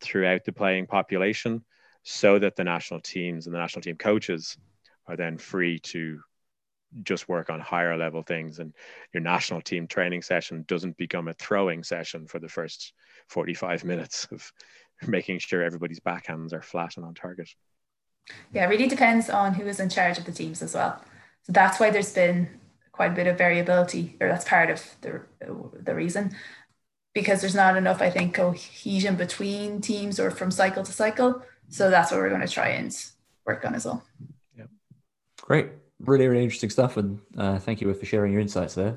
throughout 0.00 0.44
the 0.44 0.52
playing 0.52 0.86
population 0.86 1.64
so 2.02 2.38
that 2.38 2.56
the 2.56 2.64
national 2.64 3.00
teams 3.00 3.46
and 3.46 3.54
the 3.54 3.58
national 3.58 3.82
team 3.82 3.96
coaches 3.96 4.56
are 5.06 5.16
then 5.16 5.38
free 5.38 5.78
to 5.78 6.20
just 7.02 7.28
work 7.28 7.50
on 7.50 7.60
higher 7.60 7.96
level 7.96 8.22
things 8.22 8.58
and 8.58 8.72
your 9.12 9.22
national 9.22 9.60
team 9.60 9.86
training 9.86 10.22
session 10.22 10.64
doesn't 10.66 10.96
become 10.96 11.28
a 11.28 11.34
throwing 11.34 11.82
session 11.82 12.26
for 12.26 12.38
the 12.38 12.48
first 12.48 12.92
45 13.28 13.84
minutes 13.84 14.26
of 14.32 14.50
making 15.06 15.38
sure 15.38 15.62
everybody's 15.62 16.00
backhands 16.00 16.52
are 16.52 16.62
flat 16.62 16.96
and 16.96 17.04
on 17.04 17.14
target. 17.14 17.48
Yeah 18.52 18.64
it 18.64 18.68
really 18.68 18.88
depends 18.88 19.30
on 19.30 19.54
who 19.54 19.66
is 19.66 19.80
in 19.80 19.88
charge 19.88 20.18
of 20.18 20.24
the 20.24 20.32
teams 20.32 20.62
as 20.62 20.74
well. 20.74 21.02
So 21.42 21.52
that's 21.52 21.78
why 21.78 21.90
there's 21.90 22.12
been 22.12 22.48
quite 22.92 23.12
a 23.12 23.14
bit 23.14 23.26
of 23.26 23.38
variability 23.38 24.16
or 24.20 24.28
that's 24.28 24.48
part 24.48 24.70
of 24.70 24.82
the, 25.02 25.22
the 25.82 25.94
reason. 25.94 26.34
Because 27.14 27.40
there's 27.40 27.54
not 27.54 27.76
enough 27.76 28.02
i 28.02 28.10
think 28.10 28.34
cohesion 28.34 29.16
between 29.16 29.80
teams 29.80 30.20
or 30.20 30.30
from 30.30 30.50
cycle 30.50 30.82
to 30.82 30.92
cycle. 30.92 31.42
So 31.68 31.90
that's 31.90 32.10
what 32.10 32.20
we're 32.20 32.28
going 32.28 32.46
to 32.46 32.48
try 32.48 32.68
and 32.68 32.94
work 33.44 33.64
on 33.64 33.74
as 33.74 33.84
well. 33.84 34.02
Yeah 34.56 34.64
great 35.40 35.68
really, 36.00 36.28
really 36.28 36.44
interesting 36.44 36.70
stuff. 36.70 36.96
And 36.96 37.20
uh, 37.36 37.58
thank 37.58 37.80
you 37.80 37.92
for 37.92 38.06
sharing 38.06 38.32
your 38.32 38.40
insights 38.40 38.74
there. 38.74 38.96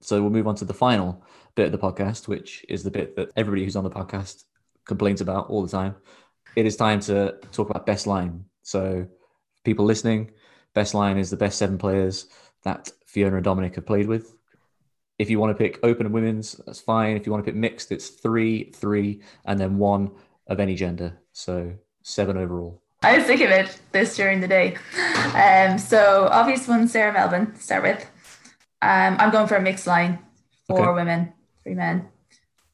So 0.00 0.20
we'll 0.20 0.30
move 0.30 0.46
on 0.46 0.54
to 0.56 0.64
the 0.64 0.74
final 0.74 1.22
bit 1.54 1.66
of 1.66 1.72
the 1.72 1.78
podcast, 1.78 2.28
which 2.28 2.64
is 2.68 2.82
the 2.82 2.90
bit 2.90 3.16
that 3.16 3.30
everybody 3.36 3.64
who's 3.64 3.76
on 3.76 3.84
the 3.84 3.90
podcast 3.90 4.44
complains 4.84 5.20
about 5.20 5.48
all 5.48 5.62
the 5.62 5.70
time. 5.70 5.94
It 6.56 6.66
is 6.66 6.76
time 6.76 7.00
to 7.00 7.36
talk 7.52 7.70
about 7.70 7.86
best 7.86 8.06
line. 8.06 8.44
So, 8.62 9.06
people 9.64 9.84
listening, 9.84 10.32
best 10.74 10.94
line 10.94 11.16
is 11.16 11.30
the 11.30 11.36
best 11.36 11.58
seven 11.58 11.78
players 11.78 12.26
that 12.64 12.90
Fiona 13.06 13.36
and 13.36 13.44
Dominick 13.44 13.74
have 13.76 13.86
played 13.86 14.06
with. 14.06 14.36
If 15.18 15.30
you 15.30 15.38
want 15.38 15.56
to 15.56 15.62
pick 15.62 15.78
open 15.82 16.06
and 16.06 16.14
women's, 16.14 16.52
that's 16.66 16.80
fine. 16.80 17.16
If 17.16 17.26
you 17.26 17.32
want 17.32 17.44
to 17.44 17.50
pick 17.50 17.58
mixed, 17.58 17.92
it's 17.92 18.08
three, 18.08 18.70
three, 18.72 19.22
and 19.44 19.58
then 19.58 19.78
one 19.78 20.10
of 20.46 20.60
any 20.60 20.74
gender. 20.74 21.18
So 21.32 21.74
seven 22.02 22.36
overall. 22.36 22.83
I 23.04 23.18
was 23.18 23.26
thinking 23.26 23.46
of 23.46 23.52
it 23.52 23.80
this 23.92 24.16
during 24.16 24.40
the 24.40 24.48
day. 24.48 24.76
Um, 25.34 25.78
so 25.78 26.28
obvious 26.32 26.66
one, 26.66 26.88
Sarah 26.88 27.12
Melvin, 27.12 27.54
start 27.56 27.82
with. 27.82 28.02
Um, 28.80 29.16
I'm 29.18 29.30
going 29.30 29.46
for 29.46 29.56
a 29.56 29.60
mixed 29.60 29.86
line, 29.86 30.18
four 30.66 30.88
okay. 30.88 30.94
women, 30.94 31.32
three 31.62 31.74
men. 31.74 32.08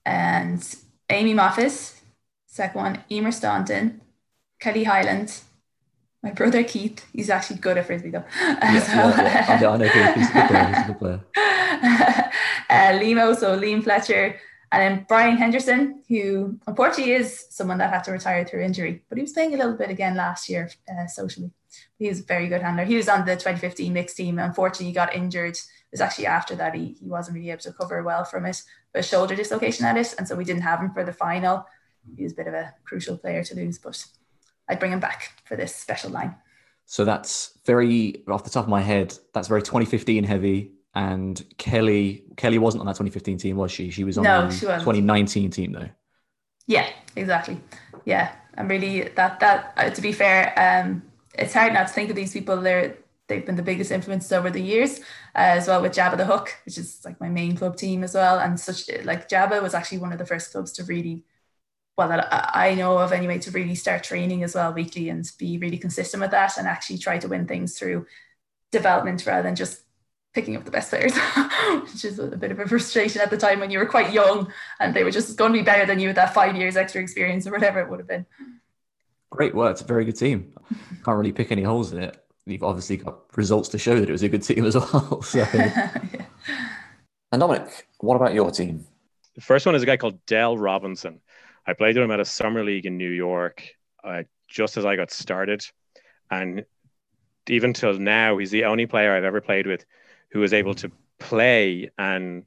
And 0.07 0.62
Amy 1.09 1.35
Moffat, 1.35 1.95
second 2.47 2.81
one, 2.81 3.05
Emer 3.11 3.33
Staunton, 3.33 4.01
Kelly 4.61 4.85
Hyland, 4.85 5.41
my 6.22 6.31
brother 6.31 6.62
Keith, 6.62 7.05
he's 7.12 7.31
actually 7.31 7.59
good 7.59 7.78
at 7.78 7.87
frisbee 7.87 8.11
though. 8.11 8.24
Yeah, 8.41 8.81
so, 8.81 8.93
yeah, 8.93 9.61
yeah. 9.61 9.70
I 9.70 9.76
know 9.76 9.85
he's 9.85 10.28
a 10.28 10.33
good 10.33 10.49
player. 10.49 10.66
He's 10.66 10.78
a 10.78 10.87
good 10.87 10.99
player. 10.99 11.20
uh, 12.70 12.99
Limo, 13.01 13.35
so 13.35 13.59
Liam 13.59 13.83
Fletcher, 13.83 14.39
and 14.73 14.81
then 14.81 15.07
Brian 15.09 15.37
Henderson, 15.37 16.03
who 16.09 16.59
unfortunately 16.66 17.12
is 17.12 17.47
someone 17.51 17.79
that 17.79 17.93
had 17.93 18.05
to 18.05 18.12
retire 18.12 18.45
through 18.45 18.62
injury, 18.62 19.03
but 19.09 19.18
he 19.18 19.23
was 19.23 19.33
playing 19.33 19.53
a 19.55 19.57
little 19.57 19.75
bit 19.75 19.91
again 19.91 20.14
last 20.14 20.49
year 20.49 20.71
uh, 20.89 21.07
socially. 21.07 21.51
He 21.99 22.09
was 22.09 22.21
a 22.21 22.25
very 22.25 22.47
good 22.47 22.62
handler. 22.62 22.85
He 22.85 22.95
was 22.95 23.09
on 23.09 23.27
the 23.27 23.35
2015 23.35 23.93
mixed 23.93 24.16
team. 24.16 24.39
Unfortunately, 24.39 24.87
he 24.87 24.93
got 24.93 25.14
injured. 25.14 25.55
It 25.57 25.93
was 25.93 26.01
actually 26.01 26.27
after 26.27 26.55
that 26.55 26.75
he, 26.75 26.97
he 27.01 27.09
wasn't 27.09 27.37
really 27.37 27.51
able 27.51 27.62
to 27.62 27.73
cover 27.73 28.03
well 28.05 28.25
from 28.25 28.47
it, 28.47 28.62
but 28.93 29.05
shoulder 29.05 29.35
dislocation 29.35 29.87
at 29.87 29.97
it. 29.97 30.14
And 30.18 30.27
so 30.27 30.37
we 30.37 30.45
didn't 30.45 30.62
have 30.62 30.81
him 30.81 30.93
for 30.93 31.05
the 31.05 31.12
final. 31.12 31.66
He 32.16 32.23
was 32.23 32.33
a 32.33 32.37
bit 32.37 32.47
of 32.47 32.55
a 32.55 32.73
crucial 32.85 33.18
player 33.18 33.43
to 33.43 33.55
lose, 33.57 33.79
but 33.79 34.05
I'd 34.68 34.79
bring 34.79 34.93
him 34.93 35.01
back 35.01 35.43
for 35.45 35.57
this 35.57 35.75
special 35.75 36.11
line. 36.11 36.37
So 36.87 37.05
that's 37.05 37.59
very, 37.66 38.23
off 38.29 38.45
the 38.45 38.51
top 38.51 38.64
of 38.64 38.71
my 38.71 38.81
head, 38.83 39.16
that's 39.33 39.49
very 39.49 39.62
2015 39.62 40.25
heavy 40.25 40.73
and 40.95 41.45
Kelly 41.59 42.24
Kelly 42.36 42.59
wasn't 42.59 42.80
on 42.80 42.86
that 42.86 42.93
2015 42.93 43.38
team, 43.38 43.57
was 43.57 43.70
she? 43.70 43.91
She 43.91 44.05
was 44.05 44.18
on 44.18 44.24
no, 44.24 44.49
the 44.49 44.53
2019 44.53 45.51
team 45.51 45.72
though. 45.72 45.88
Yeah, 46.66 46.88
exactly. 47.16 47.61
Yeah, 48.05 48.32
I'm 48.57 48.68
really 48.68 49.03
that 49.03 49.41
that 49.41 49.72
uh, 49.76 49.91
to 49.91 50.01
be 50.01 50.12
fair, 50.12 50.53
um, 50.57 51.03
it's 51.34 51.55
hard 51.55 51.72
not 51.72 51.88
to 51.88 51.93
think 51.93 52.11
of 52.11 52.16
these 52.16 52.32
people. 52.32 52.57
They're 52.57 52.97
they've 53.28 53.47
been 53.47 53.57
the 53.57 53.62
biggest 53.62 53.93
influences 53.93 54.32
over 54.32 54.51
the 54.51 54.61
years, 54.61 54.99
uh, 55.34 55.57
as 55.57 55.68
well 55.68 55.80
with 55.80 55.93
Jabba 55.93 56.16
the 56.16 56.26
Huck, 56.26 56.55
which 56.66 56.76
is 56.76 57.01
like 57.05 57.20
my 57.20 57.28
main 57.28 57.57
club 57.57 57.76
team 57.76 58.03
as 58.03 58.14
well. 58.14 58.38
And 58.38 58.59
such 58.59 58.91
like 59.05 59.28
Jabba 59.28 59.62
was 59.62 59.74
actually 59.74 59.99
one 59.99 60.12
of 60.12 60.18
the 60.18 60.26
first 60.26 60.53
clubs 60.53 60.72
to 60.72 60.84
really, 60.84 61.24
well, 61.97 62.09
that 62.09 62.28
I 62.30 62.74
know 62.74 62.99
of 62.99 63.12
anyway, 63.12 63.38
to 63.38 63.51
really 63.53 63.76
start 63.76 64.03
training 64.05 64.43
as 64.43 64.55
well 64.55 64.72
weekly 64.72 65.09
and 65.09 65.24
be 65.38 65.59
really 65.59 65.78
consistent 65.78 66.20
with 66.20 66.32
that 66.32 66.59
and 66.59 66.66
actually 66.66 66.99
try 66.99 67.18
to 67.18 67.28
win 67.28 67.47
things 67.47 67.78
through 67.78 68.07
development 68.72 69.24
rather 69.26 69.43
than 69.43 69.57
just 69.57 69.82
picking 70.33 70.57
up 70.57 70.64
the 70.64 70.70
best 70.70 70.91
players, 70.91 71.14
which 71.83 72.05
is 72.05 72.18
a 72.18 72.37
bit 72.37 72.53
of 72.53 72.61
a 72.61 72.66
frustration 72.66 73.20
at 73.20 73.31
the 73.31 73.37
time 73.37 73.61
when 73.61 73.70
you 73.70 73.78
were 73.78 73.87
quite 73.87 74.12
young 74.12 74.53
and 74.78 74.95
they 74.95 75.03
were 75.03 75.11
just 75.11 75.37
going 75.37 75.53
to 75.53 75.59
be 75.59 75.64
better 75.64 75.87
than 75.87 75.99
you 75.99 76.09
with 76.09 76.16
that 76.16 76.35
five 76.35 76.57
years 76.57 76.76
extra 76.76 77.03
experience 77.03 77.47
or 77.47 77.53
whatever 77.53 77.81
it 77.81 77.89
would 77.89 77.99
have 77.99 78.09
been. 78.09 78.26
Great 79.31 79.55
work. 79.55 79.72
It's 79.72 79.81
a 79.81 79.85
very 79.85 80.05
good 80.05 80.16
team. 80.16 80.53
Can't 81.05 81.18
really 81.18 81.33
pick 81.33 81.53
any 81.53 81.62
holes 81.62 81.93
in 81.93 82.03
it. 82.03 82.22
You've 82.47 82.64
obviously 82.64 82.97
got 82.97 83.37
results 83.37 83.68
to 83.70 83.78
show 83.78 83.99
that 83.99 84.09
it 84.09 84.12
was 84.12 84.22
a 84.22 84.28
good 84.28 84.43
team 84.43 84.64
as 84.64 84.74
well. 84.74 85.22
So. 85.22 85.39
yeah. 85.55 85.97
And 87.33 87.41
Dominick, 87.41 87.87
what 87.99 88.16
about 88.16 88.35
your 88.35 88.51
team? 88.51 88.87
The 89.35 89.41
first 89.41 89.66
one 89.66 89.74
is 89.74 89.83
a 89.83 89.87
guy 89.87 89.97
called 89.97 90.24
Dell 90.26 90.59
Robinson. 90.59 91.20
I 91.66 91.74
played 91.74 91.97
with 91.97 92.05
him 92.05 92.11
at 92.11 92.18
a 92.18 92.24
summer 92.24 92.64
league 92.64 92.87
in 92.87 92.97
New 92.97 93.11
York 93.11 93.68
uh, 94.03 94.24
just 94.49 94.76
as 94.76 94.85
I 94.85 94.97
got 94.97 95.11
started. 95.11 95.64
And 96.31 96.64
even 97.49 97.72
till 97.72 97.95
now, 97.95 98.39
he's 98.39 98.51
the 98.51 98.64
only 98.64 98.87
player 98.87 99.14
I've 99.14 99.24
ever 99.24 99.41
played 99.41 99.66
with 99.66 99.85
who 100.31 100.41
was 100.41 100.53
able 100.53 100.74
to 100.74 100.91
play 101.18 101.91
and 101.99 102.45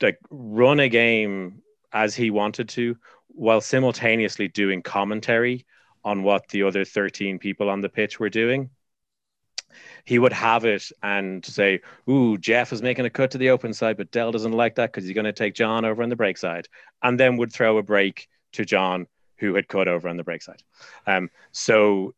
like 0.00 0.18
run 0.30 0.80
a 0.80 0.88
game 0.88 1.62
as 1.92 2.14
he 2.14 2.30
wanted 2.30 2.68
to 2.68 2.96
while 3.28 3.60
simultaneously 3.60 4.48
doing 4.48 4.82
commentary 4.82 5.64
on 6.04 6.22
what 6.22 6.48
the 6.48 6.62
other 6.62 6.84
13 6.84 7.38
people 7.38 7.68
on 7.68 7.80
the 7.80 7.88
pitch 7.88 8.18
were 8.18 8.30
doing 8.30 8.70
he 10.04 10.18
would 10.18 10.32
have 10.32 10.64
it 10.64 10.90
and 11.02 11.44
say, 11.44 11.80
Ooh, 12.08 12.38
Jeff 12.38 12.72
is 12.72 12.82
making 12.82 13.04
a 13.04 13.10
cut 13.10 13.30
to 13.32 13.38
the 13.38 13.50
open 13.50 13.72
side, 13.72 13.96
but 13.96 14.10
Dell 14.10 14.32
doesn't 14.32 14.52
like 14.52 14.76
that 14.76 14.90
because 14.90 15.04
he's 15.04 15.14
going 15.14 15.24
to 15.24 15.32
take 15.32 15.54
John 15.54 15.84
over 15.84 16.02
on 16.02 16.08
the 16.08 16.16
break 16.16 16.38
side. 16.38 16.68
And 17.02 17.18
then 17.18 17.36
would 17.36 17.52
throw 17.52 17.78
a 17.78 17.82
break 17.82 18.28
to 18.52 18.64
John, 18.64 19.06
who 19.36 19.54
had 19.54 19.68
cut 19.68 19.88
over 19.88 20.08
on 20.08 20.16
the 20.16 20.24
break 20.24 20.42
side. 20.42 20.62
Um, 21.06 21.30
so 21.52 22.14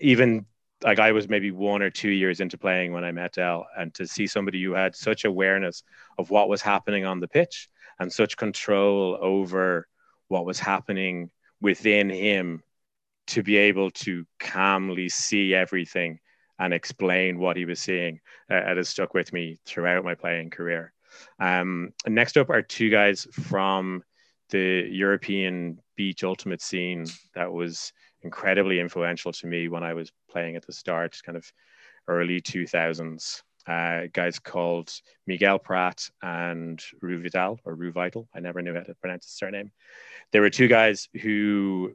even 0.00 0.46
like 0.84 0.98
I 0.98 1.12
was 1.12 1.28
maybe 1.28 1.50
one 1.50 1.82
or 1.82 1.90
two 1.90 2.10
years 2.10 2.40
into 2.40 2.58
playing 2.58 2.92
when 2.92 3.04
I 3.04 3.10
met 3.10 3.32
Dell, 3.32 3.66
and 3.76 3.92
to 3.94 4.06
see 4.06 4.26
somebody 4.26 4.62
who 4.62 4.72
had 4.72 4.94
such 4.94 5.24
awareness 5.24 5.82
of 6.18 6.30
what 6.30 6.48
was 6.48 6.60
happening 6.62 7.06
on 7.06 7.20
the 7.20 7.28
pitch 7.28 7.68
and 7.98 8.12
such 8.12 8.36
control 8.36 9.18
over 9.20 9.88
what 10.28 10.44
was 10.44 10.58
happening 10.58 11.30
within 11.60 12.10
him 12.10 12.62
to 13.28 13.42
be 13.42 13.56
able 13.56 13.90
to 13.90 14.26
calmly 14.38 15.08
see 15.08 15.54
everything 15.54 16.18
and 16.58 16.74
explain 16.74 17.38
what 17.38 17.56
he 17.56 17.64
was 17.64 17.80
seeing 17.80 18.20
uh, 18.50 18.56
it 18.56 18.76
has 18.76 18.88
stuck 18.88 19.14
with 19.14 19.32
me 19.32 19.58
throughout 19.64 20.04
my 20.04 20.14
playing 20.14 20.50
career. 20.50 20.92
Um, 21.38 21.92
next 22.06 22.36
up 22.36 22.50
are 22.50 22.62
two 22.62 22.90
guys 22.90 23.26
from 23.32 24.02
the 24.50 24.86
European 24.90 25.78
beach 25.96 26.22
ultimate 26.22 26.60
scene 26.60 27.06
that 27.34 27.52
was 27.52 27.92
incredibly 28.24 28.80
influential 28.80 29.32
to 29.32 29.46
me 29.46 29.68
when 29.68 29.82
I 29.82 29.94
was 29.94 30.10
playing 30.30 30.56
at 30.56 30.66
the 30.66 30.72
start, 30.72 31.20
kind 31.24 31.36
of 31.36 31.50
early 32.08 32.40
2000s. 32.40 33.42
Uh, 33.66 34.08
guys 34.12 34.38
called 34.38 34.92
Miguel 35.26 35.58
Prat 35.58 36.10
and 36.20 36.82
Rue 37.00 37.22
Vidal 37.22 37.58
or 37.64 37.74
Rue 37.74 37.92
Vital. 37.92 38.28
I 38.34 38.40
never 38.40 38.60
knew 38.60 38.74
how 38.74 38.80
to 38.80 38.94
pronounce 38.94 39.24
his 39.24 39.32
surname. 39.32 39.72
There 40.32 40.42
were 40.42 40.50
two 40.50 40.68
guys 40.68 41.08
who 41.22 41.94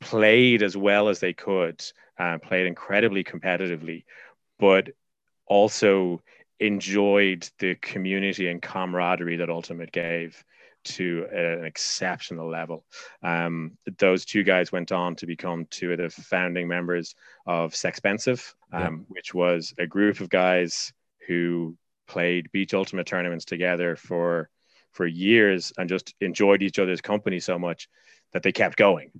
played 0.00 0.62
as 0.62 0.76
well 0.76 1.08
as 1.08 1.18
they 1.18 1.32
could, 1.32 1.82
uh, 2.16 2.38
played 2.38 2.66
incredibly 2.66 3.24
competitively, 3.24 4.04
but 4.60 4.90
also 5.46 6.22
enjoyed 6.60 7.48
the 7.58 7.74
community 7.76 8.48
and 8.48 8.62
camaraderie 8.62 9.36
that 9.36 9.50
Ultimate 9.50 9.90
gave 9.90 10.44
to 10.96 11.26
an 11.32 11.64
exceptional 11.64 12.48
level. 12.48 12.84
Um, 13.22 13.78
those 13.98 14.24
two 14.24 14.42
guys 14.42 14.72
went 14.72 14.92
on 14.92 15.16
to 15.16 15.26
become 15.26 15.66
two 15.70 15.92
of 15.92 15.98
the 15.98 16.10
founding 16.10 16.68
members 16.68 17.14
of 17.46 17.72
Sexpensive, 17.72 18.54
um, 18.72 18.82
yeah. 18.82 18.90
which 19.08 19.34
was 19.34 19.74
a 19.78 19.86
group 19.86 20.20
of 20.20 20.28
guys 20.28 20.92
who 21.26 21.76
played 22.06 22.50
beach 22.52 22.74
ultimate 22.74 23.06
tournaments 23.06 23.44
together 23.44 23.94
for 23.94 24.48
for 24.92 25.06
years 25.06 25.72
and 25.76 25.88
just 25.88 26.14
enjoyed 26.20 26.62
each 26.62 26.78
other's 26.78 27.00
company 27.00 27.38
so 27.38 27.58
much 27.58 27.88
that 28.32 28.42
they 28.42 28.52
kept 28.52 28.76
going. 28.76 29.10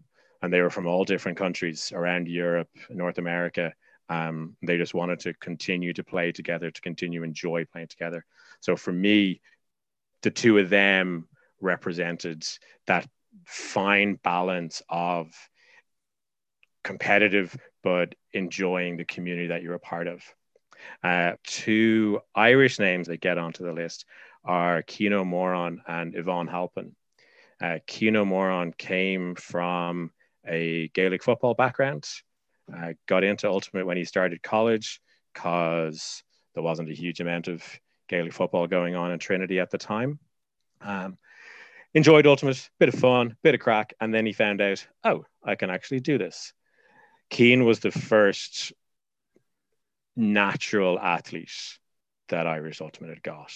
And 0.40 0.52
they 0.52 0.62
were 0.62 0.70
from 0.70 0.86
all 0.86 1.04
different 1.04 1.36
countries 1.36 1.92
around 1.92 2.26
Europe, 2.26 2.68
North 2.88 3.18
America. 3.18 3.74
Um, 4.08 4.56
they 4.62 4.78
just 4.78 4.94
wanted 4.94 5.20
to 5.20 5.34
continue 5.34 5.92
to 5.92 6.02
play 6.02 6.32
together, 6.32 6.70
to 6.70 6.80
continue 6.80 7.22
enjoy 7.22 7.66
playing 7.66 7.88
together. 7.88 8.24
So 8.60 8.76
for 8.76 8.92
me, 8.92 9.40
the 10.22 10.30
two 10.30 10.58
of 10.58 10.70
them 10.70 11.27
represented 11.60 12.46
that 12.86 13.08
fine 13.44 14.14
balance 14.22 14.82
of 14.88 15.32
competitive 16.84 17.56
but 17.82 18.14
enjoying 18.32 18.96
the 18.96 19.04
community 19.04 19.48
that 19.48 19.62
you're 19.62 19.74
a 19.74 19.80
part 19.80 20.06
of. 20.06 20.22
Uh, 21.02 21.32
two 21.44 22.20
Irish 22.34 22.78
names 22.78 23.08
that 23.08 23.20
get 23.20 23.38
onto 23.38 23.64
the 23.64 23.72
list 23.72 24.04
are 24.44 24.82
Cian 24.88 25.26
Moran 25.26 25.82
and 25.86 26.14
Yvonne 26.14 26.46
Halpin. 26.46 26.94
Uh, 27.60 27.78
Cian 27.88 28.14
Moran 28.26 28.72
came 28.72 29.34
from 29.34 30.10
a 30.46 30.88
Gaelic 30.94 31.22
football 31.22 31.54
background, 31.54 32.08
uh, 32.74 32.92
got 33.06 33.24
into 33.24 33.48
Ultimate 33.48 33.86
when 33.86 33.96
he 33.96 34.04
started 34.04 34.42
college 34.42 35.00
because 35.34 36.22
there 36.54 36.62
wasn't 36.62 36.90
a 36.90 36.94
huge 36.94 37.20
amount 37.20 37.48
of 37.48 37.62
Gaelic 38.08 38.32
football 38.32 38.66
going 38.66 38.94
on 38.94 39.12
in 39.12 39.18
Trinity 39.18 39.60
at 39.60 39.70
the 39.70 39.78
time. 39.78 40.18
Um, 40.80 41.18
enjoyed 41.94 42.26
Ultimate, 42.26 42.68
bit 42.78 42.88
of 42.88 42.94
fun, 42.94 43.36
bit 43.42 43.54
of 43.54 43.60
crack, 43.60 43.94
and 44.00 44.12
then 44.12 44.26
he 44.26 44.32
found 44.32 44.60
out, 44.60 44.86
oh, 45.04 45.24
I 45.42 45.54
can 45.54 45.70
actually 45.70 46.00
do 46.00 46.18
this. 46.18 46.52
Cian 47.32 47.64
was 47.64 47.80
the 47.80 47.90
first 47.90 48.72
natural 50.16 50.98
athlete 50.98 51.78
that 52.28 52.46
Irish 52.46 52.80
Ultimate 52.80 53.10
had 53.10 53.22
got. 53.22 53.52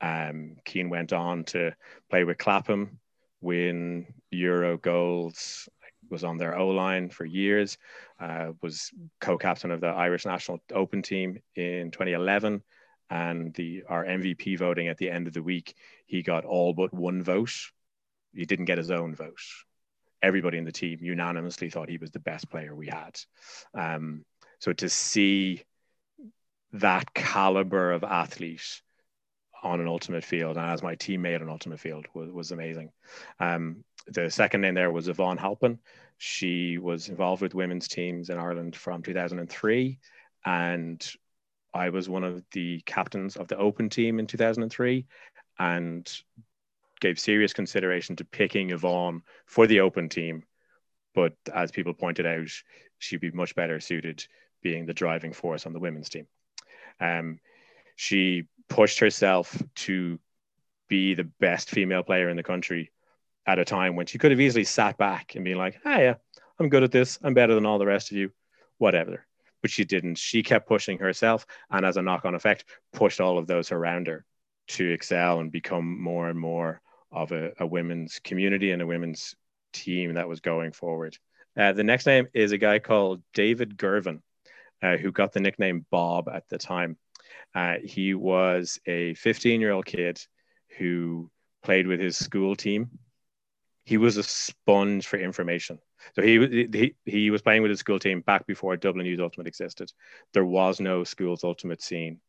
Um, 0.00 0.56
Cian 0.66 0.90
went 0.90 1.12
on 1.12 1.44
to 1.44 1.72
play 2.10 2.24
with 2.24 2.38
Clapham, 2.38 2.98
win 3.40 4.06
Euro 4.30 4.76
golds, 4.76 5.68
was 6.10 6.24
on 6.24 6.36
their 6.36 6.56
O 6.58 6.68
line 6.68 7.08
for 7.08 7.24
years, 7.24 7.78
uh, 8.20 8.52
was 8.60 8.90
co 9.20 9.38
captain 9.38 9.70
of 9.70 9.80
the 9.80 9.88
Irish 9.88 10.26
National 10.26 10.60
Open 10.72 11.02
team 11.02 11.40
in 11.54 11.90
2011. 11.90 12.62
And 13.12 13.52
the 13.52 13.82
our 13.90 14.06
MVP 14.06 14.58
voting 14.58 14.88
at 14.88 14.96
the 14.96 15.10
end 15.10 15.26
of 15.26 15.34
the 15.34 15.42
week, 15.42 15.74
he 16.06 16.22
got 16.22 16.46
all 16.46 16.72
but 16.72 16.94
one 16.94 17.22
vote. 17.22 17.52
He 18.34 18.46
didn't 18.46 18.64
get 18.64 18.78
his 18.78 18.90
own 18.90 19.14
vote. 19.14 19.42
Everybody 20.22 20.56
in 20.56 20.64
the 20.64 20.72
team 20.72 20.98
unanimously 21.02 21.68
thought 21.68 21.90
he 21.90 21.98
was 21.98 22.10
the 22.10 22.20
best 22.20 22.48
player 22.48 22.74
we 22.74 22.86
had. 22.86 23.20
Um, 23.74 24.24
so 24.60 24.72
to 24.72 24.88
see 24.88 25.62
that 26.72 27.12
caliber 27.12 27.92
of 27.92 28.02
athlete 28.02 28.80
on 29.62 29.82
an 29.82 29.88
ultimate 29.88 30.24
field 30.24 30.56
and 30.56 30.70
as 30.70 30.82
my 30.82 30.96
teammate 30.96 31.42
on 31.42 31.50
ultimate 31.50 31.80
field 31.80 32.06
was, 32.14 32.30
was 32.30 32.50
amazing. 32.50 32.92
Um, 33.38 33.84
the 34.06 34.30
second 34.30 34.62
name 34.62 34.74
there 34.74 34.90
was 34.90 35.08
Yvonne 35.08 35.36
Halpin. 35.36 35.78
She 36.16 36.78
was 36.78 37.10
involved 37.10 37.42
with 37.42 37.54
women's 37.54 37.88
teams 37.88 38.30
in 38.30 38.38
Ireland 38.38 38.74
from 38.74 39.02
2003 39.02 39.98
and 40.46 41.14
I 41.74 41.88
was 41.88 42.08
one 42.08 42.24
of 42.24 42.42
the 42.52 42.80
captains 42.84 43.36
of 43.36 43.48
the 43.48 43.56
open 43.56 43.88
team 43.88 44.18
in 44.18 44.26
2003 44.26 45.06
and 45.58 46.22
gave 47.00 47.18
serious 47.18 47.52
consideration 47.52 48.16
to 48.16 48.24
picking 48.24 48.70
Yvonne 48.70 49.22
for 49.46 49.66
the 49.66 49.80
open 49.80 50.08
team. 50.08 50.44
But 51.14 51.34
as 51.52 51.70
people 51.70 51.94
pointed 51.94 52.26
out, 52.26 52.48
she'd 52.98 53.20
be 53.20 53.30
much 53.30 53.54
better 53.54 53.80
suited 53.80 54.26
being 54.62 54.86
the 54.86 54.94
driving 54.94 55.32
force 55.32 55.66
on 55.66 55.72
the 55.72 55.80
women's 55.80 56.08
team. 56.08 56.26
Um, 57.00 57.40
she 57.96 58.44
pushed 58.68 59.00
herself 59.00 59.60
to 59.74 60.18
be 60.88 61.14
the 61.14 61.24
best 61.24 61.70
female 61.70 62.02
player 62.02 62.28
in 62.28 62.36
the 62.36 62.42
country 62.42 62.90
at 63.46 63.58
a 63.58 63.64
time 63.64 63.96
when 63.96 64.06
she 64.06 64.18
could 64.18 64.30
have 64.30 64.40
easily 64.40 64.64
sat 64.64 64.96
back 64.98 65.34
and 65.34 65.44
been 65.44 65.58
like, 65.58 65.80
"Ah, 65.84 65.98
yeah, 65.98 66.14
I'm 66.58 66.68
good 66.68 66.84
at 66.84 66.92
this. 66.92 67.18
I'm 67.22 67.34
better 67.34 67.54
than 67.54 67.66
all 67.66 67.78
the 67.78 67.86
rest 67.86 68.10
of 68.10 68.16
you, 68.16 68.32
whatever." 68.78 69.26
But 69.62 69.70
she 69.70 69.84
didn't. 69.84 70.18
She 70.18 70.42
kept 70.42 70.68
pushing 70.68 70.98
herself, 70.98 71.46
and 71.70 71.86
as 71.86 71.96
a 71.96 72.02
knock-on 72.02 72.34
effect, 72.34 72.64
pushed 72.92 73.20
all 73.20 73.38
of 73.38 73.46
those 73.46 73.72
around 73.72 74.08
her 74.08 74.24
to 74.68 74.90
excel 74.90 75.40
and 75.40 75.50
become 75.50 76.00
more 76.02 76.28
and 76.28 76.38
more 76.38 76.80
of 77.10 77.32
a, 77.32 77.52
a 77.58 77.66
women's 77.66 78.18
community 78.20 78.72
and 78.72 78.82
a 78.82 78.86
women's 78.86 79.34
team 79.72 80.14
that 80.14 80.28
was 80.28 80.40
going 80.40 80.72
forward. 80.72 81.16
Uh, 81.56 81.72
the 81.72 81.84
next 81.84 82.06
name 82.06 82.26
is 82.34 82.52
a 82.52 82.58
guy 82.58 82.78
called 82.78 83.22
David 83.34 83.76
Girvan 83.76 84.22
uh, 84.82 84.96
who 84.96 85.12
got 85.12 85.32
the 85.32 85.40
nickname 85.40 85.86
Bob 85.90 86.28
at 86.28 86.48
the 86.48 86.58
time. 86.58 86.96
Uh, 87.54 87.76
he 87.84 88.14
was 88.14 88.78
a 88.86 89.14
15 89.14 89.60
year 89.60 89.70
old 89.70 89.86
kid 89.86 90.20
who 90.78 91.30
played 91.62 91.86
with 91.86 92.00
his 92.00 92.16
school 92.16 92.56
team. 92.56 92.90
He 93.84 93.96
was 93.96 94.16
a 94.16 94.22
sponge 94.22 95.06
for 95.06 95.18
information. 95.18 95.78
So 96.14 96.22
he, 96.22 96.68
he, 96.72 96.94
he 97.04 97.30
was 97.30 97.42
playing 97.42 97.62
with 97.62 97.70
his 97.70 97.80
school 97.80 97.98
team 97.98 98.20
back 98.20 98.46
before 98.46 98.76
Dublin 98.76 99.06
Youth 99.06 99.20
Ultimate 99.20 99.46
existed. 99.46 99.92
There 100.32 100.44
was 100.44 100.80
no 100.80 101.04
schools 101.04 101.44
ultimate 101.44 101.82
scene. 101.82 102.20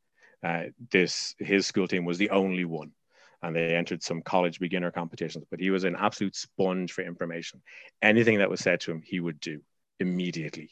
Uh, 0.43 0.65
this 0.91 1.35
his 1.39 1.65
school 1.65 1.87
team 1.87 2.05
was 2.05 2.17
the 2.17 2.31
only 2.31 2.65
one, 2.65 2.91
and 3.41 3.55
they 3.55 3.75
entered 3.75 4.03
some 4.03 4.21
college 4.21 4.59
beginner 4.59 4.91
competitions. 4.91 5.45
But 5.49 5.61
he 5.61 5.69
was 5.69 5.85
an 5.85 5.95
absolute 5.97 6.35
sponge 6.35 6.91
for 6.91 7.01
information. 7.01 7.61
Anything 8.01 8.39
that 8.39 8.49
was 8.49 8.59
said 8.59 8.81
to 8.81 8.91
him, 8.91 9.01
he 9.05 9.19
would 9.19 9.39
do 9.39 9.61
immediately. 9.99 10.71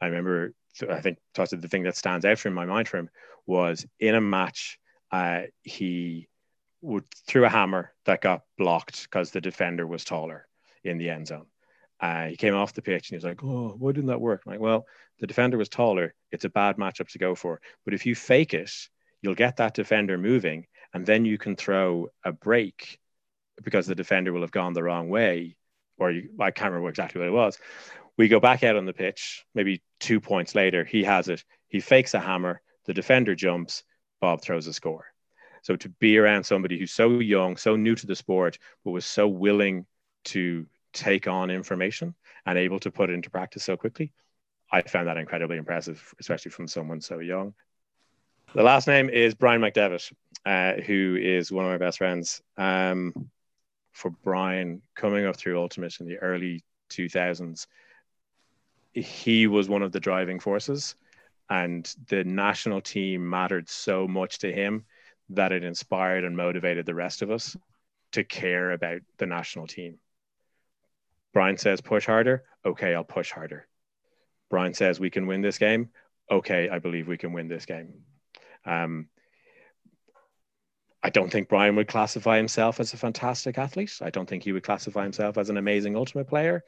I 0.00 0.06
remember 0.06 0.52
I 0.88 1.00
think 1.00 1.18
the 1.34 1.68
thing 1.68 1.84
that 1.84 1.96
stands 1.96 2.24
out 2.24 2.44
in 2.44 2.52
my 2.52 2.66
mind 2.66 2.88
for 2.88 2.98
him 2.98 3.10
was 3.46 3.86
in 3.98 4.14
a 4.14 4.20
match, 4.20 4.78
uh, 5.10 5.42
he 5.62 6.28
would 6.80 7.04
threw 7.26 7.44
a 7.44 7.48
hammer 7.48 7.92
that 8.04 8.20
got 8.20 8.42
blocked 8.56 9.02
because 9.02 9.30
the 9.30 9.40
defender 9.40 9.86
was 9.86 10.04
taller 10.04 10.46
in 10.84 10.98
the 10.98 11.10
end 11.10 11.26
zone. 11.26 11.46
Uh, 12.00 12.26
he 12.26 12.36
came 12.36 12.54
off 12.54 12.74
the 12.74 12.82
pitch 12.82 13.10
and 13.10 13.14
he 13.14 13.16
was 13.16 13.24
like, 13.24 13.42
"Oh, 13.42 13.74
why 13.78 13.92
didn't 13.92 14.06
that 14.06 14.20
work?" 14.20 14.42
I'm 14.46 14.52
like, 14.52 14.60
well, 14.60 14.86
the 15.18 15.26
defender 15.26 15.58
was 15.58 15.68
taller. 15.68 16.14
It's 16.30 16.44
a 16.44 16.50
bad 16.50 16.76
matchup 16.76 17.10
to 17.10 17.18
go 17.18 17.34
for. 17.34 17.60
But 17.84 17.94
if 17.94 18.06
you 18.06 18.14
fake 18.14 18.54
it, 18.54 18.70
you'll 19.20 19.34
get 19.34 19.56
that 19.56 19.74
defender 19.74 20.16
moving, 20.16 20.66
and 20.94 21.04
then 21.04 21.24
you 21.24 21.38
can 21.38 21.56
throw 21.56 22.08
a 22.24 22.32
break 22.32 22.98
because 23.62 23.86
the 23.86 23.96
defender 23.96 24.32
will 24.32 24.42
have 24.42 24.52
gone 24.52 24.74
the 24.74 24.82
wrong 24.82 25.08
way, 25.08 25.56
or 25.98 26.12
you, 26.12 26.30
I 26.38 26.52
can't 26.52 26.70
remember 26.70 26.88
exactly 26.88 27.18
what 27.18 27.28
it 27.28 27.32
was. 27.32 27.58
We 28.16 28.28
go 28.28 28.40
back 28.40 28.62
out 28.62 28.76
on 28.76 28.84
the 28.84 28.92
pitch, 28.92 29.44
maybe 29.54 29.82
two 29.98 30.20
points 30.20 30.54
later, 30.54 30.84
he 30.84 31.04
has 31.04 31.28
it. 31.28 31.44
He 31.68 31.80
fakes 31.80 32.14
a 32.14 32.20
hammer, 32.20 32.60
the 32.86 32.94
defender 32.94 33.34
jumps, 33.34 33.82
Bob 34.20 34.42
throws 34.42 34.66
a 34.66 34.72
score. 34.72 35.06
So 35.62 35.76
to 35.76 35.88
be 35.88 36.18
around 36.18 36.44
somebody 36.44 36.78
who's 36.78 36.92
so 36.92 37.20
young, 37.20 37.56
so 37.56 37.76
new 37.76 37.94
to 37.94 38.06
the 38.06 38.16
sport, 38.16 38.58
but 38.84 38.90
was 38.90 39.06
so 39.06 39.28
willing 39.28 39.86
to 40.24 40.66
take 40.92 41.28
on 41.28 41.50
information 41.50 42.14
and 42.46 42.58
able 42.58 42.80
to 42.80 42.90
put 42.90 43.10
it 43.10 43.14
into 43.14 43.30
practice 43.30 43.64
so 43.64 43.76
quickly, 43.76 44.12
I 44.70 44.82
found 44.82 45.08
that 45.08 45.16
incredibly 45.16 45.56
impressive, 45.56 46.14
especially 46.20 46.50
from 46.50 46.68
someone 46.68 47.00
so 47.00 47.18
young. 47.18 47.54
The 48.54 48.62
last 48.62 48.86
name 48.86 49.10
is 49.10 49.34
Brian 49.34 49.60
McDevitt, 49.60 50.12
uh, 50.46 50.80
who 50.82 51.18
is 51.20 51.52
one 51.52 51.66
of 51.66 51.70
my 51.70 51.78
best 51.78 51.98
friends. 51.98 52.42
Um, 52.56 53.30
for 53.92 54.10
Brian, 54.10 54.80
coming 54.94 55.26
up 55.26 55.36
through 55.36 55.60
Ultimate 55.60 56.00
in 56.00 56.06
the 56.06 56.18
early 56.18 56.64
2000s, 56.90 57.66
he 58.92 59.46
was 59.46 59.68
one 59.68 59.82
of 59.82 59.92
the 59.92 60.00
driving 60.00 60.40
forces 60.40 60.94
and 61.50 61.94
the 62.08 62.24
national 62.24 62.80
team 62.80 63.28
mattered 63.28 63.68
so 63.68 64.06
much 64.06 64.38
to 64.38 64.52
him 64.52 64.84
that 65.30 65.52
it 65.52 65.64
inspired 65.64 66.24
and 66.24 66.36
motivated 66.36 66.86
the 66.86 66.94
rest 66.94 67.22
of 67.22 67.30
us 67.30 67.56
to 68.12 68.24
care 68.24 68.72
about 68.72 69.00
the 69.18 69.26
national 69.26 69.66
team. 69.66 69.98
Brian 71.34 71.58
says, 71.58 71.80
push 71.80 72.06
harder. 72.06 72.44
Okay, 72.64 72.94
I'll 72.94 73.04
push 73.04 73.30
harder. 73.30 73.66
Brian 74.50 74.74
says, 74.74 74.98
we 74.98 75.10
can 75.10 75.26
win 75.26 75.42
this 75.42 75.58
game. 75.58 75.90
Okay, 76.30 76.68
I 76.68 76.78
believe 76.78 77.06
we 77.06 77.18
can 77.18 77.32
win 77.32 77.48
this 77.48 77.66
game. 77.66 77.92
Um, 78.64 79.08
I 81.02 81.10
don't 81.10 81.30
think 81.30 81.48
Brian 81.48 81.76
would 81.76 81.88
classify 81.88 82.36
himself 82.36 82.80
as 82.80 82.92
a 82.92 82.96
fantastic 82.96 83.56
athlete. 83.56 83.98
I 84.02 84.10
don't 84.10 84.28
think 84.28 84.42
he 84.42 84.52
would 84.52 84.64
classify 84.64 85.04
himself 85.04 85.38
as 85.38 85.48
an 85.48 85.56
amazing 85.56 85.96
ultimate 85.96 86.28
player, 86.28 86.64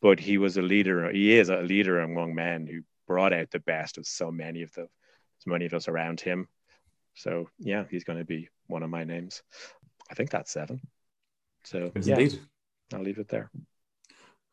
but 0.00 0.20
he 0.20 0.38
was 0.38 0.56
a 0.56 0.62
leader. 0.62 1.10
He 1.10 1.36
is 1.36 1.48
a 1.48 1.56
leader 1.56 2.00
among 2.00 2.34
men 2.34 2.66
who 2.66 2.82
brought 3.06 3.32
out 3.32 3.50
the 3.50 3.58
best 3.58 3.98
of 3.98 4.06
so 4.06 4.30
many 4.30 4.62
of 4.62 4.72
the 4.74 4.88
so 5.40 5.50
many 5.50 5.66
of 5.66 5.74
us 5.74 5.88
around 5.88 6.20
him. 6.20 6.48
So 7.14 7.48
yeah, 7.58 7.84
he's 7.90 8.04
going 8.04 8.18
to 8.18 8.24
be 8.24 8.48
one 8.66 8.82
of 8.82 8.90
my 8.90 9.04
names. 9.04 9.42
I 10.10 10.14
think 10.14 10.30
that's 10.30 10.50
seven. 10.50 10.80
So 11.64 11.92
yeah, 12.00 12.18
indeed. 12.18 12.38
I'll 12.92 13.00
leave 13.00 13.18
it 13.18 13.28
there. 13.28 13.50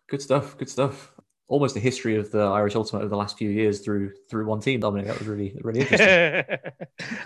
Good 0.07 0.21
stuff. 0.21 0.57
Good 0.57 0.69
stuff. 0.69 1.13
Almost 1.47 1.75
a 1.75 1.81
history 1.81 2.15
of 2.15 2.31
the 2.31 2.39
Irish 2.39 2.75
Ultimate 2.75 2.99
over 2.99 3.09
the 3.09 3.17
last 3.17 3.37
few 3.37 3.49
years 3.49 3.81
through 3.81 4.13
through 4.29 4.45
one 4.45 4.61
team. 4.61 4.79
Dominick, 4.79 5.07
that 5.07 5.19
was 5.19 5.27
really 5.27 5.57
really 5.61 5.81
interesting. 5.81 6.57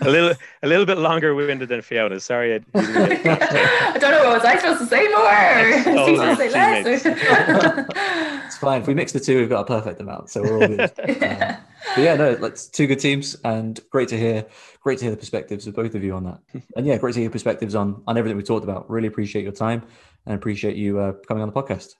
a 0.00 0.10
little 0.10 0.32
a 0.64 0.66
little 0.66 0.84
bit 0.84 0.98
longer 0.98 1.32
winded 1.34 1.68
than 1.68 1.80
Fiona. 1.80 2.18
Sorry, 2.18 2.54
I, 2.54 2.56
I 2.74 3.98
don't 3.98 4.10
know 4.10 4.24
what 4.24 4.42
was 4.42 4.44
I 4.44 4.56
supposed 4.56 4.80
to 4.80 4.86
say 4.86 5.06
more. 5.08 5.96
Oh, 5.96 6.16
supposed 6.16 6.40
to 6.40 6.50
say 6.50 6.50
less. 6.50 7.06
it's 8.46 8.56
fine. 8.56 8.80
If 8.80 8.88
we 8.88 8.94
mix 8.94 9.12
the 9.12 9.20
two, 9.20 9.38
we've 9.38 9.48
got 9.48 9.60
a 9.60 9.64
perfect 9.64 10.00
amount, 10.00 10.30
so 10.30 10.42
we're 10.42 10.60
all 10.60 10.68
good. 10.68 11.22
Um, 11.22 11.56
but 11.96 12.04
yeah, 12.04 12.14
no, 12.14 12.36
let's 12.40 12.68
two 12.68 12.86
good 12.86 13.00
teams, 13.00 13.36
and 13.42 13.80
great 13.90 14.08
to 14.10 14.18
hear. 14.18 14.44
Great 14.80 14.98
to 14.98 15.06
hear 15.06 15.10
the 15.10 15.16
perspectives 15.16 15.66
of 15.66 15.74
both 15.74 15.94
of 15.94 16.04
you 16.04 16.14
on 16.14 16.24
that, 16.24 16.40
and 16.76 16.86
yeah, 16.86 16.98
great 16.98 17.14
to 17.14 17.20
hear 17.20 17.24
your 17.24 17.32
perspectives 17.32 17.74
on 17.74 18.02
on 18.06 18.18
everything 18.18 18.36
we 18.36 18.42
talked 18.42 18.64
about. 18.64 18.88
Really 18.90 19.08
appreciate 19.08 19.42
your 19.42 19.52
time 19.52 19.82
and 20.26 20.34
appreciate 20.34 20.76
you 20.76 20.98
uh, 20.98 21.12
coming 21.26 21.42
on 21.42 21.48
the 21.48 21.54
podcast. 21.54 21.94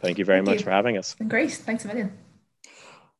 Thank 0.00 0.18
you 0.18 0.24
very 0.24 0.38
Thank 0.38 0.46
much 0.46 0.58
you. 0.58 0.64
for 0.64 0.70
having 0.70 0.96
us. 0.96 1.14
Great. 1.28 1.52
Thanks 1.52 1.84
a 1.84 1.88
million. 1.88 2.16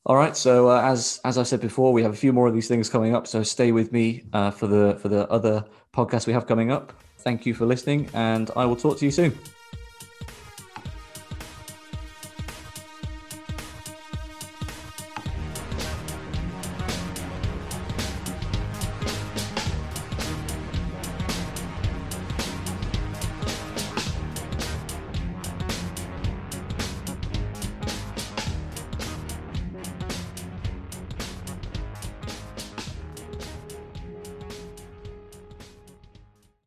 All 0.06 0.16
right, 0.16 0.34
so 0.34 0.70
uh, 0.70 0.80
as 0.80 1.20
as 1.24 1.36
I 1.36 1.42
said 1.42 1.60
before, 1.60 1.92
we 1.92 2.02
have 2.02 2.12
a 2.12 2.16
few 2.16 2.32
more 2.32 2.48
of 2.48 2.54
these 2.54 2.66
things 2.66 2.88
coming 2.88 3.14
up. 3.14 3.26
So 3.26 3.42
stay 3.42 3.72
with 3.72 3.92
me 3.92 4.24
uh, 4.32 4.50
for 4.50 4.66
the 4.66 4.98
for 5.02 5.08
the 5.08 5.28
other 5.28 5.64
podcasts 5.92 6.26
we 6.26 6.32
have 6.32 6.46
coming 6.46 6.72
up. 6.72 6.94
Thank 7.18 7.44
you 7.44 7.52
for 7.52 7.66
listening, 7.66 8.08
and 8.14 8.50
I 8.56 8.64
will 8.64 8.76
talk 8.76 8.98
to 8.98 9.04
you 9.04 9.10
soon. 9.10 9.38